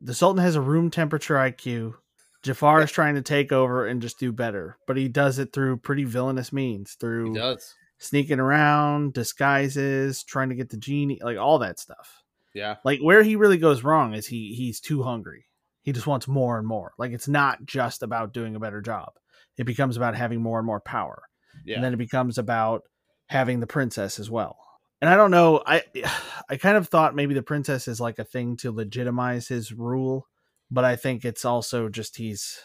[0.00, 1.94] the Sultan has a room temperature IQ.
[2.42, 5.78] Jafar is trying to take over and just do better, but he does it through
[5.78, 7.74] pretty villainous means, he through does.
[7.98, 12.22] sneaking around, disguises, trying to get the genie, like all that stuff.
[12.54, 12.76] Yeah.
[12.84, 15.46] Like where he really goes wrong is he he's too hungry.
[15.82, 16.92] He just wants more and more.
[16.98, 19.12] Like it's not just about doing a better job.
[19.56, 21.22] It becomes about having more and more power.
[21.64, 21.76] Yeah.
[21.76, 22.82] And then it becomes about
[23.26, 24.56] having the princess as well.
[25.00, 25.82] And I don't know, I
[26.48, 30.26] I kind of thought maybe the princess is like a thing to legitimize his rule,
[30.70, 32.58] but I think it's also just he's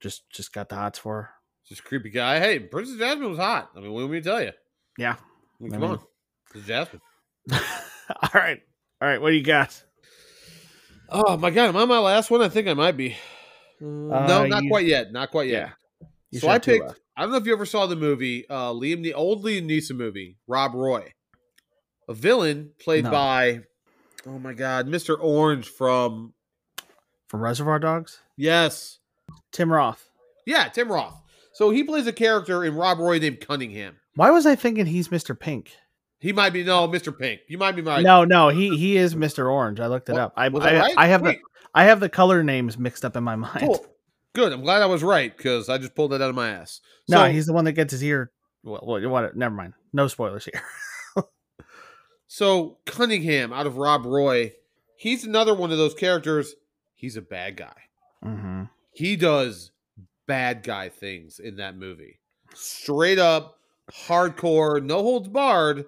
[0.00, 1.30] just just got the hots for her.
[1.68, 2.38] Just creepy guy.
[2.38, 3.70] Hey, Princess Jasmine was hot.
[3.76, 4.52] I mean, what do we tell you?
[4.98, 5.16] Yeah.
[5.18, 6.00] I mean, I come mean- on.
[6.54, 7.00] It's Jasmine.
[7.52, 8.60] all right.
[9.02, 9.82] All right, what do you got?
[11.08, 12.42] Oh my god, am I my last one?
[12.42, 13.16] I think I might be.
[13.80, 15.12] no, Uh, not you- quite yet.
[15.12, 15.72] Not quite yet.
[16.30, 16.40] Yeah.
[16.40, 16.94] So I picked.
[17.16, 19.96] I don't know if you ever saw the movie uh, Liam, the old Liam Neeson
[19.96, 21.12] movie, Rob Roy,
[22.08, 23.10] a villain played No.
[23.10, 23.60] by,
[24.26, 25.16] oh my God, Mr.
[25.20, 26.32] Orange from
[27.28, 28.20] from Reservoir Dogs.
[28.36, 28.98] yes,
[29.52, 30.08] Tim Roth.
[30.46, 31.20] yeah, Tim Roth.
[31.52, 33.96] So he plays a character in Rob Roy named Cunningham.
[34.14, 35.38] Why was I thinking he's Mr.
[35.38, 35.72] Pink?
[36.20, 37.16] He might be no Mr.
[37.16, 37.40] Pink.
[37.48, 38.02] You might be right.
[38.02, 39.50] No, no, he he is Mr.
[39.50, 39.80] Orange.
[39.80, 40.32] I looked it Wa- up.
[40.36, 40.94] I was I, right?
[40.96, 43.60] I have Wait, the I have the color names mixed up in my mind.
[43.60, 43.84] cool.
[44.34, 44.52] Good.
[44.52, 46.80] I'm glad I was right because I just pulled that out of my ass.
[47.08, 48.30] No, he's the one that gets his ear.
[48.62, 49.36] Well, what, what?
[49.36, 49.74] Never mind.
[49.92, 50.60] No spoilers here.
[52.28, 54.52] So Cunningham out of Rob Roy,
[54.96, 56.54] he's another one of those characters.
[56.94, 57.76] He's a bad guy.
[58.22, 59.70] hmm He does
[60.26, 62.20] bad guy things in that movie.
[62.54, 63.58] Straight up,
[63.92, 65.84] hardcore, no holds barred,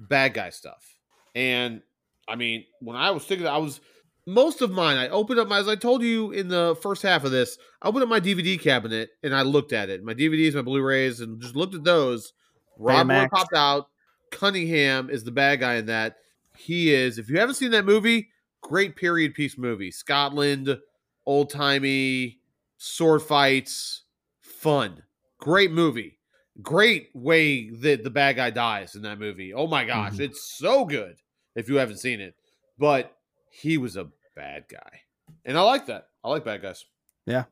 [0.00, 0.96] bad guy stuff.
[1.34, 1.82] And
[2.28, 3.80] I mean, when I was thinking, I was
[4.26, 4.96] most of mine.
[4.96, 7.88] I opened up my, as I told you in the first half of this, I
[7.88, 10.04] opened up my DVD cabinet and I looked at it.
[10.04, 12.32] My DVDs, my Blu-rays, and just looked at those.
[12.78, 13.88] Rob Roy popped out.
[14.32, 16.16] Cunningham is the bad guy in that.
[16.56, 17.18] He is.
[17.18, 18.30] If you haven't seen that movie,
[18.60, 19.90] great period piece movie.
[19.92, 20.76] Scotland,
[21.24, 22.40] old timey
[22.78, 24.02] sword fights,
[24.40, 25.02] fun,
[25.38, 26.18] great movie.
[26.60, 29.54] Great way that the bad guy dies in that movie.
[29.54, 30.20] Oh my gosh, Mhm.
[30.20, 31.16] it's so good
[31.54, 32.34] if you haven't seen it.
[32.78, 33.16] But
[33.50, 35.02] he was a bad guy,
[35.44, 36.08] and I like that.
[36.24, 36.84] I like bad guys.
[37.26, 37.44] Yeah.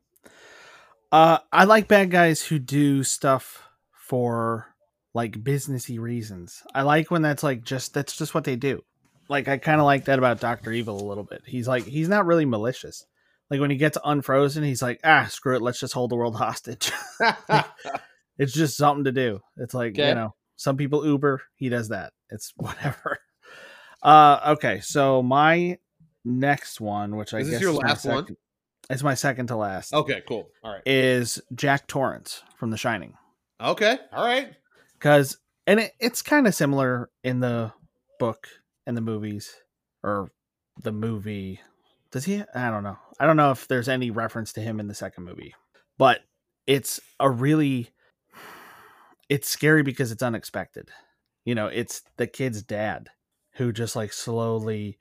[1.13, 4.75] Uh, I like bad guys who do stuff for
[5.15, 6.63] like businessy reasons.
[6.75, 8.83] I like when that's like just that's just what they do.
[9.29, 11.43] Like I kind of like that about Doctor Evil a little bit.
[11.47, 13.05] He's like he's not really malicious.
[13.51, 16.37] Like when he gets unfrozen, he's like, ah, screw it, let's just hold the world
[16.37, 16.93] hostage.
[18.39, 19.41] it's just something to do.
[19.57, 20.09] It's like Okay.
[20.09, 22.13] you know, some people Uber, he does that.
[22.31, 23.19] It's whatever.
[24.03, 25.79] Uh, okay, so my
[26.25, 28.19] next one, which I Is this guess your last one?
[28.25, 28.37] second-
[28.89, 30.49] It's my second to last okay, cool.
[30.63, 30.83] All right.
[30.87, 33.15] is Jack Torrance from The Shining.
[33.61, 34.53] Okay, all right.
[35.01, 37.73] Because, and it, it's kind of similar in the
[38.19, 38.47] book
[38.87, 39.53] and the movies,
[40.05, 40.31] or
[40.83, 41.61] the movie.
[42.13, 42.43] Does he?
[42.55, 42.99] I don't know.
[43.19, 45.55] I don't know if there's any reference to him in the second movie,
[45.99, 46.21] but
[46.67, 47.89] it's a really,
[49.29, 50.91] it's scary because it's unexpected.
[51.45, 53.09] You know, it's the kid's dad
[53.55, 54.99] who just like slowly,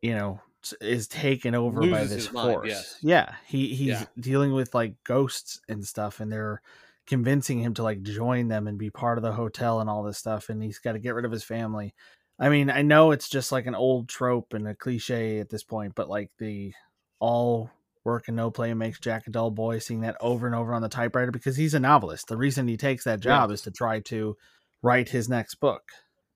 [0.00, 0.40] you know,
[0.80, 2.68] is taken over by this his mind, force.
[2.68, 2.98] yes.
[3.02, 4.06] Yeah, he he's Yeah.
[4.18, 6.62] dealing with like ghosts and stuff, and they're
[7.06, 10.18] convincing him to like join them and be part of the hotel and all this
[10.18, 11.94] stuff, and he's got to get rid of his family.
[12.38, 15.62] I mean, I know it's just like an old trope and a cliche at this
[15.62, 16.72] point, but like the
[17.20, 17.70] all
[18.04, 20.82] work and no play makes Jack a dull boy, seeing that over and over on
[20.82, 22.26] the typewriter because he's a novelist.
[22.26, 23.54] The reason he takes that job Yeah.
[23.54, 24.36] is to try to
[24.82, 25.82] write his next book.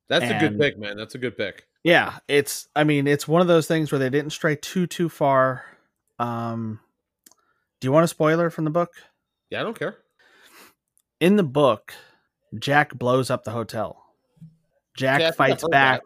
[0.09, 0.97] That's a good pick, man.
[0.97, 1.67] That's a good pick.
[1.83, 5.09] Yeah, it's I mean, it's one of those things where they didn't stray too too
[5.09, 5.65] far.
[6.21, 6.79] Um
[7.81, 8.91] do you want a spoiler from the book?
[9.51, 9.97] Yeah, I don't care.
[11.21, 11.95] In the book,
[12.59, 14.03] Jack blows up the hotel.
[14.97, 16.01] Jack Yeah, I think I've fights back.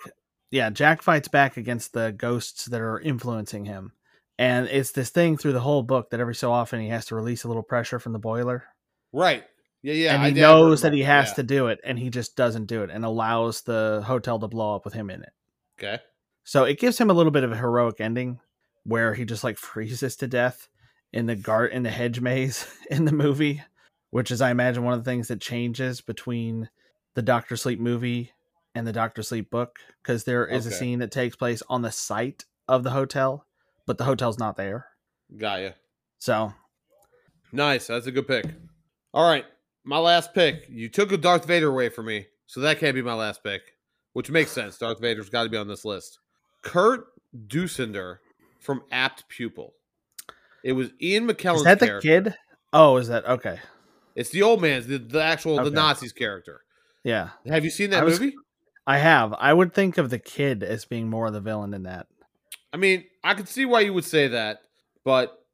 [0.50, 3.92] Yeah, Jack fights back against the ghosts that are influencing him.
[4.38, 7.14] And it's this thing through the whole book that every so often he has to
[7.14, 8.64] release a little pressure from the boiler.
[9.12, 9.44] Right.
[9.82, 10.14] Yeah, yeah.
[10.14, 11.34] and he I knows that he has yeah.
[11.34, 14.74] to do it, and he just doesn't do it and allows the hotel to blow
[14.74, 15.32] up with him in it.
[15.78, 16.02] Okay.
[16.44, 18.40] So it gives him a little bit of a heroic ending
[18.84, 20.68] where he just like freezes to death
[21.12, 23.62] in the guard in the hedge maze in the movie,
[24.10, 26.68] which is I imagine one of the things that changes between
[27.14, 28.32] the Doctor Sleep movie
[28.74, 31.90] and the Doctor Sleep book because there is a scene that takes place on the
[31.90, 33.46] site of the hotel,
[33.86, 34.86] but the hotel's not there.
[35.36, 35.72] Got you.
[36.18, 36.52] So
[37.52, 37.88] Nice.
[37.88, 38.46] That's a good pick.
[39.12, 39.44] All right.
[39.84, 40.66] My last pick.
[40.68, 43.62] You took a Darth Vader away from me, so that can't be my last pick,
[44.12, 44.78] which makes sense.
[44.78, 46.18] Darth Vader's got to be on this list.
[46.62, 47.06] Kurt
[47.46, 48.18] Dussander
[48.60, 49.74] from Apt Pupil.
[50.62, 52.08] It was Ian McKellen's is that the character.
[52.08, 52.34] kid?
[52.72, 53.58] Oh, is that okay?
[54.14, 55.64] It's the old man's, the, the actual, Okay.
[55.70, 56.62] the Nazis character.
[57.04, 58.34] Yeah, Have you seen that I was- movie?
[58.86, 59.32] I have.
[59.34, 62.06] I would think of the kid as being more of the villain in that.
[62.72, 64.62] I mean, I could see why you would say that,
[65.04, 65.44] but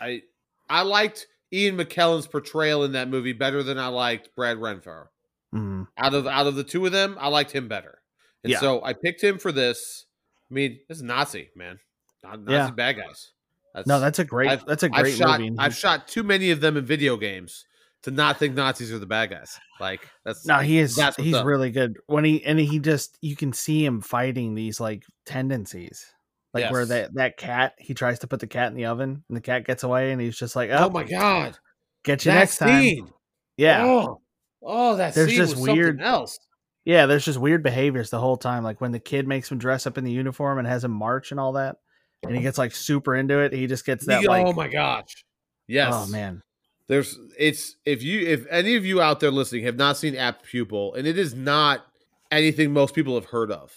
[0.00, 0.22] I
[0.68, 5.06] I liked Ian McKellen's portrayal in that movie better than I liked Brad Renfro.
[5.54, 5.88] Mm.
[5.98, 8.00] Out of out of the two of them, I liked him better.
[8.44, 8.60] And Yeah.
[8.60, 10.06] so I picked him for this.
[10.50, 11.78] I mean, this is Nazi, man.
[12.22, 12.70] Not Nazi Yeah.
[12.70, 13.32] bad guys.
[13.74, 14.48] That's, No, that's a great.
[14.50, 15.54] I've- that's a I've great shot movie.
[15.58, 17.64] I've shot too many of them in video games
[18.06, 19.58] to not think Nazis are the bad guys.
[19.78, 20.98] Like that's No, he is.
[21.18, 21.44] He's up.
[21.44, 26.06] really good when he and he just you can see him fighting these like tendencies,
[26.54, 29.36] like where that that cat he tries to put the cat in the oven and
[29.36, 31.58] the cat gets away and he's just like, Oh oh, my god.
[32.04, 33.10] get you That next time.
[33.56, 34.20] Yeah, Oh,
[34.62, 36.38] oh that There's scene just was weird- else.
[36.84, 37.06] yeah.
[37.06, 39.98] There's just weird behaviors the whole time, like when the kid makes him dress up
[39.98, 41.76] in the uniform and has him march and all that,
[42.22, 43.52] and he gets like super into it.
[43.52, 45.08] He just gets that The- like oh my gosh.
[45.16, 45.22] Oh,
[45.68, 45.92] yes.
[45.94, 46.42] Oh man.
[46.88, 50.44] There's it's if you if any of you out there listening have not seen Apt
[50.44, 51.84] Pupil, and it is not
[52.30, 53.72] anything most people have heard of,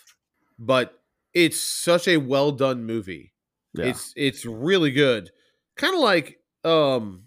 [0.60, 1.00] but
[1.34, 3.34] it's such a well done movie.
[3.74, 3.86] Yeah.
[3.86, 5.32] It's it's really good.
[5.76, 7.24] Kind of like um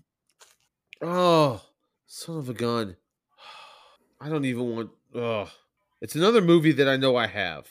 [1.01, 1.63] oh
[2.07, 2.97] son of a gun.
[4.21, 5.51] I don't even want oh
[6.01, 7.67] it's another movie that I know I have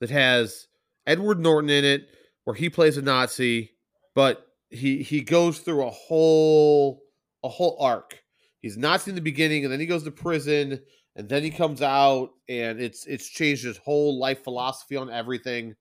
[0.00, 0.68] that has
[1.06, 2.08] Edward Norton in it
[2.44, 3.72] where he plays a Nazi,
[4.14, 7.03] but he he goes through a whole
[7.44, 8.18] a whole arc.
[8.60, 10.80] He's Nazi in the beginning and then he goes to prison
[11.14, 15.76] and then he comes out and it's it's changed his whole life philosophy on everything.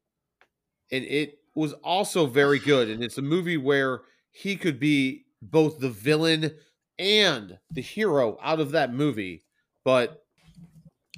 [0.91, 5.80] And it was also very good and it's a movie where he could be both
[5.80, 6.52] the villain
[6.99, 9.45] and the hero out of that movie.
[9.85, 10.22] But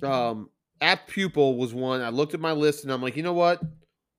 [0.04, 0.50] um
[0.82, 2.02] Apt Pupil was one.
[2.02, 3.62] I looked at my list and I'm like, you know what?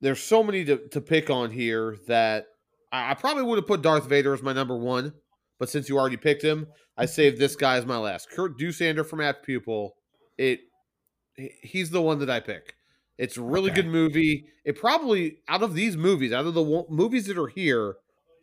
[0.00, 2.46] There's so many to, to pick on here that
[2.90, 5.12] I, I probably would have put Darth Vader as my number one.
[5.58, 6.66] But since you already picked him,
[6.96, 8.30] I saved this guy as my last.
[8.30, 9.96] Kurt Dussander from Apt Pupil.
[10.38, 10.60] It
[11.62, 12.74] he's the one that I pick.
[13.18, 13.82] It's a really Okay.
[13.82, 14.46] good movie.
[14.64, 17.96] It probably out of these movies, out of the movies that are here,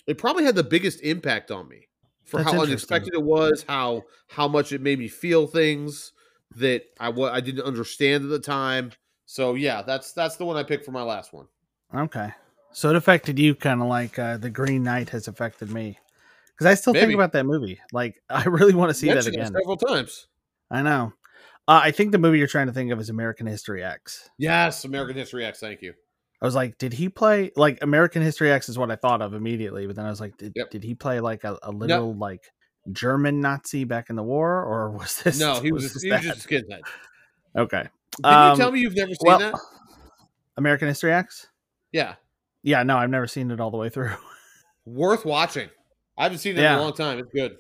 [0.08, 1.88] it probably had the biggest impact on me
[2.24, 6.12] for That's how unexpected it was, how how much it made me feel things
[6.56, 8.92] that I wa- I didn't understand at the time.
[9.26, 11.48] So yeah, that's that's the one I picked for my last one.
[11.94, 12.32] Okay.
[12.72, 16.00] So it affected you kind of like uh, the Green Knight has affected me.
[16.58, 17.08] Because I still Maybe.
[17.08, 17.80] think about that movie.
[17.92, 19.48] Like, I really want to see that again.
[19.54, 20.28] several times.
[20.72, 21.14] I know.
[21.68, 24.30] Uh, I think the movie you're trying to think of is American History X.
[24.38, 25.60] Yes, American History X.
[25.60, 25.94] Thank you.
[26.42, 29.34] I was like, did he play like American History X is what I thought of
[29.34, 30.72] immediately, but then I was like, did, Yep.
[30.72, 32.42] did he play like a, a little like
[32.92, 35.40] German Nazi back in the war, or was this?
[35.40, 36.82] No, he was, just, he was just a skinhead.
[37.58, 37.88] okay.
[38.18, 39.56] Did Um, you tell me you've never seen Well, that?
[40.58, 41.48] American History X.
[41.94, 42.16] Yeah,
[42.62, 44.12] Yeah, no, I've never seen it all the way through.
[44.86, 45.70] worth watching.
[46.18, 47.20] I haven't seen it in a long time.
[47.20, 47.58] It's good.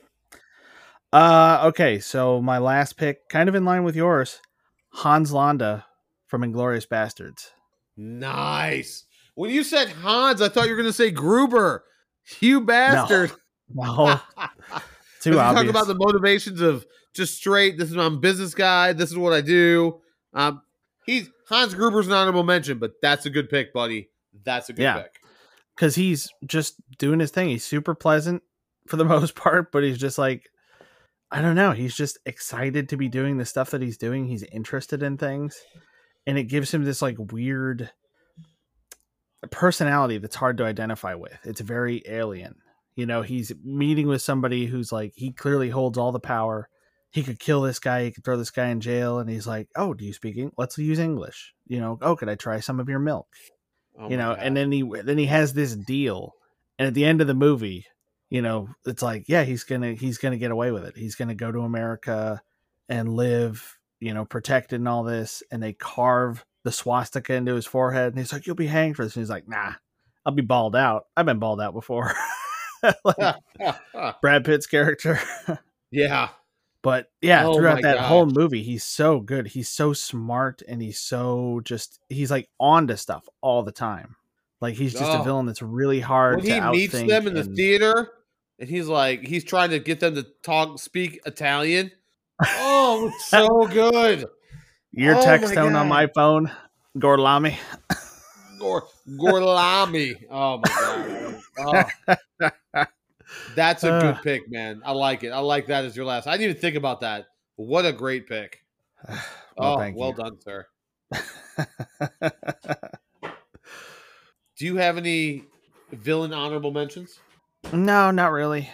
[1.11, 4.39] Uh, okay, so my last pick, kind of in line with yours,
[4.89, 5.85] Hans Landa
[6.25, 7.49] from Inglourious Basterds.
[7.97, 9.05] Nice.
[9.35, 11.84] When you said Hans, I thought you were going to say Gruber.
[12.39, 13.31] You bastard.
[13.75, 14.19] No,
[15.21, 15.63] too obvious.
[15.63, 16.85] talk about the motivations of
[17.15, 17.75] just straight.
[17.77, 18.93] This is I'm business guy.
[18.93, 19.99] This is what I do.
[20.34, 20.61] Um,
[21.07, 24.09] he's Hans Gruber's an honorable mention, but that's a good pick, buddy.
[24.43, 25.01] That's a good Yeah.
[25.03, 25.21] pick.
[25.75, 27.49] Because he's just doing his thing.
[27.49, 28.43] He's super pleasant
[28.87, 30.49] for the most part, but he's just like,
[31.31, 31.71] I don't know.
[31.71, 34.27] He's just excited to be doing the stuff that he's doing.
[34.27, 35.59] He's interested in things,
[36.27, 37.89] and it gives him this like weird
[39.51, 41.37] personality that's hard to identify with.
[41.43, 42.55] It's very alien.
[42.95, 46.69] You know, he's meeting with somebody who's like, he clearly holds all the power.
[47.09, 48.05] He could kill this guy.
[48.05, 49.19] He could throw this guy in jail.
[49.19, 50.37] And he's like, Oh, do you speak?
[50.37, 51.53] Eng- Let's use English.
[51.67, 53.27] You know, oh, could I try some of your milk?
[53.99, 54.39] Oh you know God.
[54.41, 56.33] and then he then he has this deal
[56.79, 57.85] and at the end of the movie
[58.29, 60.97] you know it's like yeah he's gonna he's gonna get away with it.
[60.97, 62.41] He's gonna go to america
[62.89, 67.65] and live you know protected and all this and they carve the swastika into his
[67.65, 69.15] forehead and he's like you'll be hanged for this.
[69.15, 69.73] And he's like nah
[70.25, 71.05] i'll be balled out.
[71.15, 72.13] I've been balled out before.
[73.05, 73.35] Like
[74.21, 75.19] brad pitt's character.
[75.89, 76.29] Yeah.
[76.84, 80.99] But yeah Oh throughout that whole movie he's so good he's so smart and he's
[80.99, 84.15] so just he's like on to stuff all the time
[84.61, 85.22] like he's just Oh.
[85.22, 88.11] a villain that's really hard When he meets them in the theater
[88.60, 91.91] and he's like, he's trying to get them to talk, speak Italian.
[92.45, 94.26] Oh, it's so good.
[94.93, 96.49] your Oh text tone on my phone
[96.97, 97.57] Gordlami.
[98.60, 100.14] Gor- Gorlami.
[100.30, 100.64] Oh my
[101.57, 102.18] god.
[102.41, 102.49] Oh.
[103.55, 104.21] That's a good Uh.
[104.21, 104.81] pick, man.
[104.85, 105.30] I like it.
[105.30, 106.27] I like that as your last.
[106.27, 107.27] I didn't even think about that.
[107.55, 108.63] What a great pick.
[109.09, 109.19] well,
[109.57, 110.15] oh, well you.
[110.15, 110.67] done, sir.
[114.57, 115.43] Do you have any
[115.91, 117.19] villain honorable mentions?
[117.71, 118.69] no not really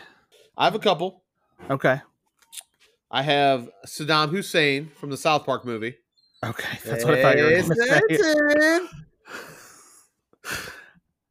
[0.57, 1.21] I have a couple.
[1.69, 2.01] okay
[3.11, 5.95] I have Saddam Hussein from the South Park movie.
[6.43, 7.75] okay that's what i thought you were going to
[8.17, 8.87] say.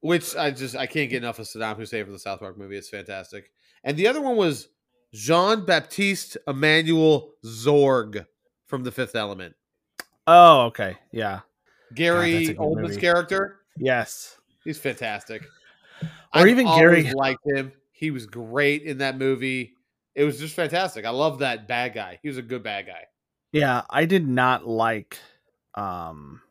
[0.01, 2.77] Which I just I can't get enough of Saddam Hussein from the South Park movie.
[2.77, 3.51] It's fantastic.
[3.85, 4.69] And the other one was
[5.13, 8.25] Jean Baptiste Emmanuel Zorg
[8.67, 9.55] from The Fifth Element.
[10.27, 11.41] oh okay yeah
[11.95, 13.01] Gary good Oldman's movie.
[13.01, 13.61] character.
[13.77, 15.43] yes He's fantastic.
[16.35, 17.73] Or even Gary- liked him.
[17.91, 19.73] He was great in that movie.
[20.15, 21.07] It was just fantastic.
[21.07, 22.19] I love that bad guy.
[22.23, 23.05] He was a good bad guy.
[23.53, 25.17] Yeah, I did not like
[25.75, 26.43] um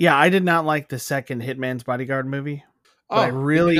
[0.00, 2.64] Yeah, I did not like the second Hitman's Bodyguard movie.
[3.10, 3.78] But I really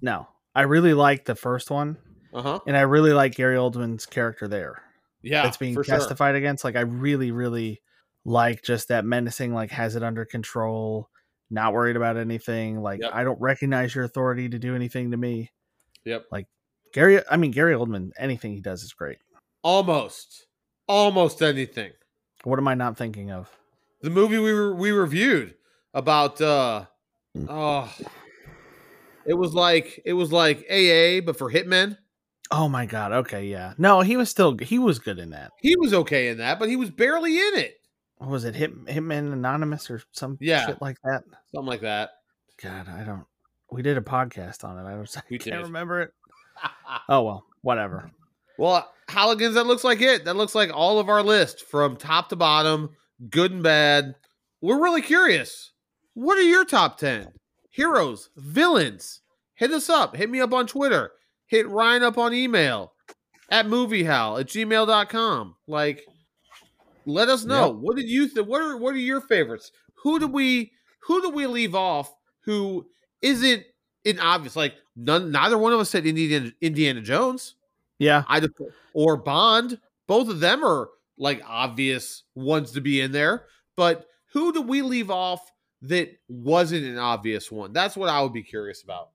[0.00, 0.26] No.
[0.54, 1.96] I really liked the first one
[2.32, 2.58] Uh huh.
[2.66, 4.82] and I really like Gary Oldman's character there.
[5.22, 5.96] Yeah, that's being for sure.
[5.98, 6.64] testified against.
[6.64, 7.82] Like I really really
[8.24, 11.10] like just that menacing like has it under control,
[11.50, 12.80] not worried about anything.
[12.80, 13.10] Like Yep.
[13.12, 15.50] I don't recognize your authority to do anything to me.
[16.06, 16.24] Yep.
[16.32, 16.46] Like
[16.94, 18.12] Gary, I mean Gary Oldman.
[18.18, 19.18] Anything he does is great.
[19.62, 20.46] Almost,
[20.88, 21.92] almost anything.
[22.44, 23.50] What am I not thinking of?
[24.02, 25.54] The movie we were we reviewed
[25.94, 26.40] about.
[26.40, 26.86] uh
[27.48, 27.92] Oh,
[29.26, 31.96] it was like it was like AA, but for hitmen.
[32.50, 33.12] Oh my god.
[33.12, 33.74] Okay, yeah.
[33.78, 35.52] No, he was still he was good in that.
[35.60, 37.74] He was okay in that, but he was barely in it.
[38.16, 40.66] What was it Hit Hitman Anonymous or some Yeah.
[40.66, 41.22] shit like that?
[41.54, 42.10] Something like that.
[42.62, 43.24] God, I don't.
[43.70, 44.88] We did a podcast on it.
[44.88, 45.08] I don't.
[45.16, 45.66] I We can't did.
[45.66, 46.12] remember it.
[47.08, 48.10] Oh well, whatever.
[48.58, 50.24] well, Howligan's, that looks like it.
[50.24, 52.90] That looks like all of our list from top to bottom,
[53.28, 54.14] good and bad.
[54.60, 55.72] We're really curious.
[56.14, 57.28] What are your top 10?
[57.70, 59.20] Heroes, villains.
[59.54, 60.16] Hit us up.
[60.16, 61.12] Hit me up on Twitter.
[61.46, 62.92] Hit Ryan up on email
[63.50, 65.56] at moviehowl at gmail.com.
[65.66, 66.04] Like,
[67.06, 67.68] let us know.
[67.68, 67.76] Yep.
[67.76, 68.48] What did you think?
[68.48, 69.72] What are what are your favorites?
[69.96, 72.14] Who do we who do we leave off
[72.44, 72.86] who
[73.22, 73.64] isn't
[74.04, 74.56] in obvious?
[74.56, 77.54] Like none neither one of us said Indiana Indiana Jones.
[77.98, 78.52] Yeah, I just
[78.94, 79.78] or Bond.
[80.06, 80.88] Both of them are
[81.20, 83.44] like obvious ones to be in there.
[83.76, 85.40] But who do we leave off
[85.82, 87.72] that wasn't an obvious one?
[87.72, 89.10] That's what I would be curious about.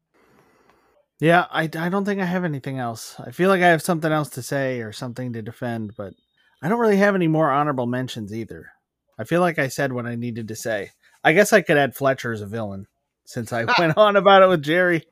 [1.19, 1.45] yeah.
[1.51, 3.15] I, I don't think I have anything else.
[3.19, 6.13] I feel like I have something else to say or something to defend, but
[6.61, 8.71] I don't really have any more honorable mentions either.
[9.17, 10.91] I feel like I said what I needed to say.
[11.23, 12.87] I guess I could add Fletcher as a villain
[13.25, 15.03] since I went on about it with Jerry.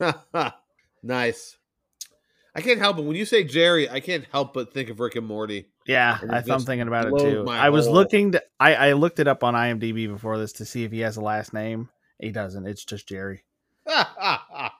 [1.02, 1.56] nice.
[2.54, 3.88] I can't help it when you say Jerry.
[3.88, 5.68] I can't help but think of Rick and Morty.
[5.86, 7.46] Yeah, I, I'm thinking about it too.
[7.48, 10.64] I was whole- looking to, I, I looked it up on IMDb before this to
[10.64, 11.88] see if he has a last name.
[12.18, 12.66] He doesn't.
[12.66, 13.44] It's just Jerry.
[13.86, 14.70] uh,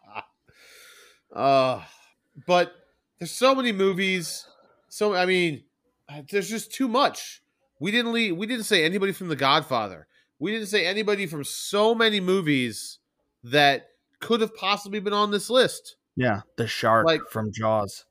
[2.47, 2.72] but
[3.18, 4.47] there's so many movies.
[4.88, 5.64] So I mean,
[6.30, 7.42] there's just too much.
[7.78, 10.06] We didn't leave, we didn't say anybody from The Godfather.
[10.38, 12.98] We didn't say anybody from so many movies
[13.42, 13.88] that
[14.20, 15.97] could have possibly been on this list.
[16.16, 18.05] Yeah, the shark Like- from Jaws.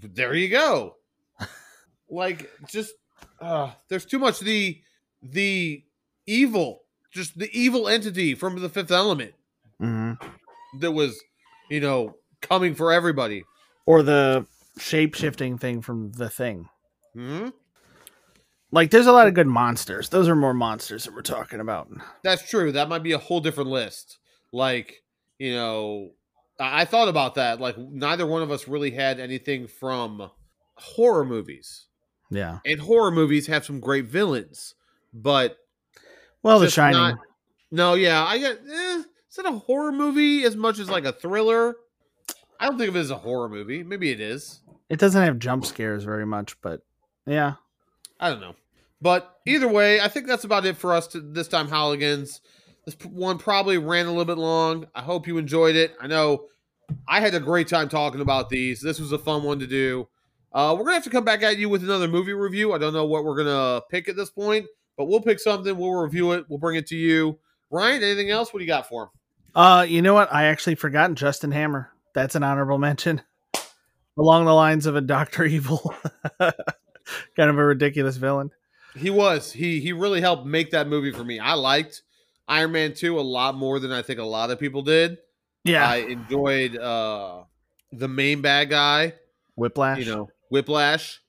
[0.00, 0.96] There you go.
[2.10, 2.94] like just
[3.40, 4.80] uh there's too much the
[5.22, 5.84] the
[6.26, 6.82] evil,
[7.12, 9.34] just the evil entity from the fifth element
[9.78, 10.12] hmm
[10.80, 11.18] that was,
[11.70, 13.44] you know, coming for everybody.
[13.86, 14.46] Or the
[14.78, 16.68] shape shifting thing from the thing.
[17.14, 17.48] hmm
[18.72, 20.08] Like, there's a lot of good monsters.
[20.08, 21.88] Those are more monsters that we're talking about.
[22.24, 22.72] That's true.
[22.72, 24.18] That might be a whole different list.
[24.52, 25.02] Like,
[25.38, 26.10] you know,
[26.60, 27.60] I, I thought about that.
[27.60, 30.30] Like, neither one of us really had anything from
[30.76, 31.86] horror movies,
[32.30, 32.58] Yeah.
[32.66, 34.74] and horror movies have some great villains.
[35.12, 35.56] But
[36.42, 36.98] Well, The Shining.
[36.98, 37.18] not-
[37.70, 38.58] no, yeah, I get.
[38.58, 41.74] Eh, is it a horror movie as much as like a thriller?
[42.60, 43.82] I don't think of it as a horror movie.
[43.82, 44.60] Maybe it is.
[44.88, 46.82] It doesn't have jump scares very much, but
[47.26, 47.54] yeah.
[48.20, 48.54] I don't know.
[49.02, 52.40] But either way, I think that's about it for us to this time, Howligans.
[52.86, 54.86] This one probably ran a little bit long.
[54.94, 55.94] I hope you enjoyed it.
[56.00, 56.46] I know
[57.08, 58.80] I had a great time talking about these.
[58.80, 60.08] This was a fun one to do.
[60.52, 62.72] Uh, we're gonna have to come back at you with another movie review.
[62.72, 64.66] I don't know what we're gonna pick at this point,
[64.96, 65.76] but we'll pick something.
[65.76, 66.44] We'll review it.
[66.48, 67.38] We'll bring it to you.
[67.70, 68.52] Ryan, anything else?
[68.52, 69.08] What do you got for him?
[69.54, 70.32] Uh, you know what?
[70.32, 71.90] I actually forgot Justin Hammer.
[72.14, 73.22] That's an honorable mention.
[74.16, 75.92] Along the lines of a Doctor Evil,
[76.38, 78.50] kind of a ridiculous villain.
[78.96, 79.50] He was.
[79.50, 81.40] He he really helped make that movie for me.
[81.40, 82.02] I liked
[82.48, 85.18] Iron Man 2 a lot more than I think a lot of people did.
[85.64, 87.44] Yeah, I enjoyed uh
[87.92, 89.14] the main bad guy,
[89.56, 89.98] Whiplash.
[89.98, 91.22] you know, Whiplash,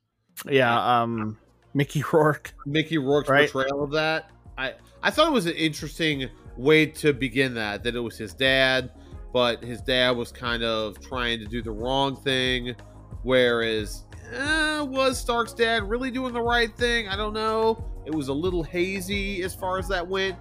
[0.50, 1.02] yeah.
[1.02, 1.38] Um,
[1.74, 2.54] Mickey Rourke.
[2.66, 3.50] Mickey Rourke's Right.
[3.52, 4.30] portrayal of that.
[4.58, 4.74] I
[5.04, 8.92] I thought it was an interesting way to begin that that it was his dad,
[9.32, 12.76] but his dad was kind of trying to do the wrong thing
[13.24, 17.08] whereas eh, was Stark's dad really doing the right thing?
[17.08, 17.84] I don't know.
[18.06, 20.36] It was a little hazy as far as that went.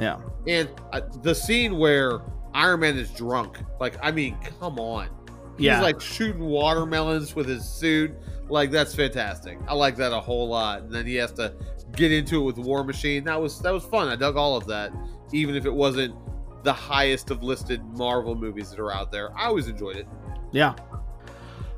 [0.00, 2.20] Yeah, And uh, the scene where
[2.54, 5.08] Iron Man is drunk, like, I mean, come on.
[5.56, 5.80] He's Yeah.
[5.82, 8.12] like shooting watermelons with his suit.
[8.48, 9.58] Like, that's fantastic.
[9.68, 10.82] I like that a whole lot.
[10.82, 11.52] And then he has to
[11.96, 13.24] get into it with War Machine.
[13.24, 14.08] That was that was fun.
[14.08, 14.90] I dug all of that,
[15.32, 16.14] even if it wasn't
[16.62, 19.36] the highest of listed Marvel movies that are out there.
[19.36, 20.06] I always enjoyed it.
[20.52, 20.74] yeah.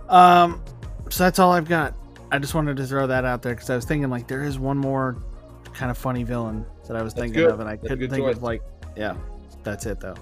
[0.09, 0.63] Um,
[1.11, 1.95] so that's all I've got.
[2.31, 4.59] I just wanted to throw that out there because I was thinking like there is
[4.59, 5.17] one more
[5.75, 7.51] kind of funny villain that I was That's thinking good.
[7.53, 8.37] of, and I That's couldn't think choice.
[8.37, 8.63] of like,
[8.97, 9.15] yeah,
[9.63, 10.15] that's it though.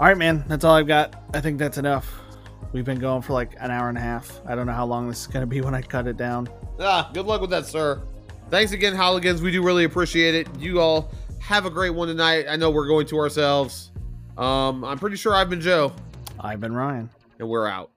[0.00, 1.22] All right, man, that's all I've got.
[1.34, 2.10] I think that's enough.
[2.72, 4.40] We've been going for like an hour and a half.
[4.46, 6.48] I don't know how long this is going to be when I cut it down.
[6.80, 8.00] Ah, good luck with that, sir.
[8.50, 9.40] Thanks again, Howligans.
[9.42, 10.48] We do really appreciate it.
[10.58, 11.10] You all
[11.40, 12.46] have a great one tonight.
[12.48, 13.92] I know we're going to ourselves.
[14.36, 15.92] Um, I'm pretty sure I've been Joe,
[16.40, 17.08] I've been Ryan.
[17.38, 17.90] and we're out.